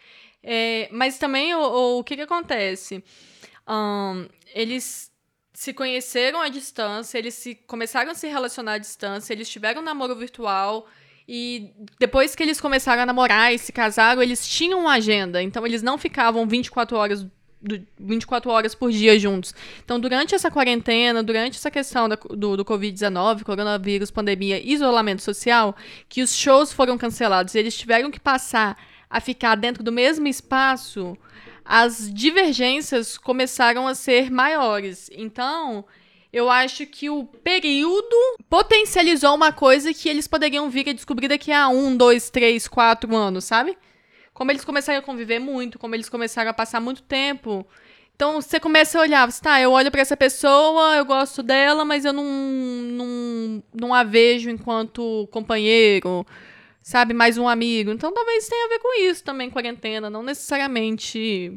É, 0.42 0.90
mas 0.92 1.16
também 1.16 1.54
o, 1.54 1.58
o, 1.58 1.98
o, 2.00 2.04
que, 2.04 2.16
que 2.16 2.22
acontece? 2.22 3.02
Um, 3.66 4.28
eles 4.54 5.10
se 5.54 5.72
conheceram 5.72 6.42
à 6.42 6.50
distância, 6.50 7.16
eles 7.16 7.32
se, 7.32 7.54
começaram 7.54 8.10
a 8.10 8.14
se 8.14 8.28
relacionar 8.28 8.74
à 8.74 8.78
distância, 8.78 9.32
eles 9.32 9.48
tiveram 9.48 9.80
um 9.80 9.84
namoro 9.84 10.14
virtual. 10.14 10.86
E 11.28 11.72
depois 11.98 12.34
que 12.34 12.42
eles 12.42 12.60
começaram 12.60 13.02
a 13.02 13.06
namorar 13.06 13.52
e 13.52 13.58
se 13.58 13.72
casaram, 13.72 14.22
eles 14.22 14.46
tinham 14.46 14.80
uma 14.80 14.92
agenda. 14.92 15.42
Então 15.42 15.66
eles 15.66 15.82
não 15.82 15.98
ficavam 15.98 16.46
24 16.46 16.96
horas 16.96 17.26
24 17.98 18.50
horas 18.50 18.74
por 18.74 18.92
dia 18.92 19.18
juntos. 19.18 19.54
Então, 19.84 19.98
durante 19.98 20.34
essa 20.34 20.50
quarentena, 20.50 21.22
durante 21.22 21.56
essa 21.56 21.70
questão 21.70 22.08
da, 22.08 22.14
do, 22.14 22.56
do 22.56 22.64
Covid-19, 22.64 23.42
coronavírus, 23.42 24.10
pandemia, 24.10 24.60
isolamento 24.62 25.22
social, 25.22 25.74
que 26.08 26.22
os 26.22 26.36
shows 26.36 26.72
foram 26.72 26.96
cancelados 26.96 27.54
e 27.54 27.58
eles 27.58 27.76
tiveram 27.76 28.10
que 28.10 28.20
passar 28.20 28.78
a 29.08 29.20
ficar 29.20 29.54
dentro 29.56 29.82
do 29.82 29.90
mesmo 29.90 30.28
espaço, 30.28 31.16
as 31.64 32.12
divergências 32.12 33.18
começaram 33.18 33.88
a 33.88 33.94
ser 33.94 34.30
maiores. 34.30 35.10
Então, 35.12 35.84
eu 36.36 36.50
acho 36.50 36.84
que 36.86 37.08
o 37.08 37.24
período 37.24 38.16
potencializou 38.48 39.34
uma 39.34 39.52
coisa 39.52 39.94
que 39.94 40.08
eles 40.08 40.28
poderiam 40.28 40.68
vir 40.68 40.88
a 40.90 40.92
descobrir 40.92 41.28
daqui 41.28 41.50
a 41.50 41.68
um, 41.68 41.96
dois, 41.96 42.28
três, 42.28 42.68
quatro 42.68 43.16
anos, 43.16 43.44
sabe? 43.44 43.76
Como 44.34 44.50
eles 44.50 44.64
começaram 44.64 44.98
a 44.98 45.02
conviver 45.02 45.38
muito, 45.38 45.78
como 45.78 45.94
eles 45.94 46.10
começaram 46.10 46.50
a 46.50 46.54
passar 46.54 46.78
muito 46.78 47.02
tempo. 47.02 47.66
Então 48.14 48.40
você 48.40 48.60
começa 48.60 48.98
a 48.98 49.02
olhar, 49.02 49.30
você, 49.30 49.40
tá, 49.42 49.60
eu 49.60 49.72
olho 49.72 49.90
para 49.90 50.02
essa 50.02 50.16
pessoa, 50.16 50.96
eu 50.96 51.06
gosto 51.06 51.42
dela, 51.42 51.84
mas 51.86 52.04
eu 52.04 52.12
não, 52.12 52.24
não, 52.24 53.62
não 53.72 53.94
a 53.94 54.04
vejo 54.04 54.50
enquanto 54.50 55.26
companheiro 55.30 56.26
sabe, 56.86 57.12
mais 57.12 57.36
um 57.36 57.48
amigo. 57.48 57.90
Então 57.90 58.12
talvez 58.12 58.46
tenha 58.46 58.66
a 58.66 58.68
ver 58.68 58.78
com 58.78 59.00
isso 59.00 59.24
também, 59.24 59.50
quarentena. 59.50 60.08
Não 60.08 60.22
necessariamente 60.22 61.50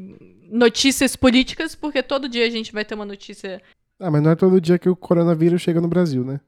notícias 0.50 1.14
políticas, 1.14 1.76
porque 1.76 2.02
todo 2.02 2.28
dia 2.28 2.44
a 2.46 2.50
gente 2.50 2.72
vai 2.72 2.84
ter 2.84 2.96
uma 2.96 3.04
notícia. 3.04 3.62
Ah, 4.00 4.10
mas 4.10 4.22
não 4.22 4.30
é 4.30 4.34
todo 4.34 4.60
dia 4.60 4.78
que 4.78 4.88
o 4.88 4.96
coronavírus 4.96 5.60
chega 5.60 5.80
no 5.80 5.88
Brasil, 5.88 6.24
né? 6.24 6.40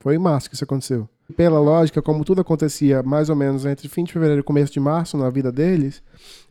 Foi 0.00 0.16
em 0.16 0.18
março 0.18 0.48
que 0.48 0.54
isso 0.54 0.64
aconteceu. 0.64 1.08
Pela 1.36 1.58
lógica, 1.58 2.02
como 2.02 2.24
tudo 2.24 2.40
acontecia 2.40 3.02
mais 3.02 3.30
ou 3.30 3.36
menos 3.36 3.64
entre 3.64 3.88
fim 3.88 4.04
de 4.04 4.12
fevereiro 4.12 4.40
e 4.40 4.44
começo 4.44 4.72
de 4.72 4.80
março 4.80 5.16
na 5.16 5.30
vida 5.30 5.50
deles, 5.50 6.02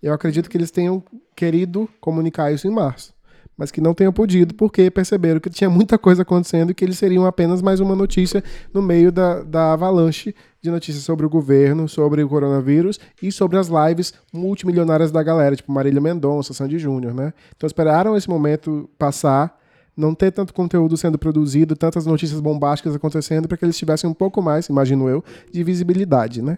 eu 0.02 0.14
acredito 0.14 0.50
que 0.50 0.58
eles 0.58 0.72
tenham 0.72 1.04
querido 1.36 1.88
comunicar 2.00 2.52
isso 2.52 2.68
em 2.68 2.72
março 2.72 3.16
mas 3.58 3.72
que 3.72 3.82
não 3.82 3.94
tenham 3.94 4.12
podido 4.12 4.54
porque 4.54 4.90
perceberam 4.92 5.40
que 5.40 5.50
tinha 5.50 5.70
muita 5.70 5.98
coisa 5.98 6.24
acontecendo 6.24 6.72
e 6.72 6.74
que 6.74 6.84
eles 6.84 6.98
seriam 6.98 7.26
apenas 7.26 7.62
mais 7.62 7.80
uma 7.80 7.96
notícia 7.96 8.44
no 8.74 8.82
meio 8.82 9.12
da, 9.12 9.42
da 9.44 9.74
avalanche 9.74 10.36
de 10.62 10.70
notícias 10.70 11.04
sobre 11.04 11.26
o 11.26 11.30
governo, 11.30 11.88
sobre 11.88 12.24
o 12.24 12.28
coronavírus 12.30 13.00
e 13.22 13.32
sobre 13.32 13.58
as 13.58 13.68
lives 13.68 14.14
multimilionárias 14.34 15.12
da 15.12 15.24
galera, 15.24 15.56
tipo 15.56 15.72
Marília 15.72 16.02
Mendonça, 16.02 16.54
Sandy 16.54 16.78
Júnior, 16.80 17.14
né? 17.14 17.34
Então 17.56 17.68
esperaram 17.68 18.18
esse 18.18 18.30
momento 18.30 18.90
passar, 18.98 19.58
não 19.96 20.14
ter 20.14 20.32
tanto 20.32 20.54
conteúdo 20.54 20.98
sendo 20.98 21.18
produzido, 21.18 21.76
tantas 21.76 22.06
notícias 22.06 22.40
bombásticas 22.40 22.96
acontecendo, 22.96 23.48
para 23.48 23.58
que 23.58 23.66
eles 23.66 23.78
tivessem 23.78 24.10
um 24.10 24.14
pouco 24.14 24.42
mais, 24.42 24.68
imagino 24.68 25.08
eu, 25.08 25.24
de 25.52 25.64
visibilidade, 25.64 26.42
né? 26.42 26.58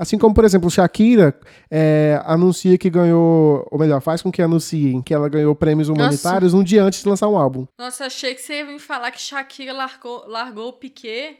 Assim 0.00 0.16
como, 0.16 0.34
por 0.34 0.46
exemplo, 0.46 0.70
Shakira 0.70 1.38
é, 1.70 2.18
anuncia 2.24 2.78
que 2.78 2.88
ganhou, 2.88 3.68
ou 3.70 3.78
melhor, 3.78 4.00
faz 4.00 4.22
com 4.22 4.32
que 4.32 4.40
anunciem 4.40 5.02
que 5.02 5.12
ela 5.12 5.28
ganhou 5.28 5.54
prêmios 5.54 5.90
humanitários 5.90 6.54
Nossa. 6.54 6.62
um 6.62 6.64
dia 6.64 6.82
antes 6.82 7.02
de 7.02 7.08
lançar 7.08 7.28
um 7.28 7.36
álbum. 7.36 7.66
Nossa, 7.78 8.06
achei 8.06 8.34
que 8.34 8.40
você 8.40 8.54
ia 8.54 8.64
me 8.64 8.78
falar 8.78 9.10
que 9.10 9.20
Shakira 9.20 9.74
largou, 9.74 10.24
largou 10.26 10.68
o 10.68 10.72
Piquet. 10.72 11.36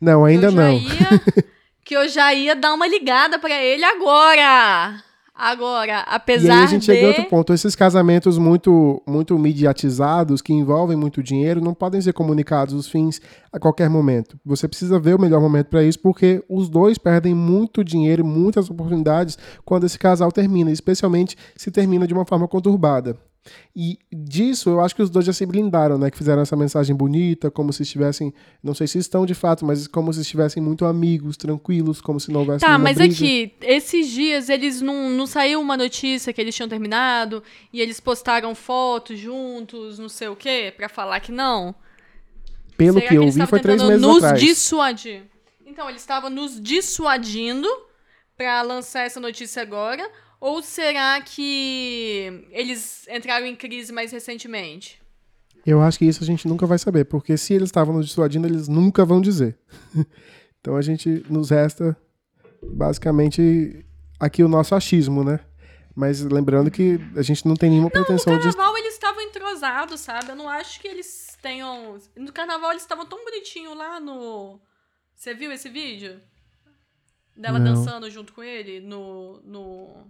Não, 0.00 0.24
ainda 0.24 0.50
não. 0.50 0.72
Ia, 0.72 1.08
que 1.84 1.96
eu 1.96 2.08
já 2.08 2.34
ia 2.34 2.56
dar 2.56 2.74
uma 2.74 2.88
ligada 2.88 3.38
para 3.38 3.62
ele 3.62 3.84
agora. 3.84 5.00
Agora, 5.36 6.00
apesar 6.00 6.40
de... 6.40 6.46
E 6.46 6.50
aí 6.50 6.64
a 6.64 6.66
gente 6.66 6.80
de... 6.80 6.86
chega 6.86 7.04
a 7.04 7.08
outro 7.08 7.24
ponto. 7.26 7.52
Esses 7.52 7.76
casamentos 7.76 8.38
muito, 8.38 9.02
muito 9.06 9.38
mediatizados, 9.38 10.40
que 10.40 10.52
envolvem 10.52 10.96
muito 10.96 11.22
dinheiro, 11.22 11.60
não 11.60 11.74
podem 11.74 12.00
ser 12.00 12.14
comunicados 12.14 12.74
os 12.74 12.88
fins 12.88 13.20
a 13.52 13.58
qualquer 13.58 13.90
momento. 13.90 14.38
Você 14.44 14.66
precisa 14.66 14.98
ver 14.98 15.14
o 15.14 15.20
melhor 15.20 15.40
momento 15.40 15.66
para 15.66 15.84
isso, 15.84 15.98
porque 15.98 16.42
os 16.48 16.68
dois 16.68 16.96
perdem 16.96 17.34
muito 17.34 17.84
dinheiro, 17.84 18.24
muitas 18.24 18.70
oportunidades 18.70 19.36
quando 19.64 19.84
esse 19.84 19.98
casal 19.98 20.32
termina, 20.32 20.70
especialmente 20.70 21.36
se 21.54 21.70
termina 21.70 22.06
de 22.06 22.14
uma 22.14 22.24
forma 22.24 22.48
conturbada. 22.48 23.16
E 23.74 23.98
disso 24.12 24.70
eu 24.70 24.80
acho 24.80 24.94
que 24.94 25.02
os 25.02 25.10
dois 25.10 25.24
já 25.26 25.32
se 25.32 25.44
blindaram, 25.44 25.98
né? 25.98 26.10
Que 26.10 26.16
fizeram 26.16 26.42
essa 26.42 26.56
mensagem 26.56 26.94
bonita, 26.96 27.50
como 27.50 27.72
se 27.72 27.82
estivessem, 27.82 28.32
não 28.62 28.74
sei 28.74 28.86
se 28.86 28.98
estão 28.98 29.26
de 29.26 29.34
fato, 29.34 29.64
mas 29.64 29.86
como 29.86 30.12
se 30.12 30.20
estivessem 30.20 30.62
muito 30.62 30.84
amigos, 30.84 31.36
tranquilos, 31.36 32.00
como 32.00 32.18
se 32.18 32.30
não 32.30 32.40
houvesse 32.40 32.64
Tá, 32.64 32.78
mas 32.78 32.96
briga. 32.96 33.14
aqui, 33.14 33.52
esses 33.62 34.08
dias 34.08 34.48
eles 34.48 34.80
não, 34.80 35.10
não 35.10 35.26
saiu 35.26 35.60
uma 35.60 35.76
notícia 35.76 36.32
que 36.32 36.40
eles 36.40 36.54
tinham 36.54 36.68
terminado 36.68 37.42
e 37.72 37.80
eles 37.80 38.00
postaram 38.00 38.54
fotos 38.54 39.18
juntos, 39.18 39.98
não 39.98 40.08
sei 40.08 40.28
o 40.28 40.36
quê, 40.36 40.72
para 40.76 40.88
falar 40.88 41.20
que 41.20 41.32
não. 41.32 41.74
Pelo 42.76 42.98
Será 42.98 43.08
que, 43.08 43.14
eu 43.14 43.30
vi, 43.30 43.46
foi 43.46 43.60
três 43.60 43.82
meses 43.82 44.02
nos 44.02 44.22
atrás. 44.22 44.40
dissuadir. 44.40 45.22
Então, 45.64 45.88
eles 45.88 46.02
estavam 46.02 46.30
nos 46.30 46.60
dissuadindo 46.60 47.68
para 48.36 48.60
lançar 48.62 49.02
essa 49.02 49.18
notícia 49.18 49.62
agora 49.62 50.08
ou 50.40 50.62
será 50.62 51.20
que 51.20 52.46
eles 52.50 53.06
entraram 53.08 53.46
em 53.46 53.56
crise 53.56 53.92
mais 53.92 54.12
recentemente? 54.12 55.00
Eu 55.64 55.82
acho 55.82 55.98
que 55.98 56.04
isso 56.04 56.22
a 56.22 56.26
gente 56.26 56.46
nunca 56.46 56.64
vai 56.66 56.78
saber, 56.78 57.06
porque 57.06 57.36
se 57.36 57.52
eles 57.54 57.68
estavam 57.68 57.94
nos 57.96 58.06
dissuadindo, 58.06 58.46
eles 58.46 58.68
nunca 58.68 59.04
vão 59.04 59.20
dizer. 59.20 59.58
então 60.60 60.76
a 60.76 60.82
gente 60.82 61.24
nos 61.28 61.50
resta 61.50 61.96
basicamente 62.62 63.84
aqui 64.20 64.44
o 64.44 64.48
nosso 64.48 64.74
achismo, 64.74 65.24
né? 65.24 65.40
Mas 65.94 66.20
lembrando 66.20 66.70
que 66.70 67.00
a 67.16 67.22
gente 67.22 67.46
não 67.48 67.56
tem 67.56 67.70
nenhuma 67.70 67.90
não, 67.92 68.04
pretensão 68.04 68.38
de. 68.38 68.46
No 68.46 68.52
carnaval 68.52 68.74
de... 68.74 68.80
eles 68.80 68.94
estavam 68.94 69.22
entrosados, 69.22 70.00
sabe? 70.00 70.30
Eu 70.30 70.36
não 70.36 70.48
acho 70.48 70.78
que 70.78 70.86
eles 70.86 71.36
tenham. 71.42 71.98
No 72.14 72.32
carnaval 72.32 72.70
eles 72.70 72.82
estavam 72.82 73.06
tão 73.06 73.24
bonitinho 73.24 73.74
lá 73.74 73.98
no. 73.98 74.60
Você 75.14 75.32
viu 75.34 75.50
esse 75.50 75.68
vídeo? 75.68 76.20
Dela 77.34 77.58
Não. 77.58 77.74
dançando 77.74 78.10
junto 78.10 78.32
com 78.32 78.42
ele 78.42 78.80
no, 78.80 79.40
no 79.42 80.06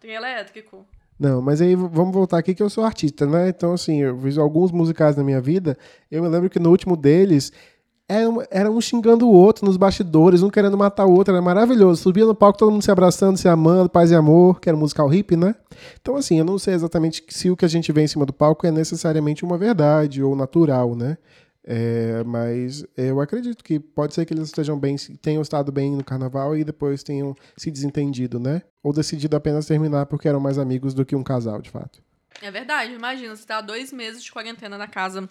trem 0.00 0.14
elétrico? 0.14 0.86
Não, 1.18 1.42
mas 1.42 1.60
aí 1.60 1.74
vamos 1.74 2.14
voltar 2.14 2.38
aqui 2.38 2.54
que 2.54 2.62
eu 2.62 2.70
sou 2.70 2.84
artista, 2.84 3.26
né? 3.26 3.48
Então, 3.48 3.72
assim, 3.72 4.02
eu 4.02 4.16
fiz 4.18 4.38
alguns 4.38 4.70
musicais 4.70 5.16
na 5.16 5.24
minha 5.24 5.40
vida. 5.40 5.76
Eu 6.10 6.22
me 6.22 6.28
lembro 6.28 6.48
que 6.48 6.60
no 6.60 6.70
último 6.70 6.96
deles 6.96 7.52
era 8.08 8.30
um, 8.30 8.42
era 8.50 8.70
um 8.70 8.80
xingando 8.80 9.28
o 9.28 9.32
outro 9.32 9.66
nos 9.66 9.76
bastidores, 9.76 10.42
um 10.42 10.48
querendo 10.48 10.78
matar 10.78 11.04
o 11.04 11.12
outro, 11.12 11.34
era 11.34 11.42
maravilhoso. 11.42 12.02
Subia 12.02 12.24
no 12.24 12.34
palco, 12.34 12.58
todo 12.58 12.70
mundo 12.70 12.82
se 12.82 12.90
abraçando, 12.90 13.36
se 13.36 13.48
amando, 13.48 13.90
paz 13.90 14.10
e 14.10 14.14
amor, 14.14 14.60
que 14.60 14.68
era 14.68 14.76
um 14.76 14.80
musical 14.80 15.08
hippie, 15.08 15.36
né? 15.36 15.54
Então, 16.00 16.16
assim, 16.16 16.38
eu 16.38 16.44
não 16.44 16.58
sei 16.58 16.72
exatamente 16.74 17.22
se 17.28 17.50
o 17.50 17.56
que 17.56 17.64
a 17.64 17.68
gente 17.68 17.92
vê 17.92 18.02
em 18.02 18.08
cima 18.08 18.24
do 18.24 18.32
palco 18.32 18.66
é 18.66 18.70
necessariamente 18.70 19.44
uma 19.44 19.58
verdade 19.58 20.22
ou 20.22 20.36
natural, 20.36 20.94
né? 20.94 21.18
É, 21.70 22.24
mas 22.24 22.82
eu 22.96 23.20
acredito 23.20 23.62
que 23.62 23.78
pode 23.78 24.14
ser 24.14 24.24
que 24.24 24.32
eles 24.32 24.46
estejam 24.46 24.78
bem, 24.78 24.96
tenham 25.20 25.42
estado 25.42 25.70
bem 25.70 25.94
no 25.94 26.02
carnaval 26.02 26.56
e 26.56 26.64
depois 26.64 27.02
tenham 27.02 27.36
se 27.58 27.70
desentendido, 27.70 28.40
né? 28.40 28.62
Ou 28.82 28.90
decidido 28.90 29.36
apenas 29.36 29.66
terminar 29.66 30.06
porque 30.06 30.26
eram 30.26 30.40
mais 30.40 30.56
amigos 30.56 30.94
do 30.94 31.04
que 31.04 31.14
um 31.14 31.22
casal, 31.22 31.60
de 31.60 31.68
fato. 31.68 32.02
É 32.40 32.50
verdade, 32.50 32.94
imagina, 32.94 33.36
você 33.36 33.44
tá 33.44 33.58
há 33.58 33.60
dois 33.60 33.92
meses 33.92 34.24
de 34.24 34.32
quarentena 34.32 34.78
na 34.78 34.86
casa, 34.86 35.28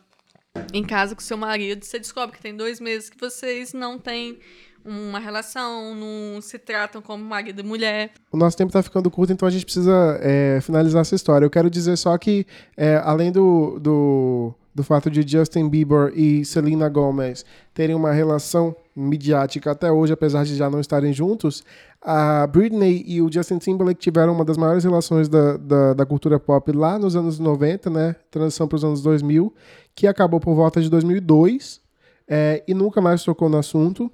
em 0.71 0.83
casa 0.83 1.15
com 1.15 1.21
seu 1.21 1.37
marido, 1.37 1.83
você 1.83 1.97
descobre 1.97 2.35
que 2.35 2.41
tem 2.41 2.55
dois 2.55 2.79
meses 2.79 3.09
que 3.09 3.19
vocês 3.19 3.73
não 3.73 3.97
têm 3.97 4.37
uma 4.85 5.17
relação, 5.17 5.95
não 5.95 6.39
se 6.39 6.59
tratam 6.59 7.01
como 7.01 7.23
marido 7.23 7.61
e 7.61 7.63
mulher. 7.63 8.11
O 8.31 8.37
nosso 8.37 8.55
tempo 8.55 8.69
está 8.69 8.83
ficando 8.83 9.09
curto, 9.09 9.33
então 9.33 9.47
a 9.47 9.51
gente 9.51 9.65
precisa 9.65 10.19
é, 10.21 10.59
finalizar 10.61 11.01
essa 11.01 11.15
história. 11.15 11.45
Eu 11.45 11.49
quero 11.49 11.69
dizer 11.69 11.97
só 11.97 12.15
que, 12.17 12.45
é, 12.75 13.01
além 13.03 13.31
do, 13.31 13.79
do, 13.79 14.53
do 14.77 14.83
fato 14.83 15.09
de 15.09 15.27
Justin 15.27 15.67
Bieber 15.69 16.13
e 16.13 16.45
Selena 16.45 16.87
Gomez 16.87 17.43
terem 17.73 17.95
uma 17.95 18.11
relação 18.11 18.75
midiática 18.95 19.71
até 19.71 19.91
hoje, 19.91 20.13
apesar 20.13 20.45
de 20.45 20.55
já 20.55 20.69
não 20.69 20.79
estarem 20.79 21.11
juntos, 21.11 21.63
a 21.99 22.45
Britney 22.45 23.03
e 23.07 23.19
o 23.19 23.31
Justin 23.31 23.57
Timberlake 23.57 23.99
tiveram 23.99 24.33
uma 24.33 24.45
das 24.45 24.55
maiores 24.55 24.83
relações 24.83 25.27
da, 25.27 25.57
da, 25.57 25.93
da 25.95 26.05
cultura 26.05 26.39
pop 26.39 26.71
lá 26.71 26.99
nos 26.99 27.15
anos 27.15 27.39
90, 27.39 27.89
né? 27.89 28.15
Transição 28.29 28.67
para 28.67 28.75
os 28.75 28.83
anos 28.83 29.01
2000, 29.01 29.51
que 29.95 30.05
acabou 30.05 30.39
por 30.39 30.53
volta 30.53 30.79
de 30.79 30.91
2002 30.91 31.81
é, 32.27 32.63
e 32.67 32.75
nunca 32.75 33.01
mais 33.01 33.23
tocou 33.23 33.49
no 33.49 33.57
assunto 33.57 34.11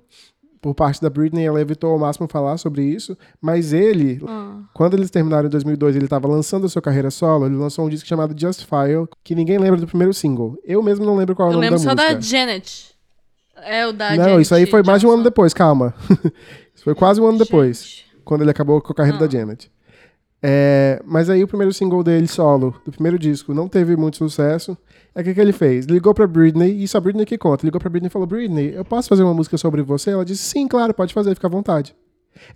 por 0.64 0.74
parte 0.74 1.01
da 1.01 1.09
Britney, 1.09 1.45
ela 1.45 1.59
evitou 1.59 1.91
ao 1.91 1.99
máximo 1.99 2.26
falar 2.28 2.57
sobre 2.57 2.82
isso, 2.84 3.18
mas 3.41 3.74
ele, 3.74 4.22
quando 4.74 4.93
eles 4.93 5.11
terminaram 5.11 5.47
em 5.47 5.49
2002, 5.51 5.95
ele 5.97 6.05
estava 6.05 6.26
lançando 6.28 6.66
a 6.66 6.70
sua 6.70 6.82
carreira 6.82 7.11
solo, 7.11 7.45
ele 7.45 7.55
lançou 7.55 7.86
um 7.86 7.89
disco 7.89 8.07
chamado 8.07 8.34
Justifier, 8.39 9.05
que 9.24 9.36
ninguém 9.36 9.57
lembra 9.59 9.80
do 9.80 9.86
primeiro 9.86 10.14
single. 10.14 10.57
Eu 10.64 10.82
mesmo 10.82 11.05
não 11.05 11.18
lembro 11.18 11.36
qual 11.36 11.49
é 11.49 11.51
o 11.51 11.51
Eu 11.51 11.55
nome 11.55 11.66
lembro 11.70 11.80
da 11.80 11.84
só 11.84 11.93
música. 11.95 12.16
da 12.16 12.22
Janet. 12.22 12.95
É 13.66 13.86
o 13.86 13.91
da 13.91 14.09
não, 14.11 14.16
Janet 14.24 14.41
isso 14.41 14.55
aí 14.55 14.66
foi 14.66 14.82
mais 14.84 15.01
de 15.01 15.05
um 15.07 15.11
ano 15.11 15.24
depois, 15.24 15.53
calma. 15.53 15.93
isso 16.74 16.84
foi 16.86 16.95
quase 16.95 17.20
um 17.20 17.28
ano 17.28 17.38
depois, 17.38 17.84
Gente. 17.84 18.05
quando 18.24 18.41
ele 18.41 18.51
acabou 18.51 18.82
com 18.82 18.93
a 18.93 18.95
carreira 18.95 19.18
Ah. 19.18 19.28
da 19.28 19.30
Janet. 19.30 19.70
É, 20.41 21.01
mas 21.05 21.30
aí 21.30 21.43
o 21.43 21.47
primeiro 21.47 21.74
single 21.74 22.03
dele, 22.03 22.28
solo, 22.28 22.76
do 22.86 22.91
primeiro 22.91 23.20
disco, 23.20 23.53
não 23.53 23.68
teve 23.68 23.95
muito 23.95 24.18
sucesso. 24.18 24.78
É 25.16 25.22
o 25.22 25.24
que, 25.24 25.34
que 25.34 25.39
ele 25.39 25.53
fez? 25.53 25.86
Ligou 25.86 26.14
pra 26.14 26.26
Britney, 26.26 26.72
e 26.72 26.84
isso 26.84 26.97
a 26.97 27.01
Britney 27.01 27.26
que 27.26 27.38
conta. 27.38 27.66
Ligou 27.66 27.80
pra 27.80 27.89
Britney 27.89 28.07
e 28.07 28.11
falou: 28.11 28.28
Britney, 28.28 28.74
eu 28.76 28.84
posso 28.84 29.07
fazer 29.07 29.24
uma 29.24 29.34
música 29.34 29.57
sobre 29.57 29.82
você? 29.82 30.11
Ela 30.11 30.26
disse: 30.26 30.43
Sim, 30.43 30.68
claro, 30.68 30.93
pode 30.93 31.14
fazer, 31.14 31.36
fica 31.36 31.47
à 31.47 31.49
vontade. 31.49 31.95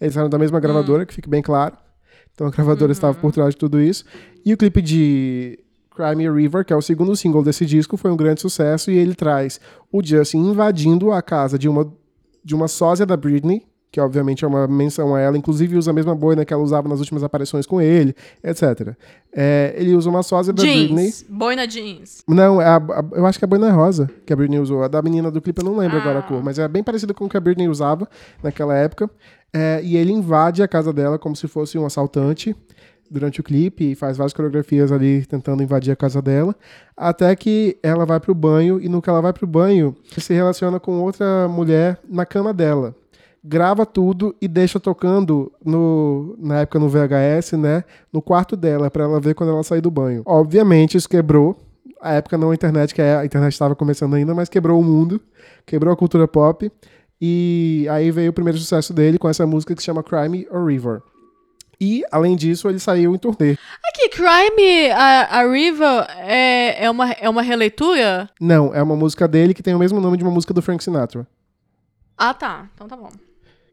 Eles 0.01 0.18
eram 0.18 0.30
da 0.30 0.39
mesma 0.39 0.60
gravadora, 0.60 1.05
que 1.05 1.14
fique 1.14 1.30
bem 1.30 1.41
claro. 1.41 1.78
Então 2.34 2.47
a 2.47 2.51
gravadora 2.51 2.91
estava 2.91 3.14
por 3.16 3.32
trás 3.32 3.51
de 3.51 3.58
tudo 3.58 3.80
isso. 3.80 4.05
E 4.45 4.53
o 4.53 4.58
clipe 4.58 4.82
de 4.82 5.60
Cry 5.95 6.16
Me 6.16 6.28
a 6.28 6.32
River, 6.32 6.66
que 6.66 6.74
é 6.74 6.76
o 6.76 6.82
segundo 6.82 7.16
single 7.16 7.43
desse 7.43 7.66
disco, 7.66 7.97
foi 7.97 8.12
um 8.12 8.18
grande 8.18 8.41
sucesso. 8.41 8.91
E 8.91 8.97
ele 8.97 9.16
traz 9.16 9.60
o 9.91 10.03
Justin 10.03 10.38
invadindo 10.38 11.12
a 11.12 11.22
casa 11.22 11.58
de 11.58 11.70
uma, 11.70 11.91
de 12.43 12.55
uma 12.55 12.68
sósia 12.68 13.05
da 13.05 13.18
Britney, 13.18 13.66
que 13.98 14.02
obviamente 14.02 14.45
é 14.45 14.48
uma 14.48 14.68
menção 14.68 15.16
a 15.16 15.20
ela, 15.20 15.36
inclusive 15.36 15.76
usa 15.76 15.89
a 15.89 15.93
mesma 15.93 16.14
boina 16.14 16.45
que 16.45 16.54
ela 16.54 16.62
usava 16.62 16.88
nas 16.88 17.00
últimas 17.00 17.24
aparições 17.24 17.66
com 17.66 17.82
ele, 17.82 18.16
etc. 18.43 18.93
É, 19.36 19.74
ele 19.76 19.95
usa 19.95 20.08
uma 20.08 20.22
sósia 20.22 20.54
da 20.54 20.62
Britney. 20.62 21.06
Jeans. 21.06 21.26
Boina 21.28 21.68
jeans. 21.68 22.24
Não, 22.28 22.62
é 22.62 22.66
a- 22.66 22.76
a- 22.78 23.06
eu 23.14 23.26
acho 23.26 23.39
que 23.39 23.45
a 23.45 23.48
boina 23.48 23.68
é 23.70 23.72
rosa 23.72 24.08
que 24.24 24.32
a 24.32 24.36
Britney 24.36 24.60
usou. 24.60 24.84
A 24.84 24.88
da 24.88 25.02
menina 25.02 25.32
do 25.32 25.41
clipe 25.41 25.60
eu 25.62 25.66
não 25.66 25.76
lembro 25.78 25.98
Ah. 25.98 26.02
agora 26.02 26.20
a 26.20 26.22
cor, 26.22 26.43
mas 26.43 26.60
é 26.60 26.68
bem 26.68 26.84
parecida 26.84 27.12
com 27.12 27.26
o 27.26 27.30
que 27.30 27.38
a 27.38 27.39
Britney 27.39 27.68
usava 27.68 28.08
naquela 28.43 28.76
época. 28.76 29.10
É, 29.52 29.82
e 29.84 29.98
ele 29.98 30.12
invade 30.12 30.62
a 30.62 30.68
casa 30.68 30.93
dela 30.93 31.18
como 31.18 31.36
se 31.36 31.48
fosse 31.48 31.76
um 31.76 31.88
assaltante 31.88 32.56
durante 33.10 33.39
o 33.39 33.43
clipe 33.43 33.91
e 33.91 33.95
faz 33.95 34.18
várias 34.18 34.34
coreografias 34.34 34.91
ali 34.91 35.26
tentando 35.26 35.64
invadir 35.64 35.91
a 35.91 35.95
casa 35.95 36.22
dela. 36.22 36.54
Até 36.95 37.34
que 37.36 37.78
ela 37.82 38.06
vai 38.06 38.20
pro 38.20 38.36
banho 38.36 38.80
e 38.82 38.88
no 38.89 39.02
que 39.02 39.10
ela 39.10 39.22
vai 39.22 39.32
pro 39.34 39.48
banho, 39.48 39.95
se 40.18 40.34
relaciona 40.34 40.78
com 40.80 41.00
outra 41.00 41.48
mulher 41.48 41.98
na 42.08 42.26
cama 42.26 42.54
dela. 42.54 42.93
Grava 43.50 43.86
tudo 43.86 44.36
e 44.41 44.48
deixa 44.48 44.78
tocando 44.78 45.50
no, 45.64 46.36
na 46.38 46.60
época 46.60 46.80
no 46.80 46.89
VHS, 46.89 47.54
né? 47.54 47.86
No 48.12 48.22
quarto 48.22 48.58
dela, 48.58 48.91
pra 48.91 49.06
ela 49.06 49.22
ver 49.22 49.36
quando 49.36 49.52
ela 49.54 49.64
sair 49.64 49.80
do 49.80 49.89
banho. 49.89 50.22
Obviamente, 50.26 50.98
isso 50.98 51.08
quebrou. 51.08 51.58
A 52.02 52.12
época 52.16 52.38
não 52.38 52.52
a 52.52 52.54
internet, 52.54 52.93
que 52.93 53.02
é- 53.02 53.16
a 53.16 53.26
internet 53.26 53.54
estava 53.54 53.74
começando 53.74 54.16
ainda, 54.16 54.36
mas 54.36 54.50
quebrou 54.50 54.78
o 54.78 54.84
mundo, 54.84 55.22
quebrou 55.66 55.93
a 55.93 55.95
cultura 55.95 56.28
pop. 56.28 56.70
E 57.22 57.88
aí 57.89 58.12
veio 58.12 58.32
o 58.32 58.34
primeiro 58.34 58.60
sucesso 58.60 58.93
dele 58.93 59.18
com 59.18 59.30
essa 59.30 59.48
música 59.48 59.74
que 59.74 59.82
se 59.82 59.86
chama 59.86 60.04
Crime 60.04 60.45
or 60.52 60.66
River. 60.66 61.02
E, 61.80 62.04
além 62.12 62.36
disso, 62.36 62.68
ele 62.68 62.80
saiu 62.80 63.16
em 63.16 63.18
turnê. 63.18 63.56
Aqui, 63.88 64.10
Crime 64.10 64.89
a, 64.91 65.39
a 65.39 65.48
River 65.50 66.06
é, 66.18 66.84
é, 66.86 66.91
uma, 66.91 67.12
é 67.14 67.30
uma 67.30 67.41
releitura? 67.41 68.30
Não, 68.41 68.74
é 68.76 68.84
uma 68.84 68.95
música 68.98 69.26
dele 69.26 69.54
que 69.54 69.64
tem 69.64 69.74
o 69.74 69.80
mesmo 69.80 70.02
nome 70.02 70.18
de 70.18 70.24
uma 70.24 70.32
música 70.32 70.54
do 70.54 70.62
Frank 70.62 70.84
Sinatra. 70.84 71.26
Ah, 72.18 72.34
tá. 72.34 72.68
Então 72.76 72.88
tá 72.88 72.98
bom. 72.98 73.10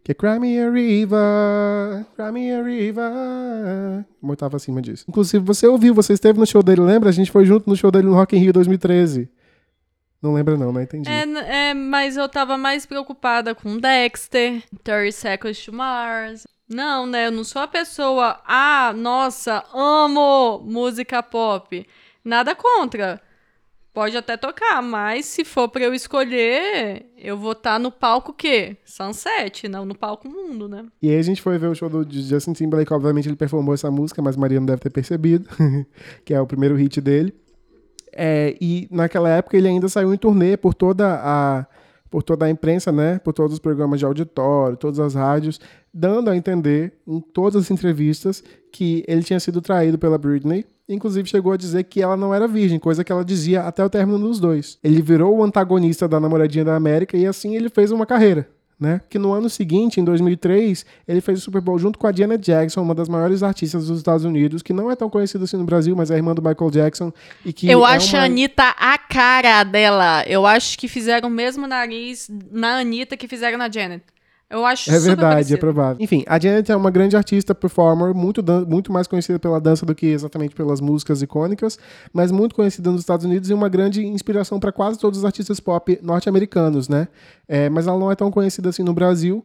Que 0.05 0.13
é 0.13 0.15
Crime 0.15 0.61
a 0.61 0.71
River, 0.71 2.07
Crime 2.15 2.53
a 2.53 2.63
River. 2.63 4.05
Oitava 4.23 4.59
acima 4.59 4.83
disso. 4.83 5.07
Inclusive, 5.09 5.43
você 5.43 5.67
ouviu, 5.67 5.95
você 5.95 6.13
esteve 6.13 6.39
no 6.39 6.47
show 6.47 6.63
dele, 6.63 6.83
lembra? 6.83 7.09
A 7.09 7.13
gente 7.13 7.33
foi 7.33 7.47
junto 7.47 7.71
no 7.71 7.75
show 7.75 7.91
dele 7.91 8.07
no 8.07 8.15
Rock 8.15 8.37
in 8.37 8.39
Rio 8.39 8.53
2013. 8.53 9.31
Não 10.21 10.35
lembra 10.35 10.59
não, 10.59 10.71
não 10.73 10.83
entendi. 10.83 11.09
É, 11.09 11.71
é, 11.71 11.75
mas 11.75 12.19
eu 12.19 12.29
tava 12.29 12.59
mais 12.59 12.85
preocupada 12.85 13.55
com 13.55 13.79
Dexter, 13.79 14.63
30 14.83 15.13
Seconds 15.13 15.65
to 15.65 15.73
Mars. 15.73 16.47
Não, 16.69 17.07
né? 17.07 17.29
Eu 17.29 17.33
não 17.33 17.45
sou 17.45 17.63
a 17.63 17.69
pessoa. 17.69 18.41
Ah, 18.47 18.93
nossa, 18.95 19.65
amo 19.73 20.61
música 20.67 21.23
pop. 21.23 21.87
Nada 22.23 22.55
contra. 22.55 23.23
Pode 23.95 24.17
até 24.17 24.37
tocar, 24.37 24.83
mas 24.83 25.25
se 25.25 25.45
for 25.45 25.69
pra 25.69 25.85
eu 25.85 25.95
escolher, 25.95 27.07
eu 27.17 27.39
vou 27.39 27.53
estar 27.53 27.79
no 27.79 27.93
palco 27.93 28.33
quê? 28.33 28.77
Sunset, 28.85 29.69
não 29.69 29.85
no 29.85 29.95
palco 29.95 30.29
mundo, 30.29 30.69
né? 30.69 30.85
E 31.01 31.11
aí 31.11 31.17
a 31.17 31.23
gente 31.23 31.41
foi 31.41 31.57
ver 31.59 31.69
o 31.69 31.75
show 31.77 31.89
do 31.89 32.05
Justin 32.11 32.55
Timberlake, 32.55 32.93
obviamente 32.93 33.29
ele 33.29 33.37
performou 33.37 33.73
essa 33.73 33.93
música, 33.93 34.21
mas 34.21 34.37
Maria 34.37 34.59
não 34.59 34.67
deve 34.67 34.83
ter 34.83 34.91
percebido, 34.91 35.49
que 36.27 36.35
é 36.35 36.41
o 36.41 36.47
primeiro 36.47 36.75
hit 36.75 37.01
dele. 37.01 37.33
É, 38.13 38.57
e 38.61 38.89
naquela 38.91 39.29
época 39.29 39.57
ele 39.57 39.69
ainda 39.69 39.89
saiu 39.89 40.13
em 40.13 40.17
turnê 40.17 40.57
por 40.57 40.75
toda 40.75 41.21
a 41.23 41.65
por 42.15 42.23
toda 42.23 42.47
a 42.47 42.49
imprensa, 42.49 42.93
né, 42.93 43.19
por 43.19 43.33
todos 43.33 43.55
os 43.55 43.59
programas 43.59 43.99
de 43.99 44.05
auditório, 44.05 44.77
todas 44.77 45.01
as 45.01 45.15
rádios, 45.15 45.61
dando 45.93 46.31
a 46.31 46.37
entender 46.37 46.93
em 47.05 47.21
todas 47.21 47.65
as 47.65 47.73
entrevistas 47.73 48.41
que 48.71 49.05
ele 49.09 49.25
tinha 49.25 49.41
sido 49.41 49.61
traído 49.61 49.99
pela 49.99 50.17
Britney. 50.17 50.65
Inclusive 50.89 51.29
chegou 51.29 51.53
a 51.53 51.57
dizer 51.57 51.83
que 51.83 52.01
ela 52.01 52.17
não 52.17 52.33
era 52.33 52.47
virgem, 52.47 52.79
coisa 52.79 53.03
que 53.03 53.11
ela 53.11 53.25
dizia 53.25 53.63
até 53.63 53.85
o 53.85 53.91
término 53.91 54.21
dos 54.21 54.39
dois. 54.39 54.79
Ele 54.81 55.03
virou 55.03 55.37
o 55.37 55.43
antagonista 55.43 56.07
da 56.07 56.21
namoradinha 56.21 56.65
da 56.65 56.77
América 56.77 57.17
e 57.17 57.27
assim 57.27 57.57
ele 57.57 57.69
fez 57.69 57.91
uma 57.91 58.07
carreira 58.07 58.49
né? 58.79 59.01
Que 59.09 59.19
no 59.19 59.33
ano 59.33 59.49
seguinte, 59.49 60.01
em 60.01 60.05
2003, 60.05 60.85
ele 61.07 61.21
fez 61.21 61.39
o 61.39 61.43
Super 61.43 61.61
Bowl 61.61 61.79
junto 61.79 61.99
com 61.99 62.07
a 62.07 62.13
Janet 62.13 62.43
Jackson, 62.45 62.83
uma 62.83 62.95
das 62.95 63.09
maiores 63.09 63.43
artistas 63.43 63.87
dos 63.87 63.99
Estados 63.99 64.25
Unidos, 64.25 64.63
que 64.63 64.73
não 64.73 64.91
é 64.91 64.97
tão 64.97 65.09
conhecida 65.09 65.45
assim 65.45 65.57
no 65.57 65.65
Brasil, 65.65 65.95
mas 65.97 66.11
é 66.11 66.17
irmã 66.17 66.35
do 66.35 66.43
Michael 66.43 66.71
Jackson 66.71 67.13
e 67.45 67.53
que 67.53 67.71
eu 67.71 67.87
é 67.87 67.97
acho 67.97 68.17
uma... 68.17 68.23
a 68.23 68.25
Anitta 68.25 68.75
a 68.79 68.99
cara 68.99 69.65
dela. 69.65 70.25
Eu 70.27 70.47
acho 70.47 70.79
que 70.79 70.89
fizeram 70.89 71.29
o 71.29 71.33
mesmo 71.33 71.67
nariz 71.67 72.29
na 72.51 72.79
Anitta 72.79 73.17
que 73.17 73.29
fizeram 73.29 73.59
na 73.59 73.71
Janet. 73.71 74.03
Eu 74.55 74.65
acho 74.65 74.89
É 74.89 74.95
super 74.95 75.07
verdade, 75.09 75.27
é 75.27 75.35
parecido. 75.35 75.59
provável. 75.59 75.97
Enfim, 75.99 76.23
a 76.29 76.39
Janet 76.39 76.71
é 76.71 76.77
uma 76.77 76.91
grande 76.91 77.17
artista, 77.17 77.55
performer, 77.55 78.15
muito, 78.15 78.41
muito 78.69 78.93
mais 78.93 79.09
conhecida 79.09 79.37
pela 79.39 79.61
dança 79.61 79.85
do 79.85 79.95
que 79.95 80.07
exatamente 80.07 80.55
pelas 80.55 80.81
músicas 80.81 81.21
icônicas, 81.23 81.77
mas 82.13 82.31
muito 82.31 82.55
conhecida 82.55 82.91
nos 82.91 83.01
Estados 83.01 83.27
Unidos 83.27 83.51
e 83.51 83.55
uma 83.55 83.69
grande 83.69 84.07
inspiração 84.07 84.61
para 84.61 84.71
quase 84.71 84.97
todos 84.99 85.19
os 85.19 85.25
artistas 85.25 85.59
pop 85.59 85.99
norte-americanos, 86.03 86.89
né? 86.89 87.09
É, 87.49 87.69
mas 87.69 87.89
ela 87.89 87.99
não 87.99 88.13
é 88.13 88.15
tão 88.15 88.31
conhecida 88.31 88.69
assim 88.69 88.85
no 88.85 88.95
Brasil. 88.95 89.45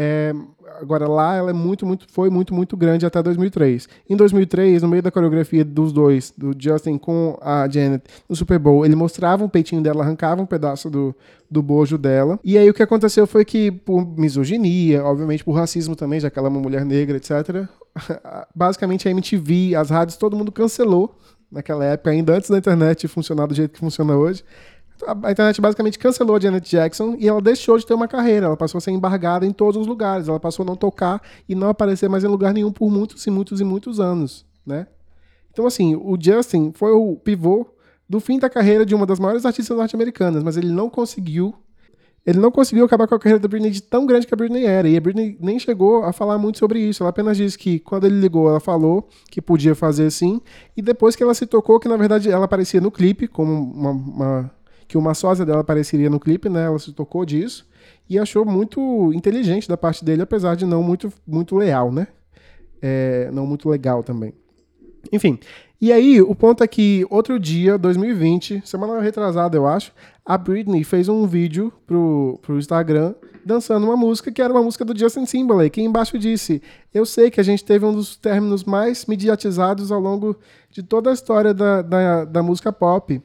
É, 0.00 0.32
agora 0.80 1.08
lá 1.08 1.34
ela 1.34 1.50
é 1.50 1.52
muito, 1.52 1.84
muito, 1.84 2.06
foi 2.08 2.30
muito, 2.30 2.54
muito 2.54 2.76
grande 2.76 3.04
até 3.04 3.20
2003. 3.20 3.88
Em 4.08 4.14
2003, 4.14 4.80
no 4.82 4.88
meio 4.88 5.02
da 5.02 5.10
coreografia 5.10 5.64
dos 5.64 5.92
dois, 5.92 6.32
do 6.38 6.54
Justin 6.56 6.98
com 6.98 7.36
a 7.42 7.68
Janet 7.68 8.04
no 8.28 8.36
Super 8.36 8.60
Bowl, 8.60 8.86
ele 8.86 8.94
mostrava 8.94 9.44
um 9.44 9.48
peitinho 9.48 9.82
dela, 9.82 10.04
arrancava 10.04 10.40
um 10.40 10.46
pedaço 10.46 10.88
do, 10.88 11.12
do 11.50 11.60
bojo 11.60 11.98
dela. 11.98 12.38
E 12.44 12.56
aí 12.56 12.70
o 12.70 12.74
que 12.74 12.80
aconteceu 12.80 13.26
foi 13.26 13.44
que, 13.44 13.72
por 13.72 14.06
misoginia, 14.06 15.04
obviamente 15.04 15.42
por 15.42 15.50
racismo 15.50 15.96
também, 15.96 16.20
já 16.20 16.30
que 16.30 16.38
ela 16.38 16.46
é 16.46 16.50
uma 16.50 16.60
mulher 16.60 16.84
negra, 16.84 17.16
etc., 17.16 17.66
basicamente 18.54 19.08
a 19.08 19.10
MTV, 19.10 19.74
as 19.74 19.90
rádios, 19.90 20.16
todo 20.16 20.36
mundo 20.36 20.52
cancelou 20.52 21.18
naquela 21.50 21.84
época, 21.84 22.10
ainda 22.10 22.36
antes 22.36 22.48
da 22.48 22.58
internet 22.58 23.08
funcionar 23.08 23.46
do 23.46 23.54
jeito 23.54 23.72
que 23.72 23.80
funciona 23.80 24.16
hoje. 24.16 24.44
A 25.06 25.30
internet 25.30 25.60
basicamente 25.60 25.98
cancelou 25.98 26.36
a 26.36 26.40
Janet 26.40 26.68
Jackson 26.68 27.16
e 27.18 27.28
ela 27.28 27.40
deixou 27.40 27.78
de 27.78 27.86
ter 27.86 27.94
uma 27.94 28.08
carreira. 28.08 28.46
Ela 28.46 28.56
passou 28.56 28.78
a 28.78 28.80
ser 28.80 28.90
embargada 28.90 29.46
em 29.46 29.52
todos 29.52 29.80
os 29.80 29.86
lugares. 29.86 30.28
Ela 30.28 30.40
passou 30.40 30.62
a 30.62 30.66
não 30.66 30.76
tocar 30.76 31.22
e 31.48 31.54
não 31.54 31.68
aparecer 31.68 32.08
mais 32.08 32.24
em 32.24 32.28
lugar 32.28 32.52
nenhum 32.52 32.72
por 32.72 32.90
muitos 32.90 33.26
e 33.26 33.30
muitos 33.30 33.60
e 33.60 33.64
muitos 33.64 34.00
anos, 34.00 34.46
né? 34.66 34.86
Então, 35.50 35.66
assim, 35.66 35.96
o 35.96 36.16
Justin 36.20 36.72
foi 36.74 36.92
o 36.92 37.16
pivô 37.16 37.66
do 38.08 38.20
fim 38.20 38.38
da 38.38 38.48
carreira 38.48 38.86
de 38.86 38.94
uma 38.94 39.04
das 39.04 39.18
maiores 39.18 39.44
artistas 39.44 39.76
norte-americanas, 39.76 40.42
mas 40.42 40.56
ele 40.56 40.70
não 40.70 40.88
conseguiu 40.88 41.54
ele 42.28 42.38
não 42.40 42.50
conseguiu 42.50 42.84
acabar 42.84 43.08
com 43.08 43.14
a 43.14 43.18
carreira 43.18 43.38
da 43.40 43.48
Britney 43.48 43.70
de 43.70 43.82
tão 43.82 44.04
grande 44.04 44.26
que 44.26 44.34
a 44.34 44.36
Britney 44.36 44.66
era. 44.66 44.86
E 44.86 44.98
a 44.98 45.00
Britney 45.00 45.38
nem 45.40 45.58
chegou 45.58 46.04
a 46.04 46.12
falar 46.12 46.36
muito 46.36 46.58
sobre 46.58 46.78
isso. 46.78 47.02
Ela 47.02 47.08
apenas 47.08 47.38
disse 47.38 47.56
que 47.56 47.78
quando 47.78 48.04
ele 48.04 48.20
ligou, 48.20 48.50
ela 48.50 48.60
falou 48.60 49.08
que 49.30 49.40
podia 49.40 49.74
fazer 49.74 50.10
sim. 50.10 50.38
E 50.76 50.82
depois 50.82 51.16
que 51.16 51.22
ela 51.22 51.32
se 51.32 51.46
tocou, 51.46 51.80
que 51.80 51.88
na 51.88 51.96
verdade 51.96 52.30
ela 52.30 52.44
aparecia 52.44 52.82
no 52.82 52.90
clipe, 52.90 53.26
como 53.26 53.72
uma, 53.72 53.90
uma 53.92 54.50
que 54.88 54.98
uma 54.98 55.14
sósia 55.14 55.44
dela 55.44 55.60
apareceria 55.60 56.08
no 56.08 56.18
clipe, 56.18 56.48
né? 56.48 56.64
Ela 56.64 56.78
se 56.78 56.92
tocou 56.92 57.24
disso. 57.24 57.68
E 58.08 58.18
achou 58.18 58.44
muito 58.44 59.12
inteligente 59.12 59.68
da 59.68 59.76
parte 59.76 60.04
dele, 60.04 60.22
apesar 60.22 60.56
de 60.56 60.64
não 60.64 60.82
muito, 60.82 61.12
muito 61.26 61.54
leal, 61.54 61.92
né? 61.92 62.08
É, 62.80 63.30
não 63.30 63.46
muito 63.46 63.68
legal 63.68 64.02
também. 64.02 64.32
Enfim, 65.12 65.38
e 65.80 65.92
aí, 65.92 66.20
o 66.20 66.34
ponto 66.34 66.64
é 66.64 66.66
que 66.66 67.06
outro 67.08 67.38
dia, 67.38 67.78
2020, 67.78 68.62
semana 68.64 69.00
retrasada, 69.00 69.56
eu 69.56 69.64
acho, 69.64 69.92
a 70.26 70.36
Britney 70.36 70.82
fez 70.82 71.08
um 71.08 71.24
vídeo 71.24 71.72
pro, 71.86 72.36
pro 72.42 72.58
Instagram 72.58 73.14
dançando 73.44 73.86
uma 73.86 73.96
música 73.96 74.32
que 74.32 74.42
era 74.42 74.52
uma 74.52 74.62
música 74.62 74.84
do 74.84 74.98
Justin 74.98 75.24
Timberlake. 75.24 75.80
E 75.80 75.84
embaixo 75.84 76.18
disse: 76.18 76.60
Eu 76.92 77.06
sei 77.06 77.30
que 77.30 77.40
a 77.40 77.44
gente 77.44 77.64
teve 77.64 77.84
um 77.84 77.92
dos 77.92 78.16
términos 78.16 78.64
mais 78.64 79.06
mediatizados 79.06 79.92
ao 79.92 80.00
longo 80.00 80.36
de 80.70 80.82
toda 80.82 81.10
a 81.10 81.14
história 81.14 81.54
da, 81.54 81.80
da, 81.80 82.24
da 82.24 82.42
música 82.42 82.72
pop. 82.72 83.22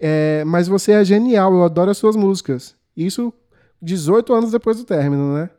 É, 0.00 0.44
mas 0.44 0.68
você 0.68 0.92
é 0.92 1.04
genial, 1.04 1.52
eu 1.52 1.64
adoro 1.64 1.90
as 1.90 1.98
suas 1.98 2.16
músicas. 2.16 2.74
Isso 2.96 3.32
18 3.80 4.32
anos 4.34 4.50
depois 4.50 4.76
do 4.76 4.84
término, 4.84 5.34
né? 5.34 5.50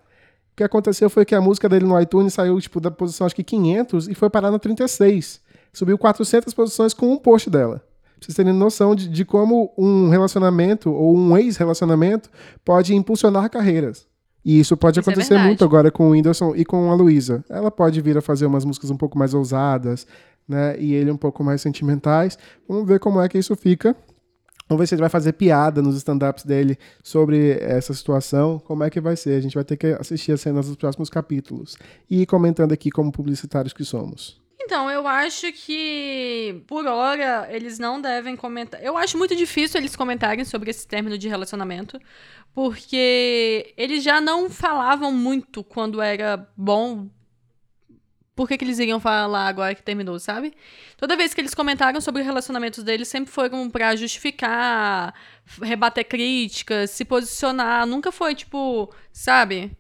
O 0.54 0.56
que 0.56 0.64
aconteceu 0.64 1.10
foi 1.10 1.26
que 1.26 1.36
a 1.36 1.42
música 1.42 1.70
dele 1.70 1.86
no 1.86 2.00
iTunes 2.00 2.34
saiu 2.34 2.60
tipo, 2.60 2.80
da 2.80 2.92
posição 2.92 3.26
acho 3.26 3.36
que 3.36 3.44
500 3.44 4.10
e 4.10 4.14
foi 4.14 4.30
parar 4.30 4.52
na 4.52 4.60
36 4.60 5.42
subiu 5.74 5.98
400 5.98 6.54
posições 6.54 6.94
com 6.94 7.12
um 7.12 7.18
post 7.18 7.50
dela. 7.50 7.78
Pra 8.20 8.26
vocês 8.26 8.36
terem 8.36 8.54
noção 8.54 8.96
de, 8.96 9.08
de 9.08 9.24
como 9.24 9.74
um 9.78 10.10
relacionamento 10.10 10.92
ou 10.92 11.18
um 11.18 11.38
ex-relacionamento 11.38 12.30
pode 12.66 12.94
impulsionar 12.94 13.50
carreiras. 13.50 14.06
E 14.44 14.60
isso 14.60 14.76
pode 14.76 15.00
isso 15.00 15.10
é 15.10 15.14
acontecer 15.14 15.36
é 15.36 15.44
muito 15.44 15.64
agora 15.64 15.92
com 15.92 16.08
o 16.08 16.12
Whindersson 16.12 16.56
e 16.56 16.66
com 16.66 16.92
a 16.92 16.96
Luísa. 16.96 17.44
Ela 17.50 17.72
pode 17.72 18.02
vir 18.02 18.18
a 18.18 18.22
fazer 18.22 18.46
umas 18.46 18.66
músicas 18.66 18.90
um 18.90 18.98
pouco 18.98 19.18
mais 19.18 19.34
ousadas, 19.34 20.06
né? 20.48 20.78
E 20.80 20.94
ele 20.94 21.12
um 21.12 21.18
pouco 21.18 21.44
mais 21.44 21.62
sentimentais. 21.62 22.38
Vamos 22.68 22.88
ver 22.88 23.00
como 23.00 23.22
é 23.22 23.30
que 23.30 23.38
isso 23.38 23.56
fica. 23.56 23.96
Vamos 24.70 24.82
ver 24.82 24.88
se 24.88 24.94
ele 24.94 25.02
vai 25.02 25.10
fazer 25.10 25.34
piada 25.34 25.82
nos 25.82 25.96
stand-ups 25.96 26.46
dele 26.46 26.78
sobre 27.04 27.58
essa 27.60 27.92
situação. 27.92 28.60
Como 28.60 28.84
é 28.84 28.90
que 28.92 29.02
vai 29.02 29.16
ser? 29.16 29.32
A 29.32 29.42
gente 29.42 29.56
vai 29.56 29.64
ter 29.64 29.76
que 29.76 29.88
assistir 29.88 30.32
as 30.32 30.42
cenas 30.42 30.68
dos 30.68 30.76
próximos 30.76 31.10
capítulos. 31.10 31.76
E 32.08 32.24
comentando 32.28 32.72
aqui 32.72 32.92
como 32.92 33.12
publicitários 33.12 33.74
que 33.74 33.84
somos. 33.84 34.40
Então, 34.62 34.88
eu 34.92 35.08
acho 35.08 35.52
que, 35.52 36.62
por 36.68 36.86
hora, 36.86 37.48
eles 37.50 37.80
não 37.80 38.00
devem 38.00 38.36
comentar. 38.36 38.80
Eu 38.84 38.96
acho 38.96 39.18
muito 39.18 39.36
difícil 39.36 39.80
eles 39.80 39.96
comentarem 39.96 40.46
sobre 40.46 40.70
esse 40.70 40.88
término 40.88 41.18
de 41.18 41.28
relacionamento, 41.28 42.00
porque 42.54 43.74
eles 43.76 44.04
já 44.04 44.22
não 44.22 44.48
falavam 44.48 45.12
muito 45.12 45.64
quando 45.64 46.00
era 46.00 46.48
bom. 46.56 47.10
Por 48.40 48.48
que, 48.48 48.58
que 48.58 48.64
eles 48.64 48.80
iriam 48.80 49.02
falar 49.02 49.50
agora 49.50 49.76
que 49.76 49.84
terminou, 49.84 50.18
sabe? 50.18 50.54
Toda 50.96 51.18
vez 51.18 51.34
que 51.34 51.42
eles 51.42 51.54
comentaram 51.54 52.00
sobre 52.00 52.24
relacionamentos 52.24 52.86
deles, 52.86 53.10
sempre 53.10 53.30
foram 53.30 53.70
para 53.70 53.94
justificar, 53.98 55.14
rebater 55.62 56.06
críticas, 56.06 56.92
se 56.92 57.04
posicionar. 57.04 57.86
Nunca 57.86 58.14
foi, 58.14 58.34
tipo, 58.34 58.90
sabe? 59.12 59.78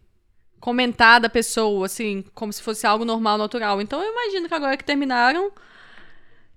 comentar 0.59 1.21
da 1.21 1.29
pessoa, 1.29 1.85
assim, 1.85 2.21
como 2.33 2.51
se 2.51 2.61
fosse 2.61 2.85
algo 2.85 3.05
normal, 3.05 3.37
natural. 3.37 3.81
Então 3.81 4.03
eu 4.03 4.11
imagino 4.11 4.49
que 4.49 4.53
agora 4.53 4.75
que 4.75 4.83
terminaram, 4.83 5.53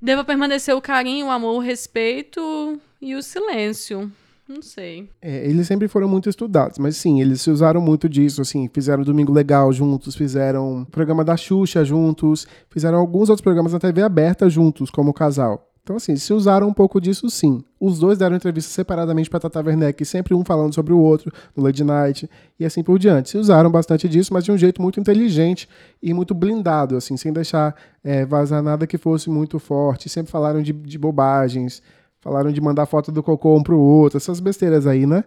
deva 0.00 0.24
permanecer 0.24 0.74
o 0.74 0.80
carinho, 0.82 1.26
o 1.26 1.30
amor, 1.30 1.54
o 1.54 1.60
respeito 1.60 2.80
e 3.00 3.14
o 3.14 3.22
silêncio. 3.22 4.10
Não 4.52 4.60
sei. 4.60 5.08
É, 5.22 5.48
eles 5.48 5.66
sempre 5.66 5.88
foram 5.88 6.06
muito 6.06 6.28
estudados, 6.28 6.76
mas 6.78 6.98
sim, 6.98 7.22
eles 7.22 7.40
se 7.40 7.50
usaram 7.50 7.80
muito 7.80 8.06
disso, 8.06 8.42
assim, 8.42 8.68
fizeram 8.70 9.02
Domingo 9.02 9.32
Legal 9.32 9.72
juntos, 9.72 10.14
fizeram 10.14 10.86
programa 10.90 11.24
da 11.24 11.38
Xuxa 11.38 11.82
juntos, 11.82 12.46
fizeram 12.68 12.98
alguns 12.98 13.30
outros 13.30 13.42
programas 13.42 13.72
na 13.72 13.78
TV 13.78 14.02
aberta 14.02 14.50
juntos, 14.50 14.90
como 14.90 15.14
casal. 15.14 15.72
Então, 15.82 15.96
assim, 15.96 16.14
se 16.16 16.32
usaram 16.32 16.68
um 16.68 16.72
pouco 16.72 17.00
disso, 17.00 17.28
sim. 17.30 17.64
Os 17.80 17.98
dois 17.98 18.18
deram 18.18 18.36
entrevistas 18.36 18.72
separadamente 18.72 19.28
para 19.28 19.40
Tata 19.40 19.60
Werneck, 19.60 20.04
sempre 20.04 20.34
um 20.34 20.44
falando 20.44 20.72
sobre 20.74 20.92
o 20.92 20.98
outro, 20.98 21.32
no 21.56 21.64
Lady 21.64 21.82
Night, 21.82 22.30
e 22.60 22.64
assim 22.64 22.84
por 22.84 22.98
diante. 22.98 23.30
Se 23.30 23.38
usaram 23.38 23.70
bastante 23.70 24.08
disso, 24.08 24.34
mas 24.34 24.44
de 24.44 24.52
um 24.52 24.58
jeito 24.58 24.80
muito 24.80 25.00
inteligente 25.00 25.68
e 26.00 26.12
muito 26.12 26.34
blindado, 26.34 26.94
assim, 26.94 27.16
sem 27.16 27.32
deixar 27.32 27.74
é, 28.04 28.24
vazar 28.24 28.62
nada 28.62 28.86
que 28.86 28.98
fosse 28.98 29.28
muito 29.28 29.58
forte. 29.58 30.08
Sempre 30.08 30.30
falaram 30.30 30.62
de, 30.62 30.72
de 30.72 30.98
bobagens, 30.98 31.82
falaram 32.22 32.50
de 32.50 32.60
mandar 32.60 32.86
foto 32.86 33.12
do 33.12 33.22
cocô 33.22 33.56
um 33.56 33.62
pro 33.62 33.78
outro, 33.78 34.16
essas 34.16 34.40
besteiras 34.40 34.86
aí, 34.86 35.04
né? 35.04 35.24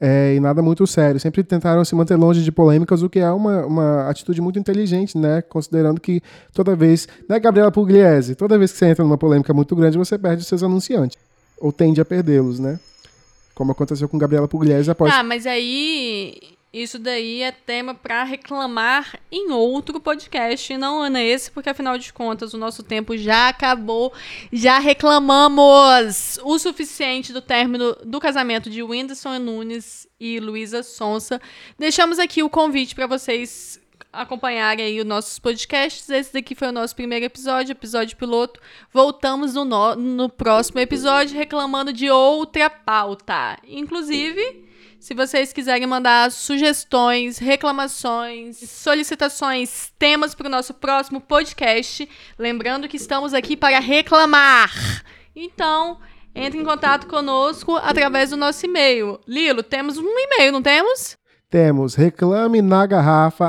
é, 0.00 0.34
e 0.34 0.40
nada 0.40 0.62
muito 0.62 0.86
sério. 0.86 1.18
Sempre 1.18 1.42
tentaram 1.42 1.84
se 1.84 1.94
manter 1.94 2.16
longe 2.16 2.42
de 2.42 2.52
polêmicas, 2.52 3.02
o 3.02 3.10
que 3.10 3.18
é 3.18 3.30
uma, 3.30 3.66
uma 3.66 4.08
atitude 4.08 4.40
muito 4.40 4.58
inteligente, 4.58 5.18
né? 5.18 5.42
Considerando 5.42 6.00
que 6.00 6.22
toda 6.52 6.76
vez, 6.76 7.08
né, 7.28 7.38
Gabriela 7.38 7.70
Pugliese, 7.70 8.34
toda 8.34 8.58
vez 8.58 8.72
que 8.72 8.78
você 8.78 8.86
entra 8.86 9.04
numa 9.04 9.18
polêmica 9.18 9.52
muito 9.52 9.74
grande, 9.74 9.98
você 9.98 10.16
perde 10.16 10.44
seus 10.44 10.62
anunciantes. 10.62 11.16
Ou 11.60 11.72
tende 11.72 12.00
a 12.00 12.04
perdê-los, 12.04 12.60
né? 12.60 12.78
Como 13.54 13.72
aconteceu 13.72 14.08
com 14.08 14.16
Gabriela 14.16 14.46
Pugliese 14.46 14.90
após. 14.90 15.12
Ah, 15.12 15.24
mas 15.24 15.44
aí 15.46 16.38
isso 16.72 16.98
daí 16.98 17.42
é 17.42 17.50
tema 17.50 17.94
para 17.94 18.22
reclamar 18.24 19.18
em 19.32 19.50
outro 19.50 19.98
podcast, 19.98 20.76
não 20.76 21.02
é 21.02 21.08
nesse, 21.08 21.50
porque 21.50 21.70
afinal 21.70 21.96
de 21.96 22.12
contas 22.12 22.52
o 22.52 22.58
nosso 22.58 22.82
tempo 22.82 23.16
já 23.16 23.48
acabou, 23.48 24.12
já 24.52 24.78
reclamamos 24.78 26.38
o 26.44 26.58
suficiente 26.58 27.32
do 27.32 27.40
término 27.40 27.96
do 28.04 28.20
casamento 28.20 28.68
de 28.68 28.82
Whindersson 28.82 29.38
Nunes 29.38 30.06
e 30.20 30.38
Luísa 30.38 30.82
Sonsa. 30.82 31.40
Deixamos 31.78 32.18
aqui 32.18 32.42
o 32.42 32.50
convite 32.50 32.94
para 32.94 33.06
vocês 33.06 33.80
acompanharem 34.12 34.84
aí 34.84 35.00
os 35.00 35.06
nossos 35.06 35.38
podcasts. 35.38 36.10
Esse 36.10 36.34
daqui 36.34 36.54
foi 36.54 36.68
o 36.68 36.72
nosso 36.72 36.94
primeiro 36.94 37.24
episódio, 37.24 37.72
episódio 37.72 38.16
piloto. 38.16 38.60
Voltamos 38.92 39.54
no, 39.54 39.64
no, 39.64 39.94
no 39.94 40.28
próximo 40.28 40.80
episódio 40.80 41.34
reclamando 41.34 41.94
de 41.94 42.10
outra 42.10 42.68
pauta. 42.68 43.56
Inclusive 43.66 44.67
se 44.98 45.14
vocês 45.14 45.52
quiserem 45.52 45.86
mandar 45.86 46.30
sugestões, 46.32 47.38
reclamações, 47.38 48.58
solicitações, 48.58 49.92
temas 49.98 50.34
para 50.34 50.48
o 50.48 50.50
nosso 50.50 50.74
próximo 50.74 51.20
podcast, 51.20 52.08
lembrando 52.38 52.88
que 52.88 52.96
estamos 52.96 53.32
aqui 53.32 53.56
para 53.56 53.78
reclamar. 53.78 54.72
Então, 55.36 55.98
entre 56.34 56.58
em 56.60 56.64
contato 56.64 57.06
conosco 57.06 57.76
através 57.76 58.30
do 58.30 58.36
nosso 58.36 58.66
e-mail. 58.66 59.20
Lilo, 59.26 59.62
temos 59.62 59.98
um 59.98 60.18
e-mail, 60.18 60.52
não 60.52 60.62
temos? 60.62 61.16
Temos 61.48 61.94
reclame 61.94 62.60
na 62.60 62.84
garrafa 62.84 63.48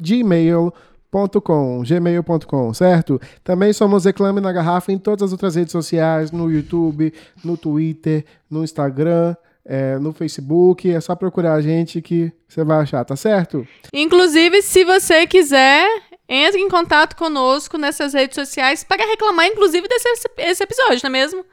gmail.com, 0.00 1.82
gmail.com, 1.82 2.72
certo? 2.72 3.20
Também 3.42 3.72
somos 3.72 4.04
Reclame 4.04 4.40
na 4.40 4.52
Garrafa 4.52 4.90
em 4.92 4.98
todas 4.98 5.24
as 5.24 5.32
outras 5.32 5.54
redes 5.54 5.72
sociais, 5.72 6.30
no 6.30 6.50
YouTube, 6.50 7.12
no 7.44 7.56
Twitter, 7.56 8.24
no 8.48 8.64
Instagram, 8.64 9.36
é, 9.64 9.98
no 9.98 10.12
Facebook. 10.12 10.90
É 10.90 11.00
só 11.00 11.14
procurar 11.14 11.54
a 11.54 11.62
gente 11.62 12.02
que 12.02 12.32
você 12.48 12.62
vai 12.64 12.82
achar, 12.82 13.04
tá 13.04 13.16
certo? 13.16 13.66
Inclusive, 13.92 14.62
se 14.62 14.84
você 14.84 15.26
quiser, 15.26 15.88
entre 16.28 16.60
em 16.60 16.68
contato 16.68 17.16
conosco 17.16 17.78
nessas 17.78 18.12
redes 18.12 18.34
sociais 18.34 18.84
para 18.84 19.06
reclamar, 19.06 19.46
inclusive, 19.46 19.88
desse 19.88 20.08
esse 20.38 20.62
episódio, 20.62 21.00
não 21.02 21.08
é 21.08 21.12
mesmo? 21.12 21.44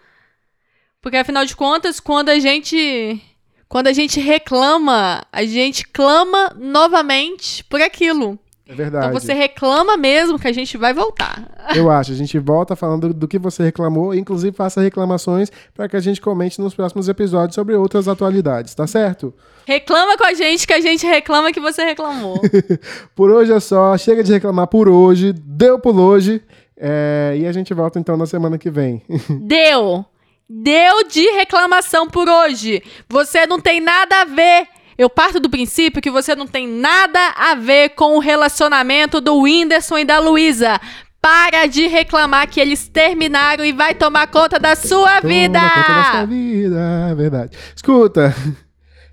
Porque 1.01 1.17
afinal 1.17 1.45
de 1.45 1.55
contas, 1.55 1.99
quando 1.99 2.29
a 2.29 2.39
gente. 2.39 3.21
Quando 3.67 3.87
a 3.87 3.93
gente 3.93 4.19
reclama, 4.19 5.25
a 5.31 5.45
gente 5.45 5.87
clama 5.87 6.53
novamente 6.59 7.63
por 7.63 7.81
aquilo. 7.81 8.37
É 8.71 8.75
verdade. 8.75 9.07
Então 9.07 9.19
você 9.19 9.33
reclama 9.33 9.97
mesmo 9.97 10.39
que 10.39 10.47
a 10.47 10.53
gente 10.53 10.77
vai 10.77 10.93
voltar. 10.93 11.51
Eu 11.75 11.91
acho. 11.91 12.13
A 12.13 12.15
gente 12.15 12.39
volta 12.39 12.73
falando 12.73 13.13
do 13.13 13.27
que 13.27 13.37
você 13.37 13.63
reclamou, 13.63 14.15
inclusive 14.15 14.55
faça 14.55 14.79
reclamações 14.79 15.51
para 15.75 15.89
que 15.89 15.97
a 15.97 15.99
gente 15.99 16.21
comente 16.21 16.61
nos 16.61 16.73
próximos 16.73 17.09
episódios 17.09 17.53
sobre 17.53 17.75
outras 17.75 18.07
atualidades, 18.07 18.73
tá 18.73 18.87
certo? 18.87 19.33
Reclama 19.65 20.17
com 20.17 20.25
a 20.25 20.33
gente 20.33 20.65
que 20.65 20.73
a 20.73 20.79
gente 20.79 21.05
reclama 21.05 21.51
que 21.51 21.59
você 21.59 21.83
reclamou. 21.83 22.39
por 23.13 23.29
hoje 23.29 23.51
é 23.51 23.59
só. 23.59 23.97
Chega 23.97 24.23
de 24.23 24.31
reclamar 24.31 24.67
por 24.67 24.87
hoje. 24.87 25.33
Deu 25.33 25.77
por 25.77 25.97
hoje. 25.99 26.41
É... 26.77 27.35
E 27.37 27.45
a 27.45 27.51
gente 27.51 27.73
volta 27.73 27.99
então 27.99 28.15
na 28.15 28.25
semana 28.25 28.57
que 28.57 28.69
vem. 28.69 29.03
Deu! 29.43 30.05
Deu 30.49 31.07
de 31.07 31.29
reclamação 31.31 32.09
por 32.09 32.27
hoje. 32.27 32.81
Você 33.09 33.45
não 33.45 33.59
tem 33.59 33.81
nada 33.81 34.21
a 34.21 34.25
ver 34.25 34.67
eu 34.97 35.09
parto 35.09 35.39
do 35.39 35.49
princípio 35.49 36.01
que 36.01 36.11
você 36.11 36.35
não 36.35 36.47
tem 36.47 36.67
nada 36.67 37.19
a 37.37 37.55
ver 37.55 37.89
com 37.89 38.15
o 38.15 38.19
relacionamento 38.19 39.19
do 39.21 39.41
Whindersson 39.41 39.99
e 39.99 40.05
da 40.05 40.19
Luísa. 40.19 40.79
Para 41.21 41.67
de 41.67 41.85
reclamar 41.87 42.49
que 42.49 42.59
eles 42.59 42.87
terminaram 42.87 43.63
e 43.63 43.71
vai 43.71 43.93
tomar 43.93 44.25
conta 44.27 44.57
da 44.57 44.75
sua 44.75 45.21
Toma 45.21 45.29
vida! 45.29 45.59
conta 45.59 45.93
da 45.93 46.03
sua 46.11 46.25
vida, 46.25 47.07
é 47.11 47.15
verdade. 47.15 47.57
Escuta, 47.75 48.33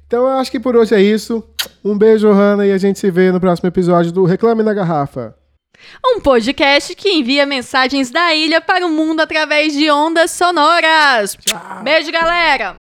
então 0.06 0.22
eu 0.22 0.38
acho 0.38 0.50
que 0.50 0.58
por 0.58 0.74
hoje 0.74 0.94
é 0.94 1.02
isso. 1.02 1.44
Um 1.84 1.98
beijo, 1.98 2.32
Hanna, 2.32 2.66
e 2.66 2.72
a 2.72 2.78
gente 2.78 2.98
se 2.98 3.10
vê 3.10 3.30
no 3.30 3.38
próximo 3.38 3.68
episódio 3.68 4.10
do 4.10 4.24
Reclame 4.24 4.62
na 4.62 4.72
Garrafa. 4.72 5.34
Um 6.04 6.18
podcast 6.18 6.94
que 6.96 7.10
envia 7.10 7.44
mensagens 7.46 8.10
da 8.10 8.34
ilha 8.34 8.60
para 8.60 8.86
o 8.86 8.90
mundo 8.90 9.20
através 9.20 9.74
de 9.74 9.90
ondas 9.90 10.30
sonoras. 10.30 11.36
Tchau. 11.44 11.82
Beijo, 11.84 12.10
galera! 12.10 12.87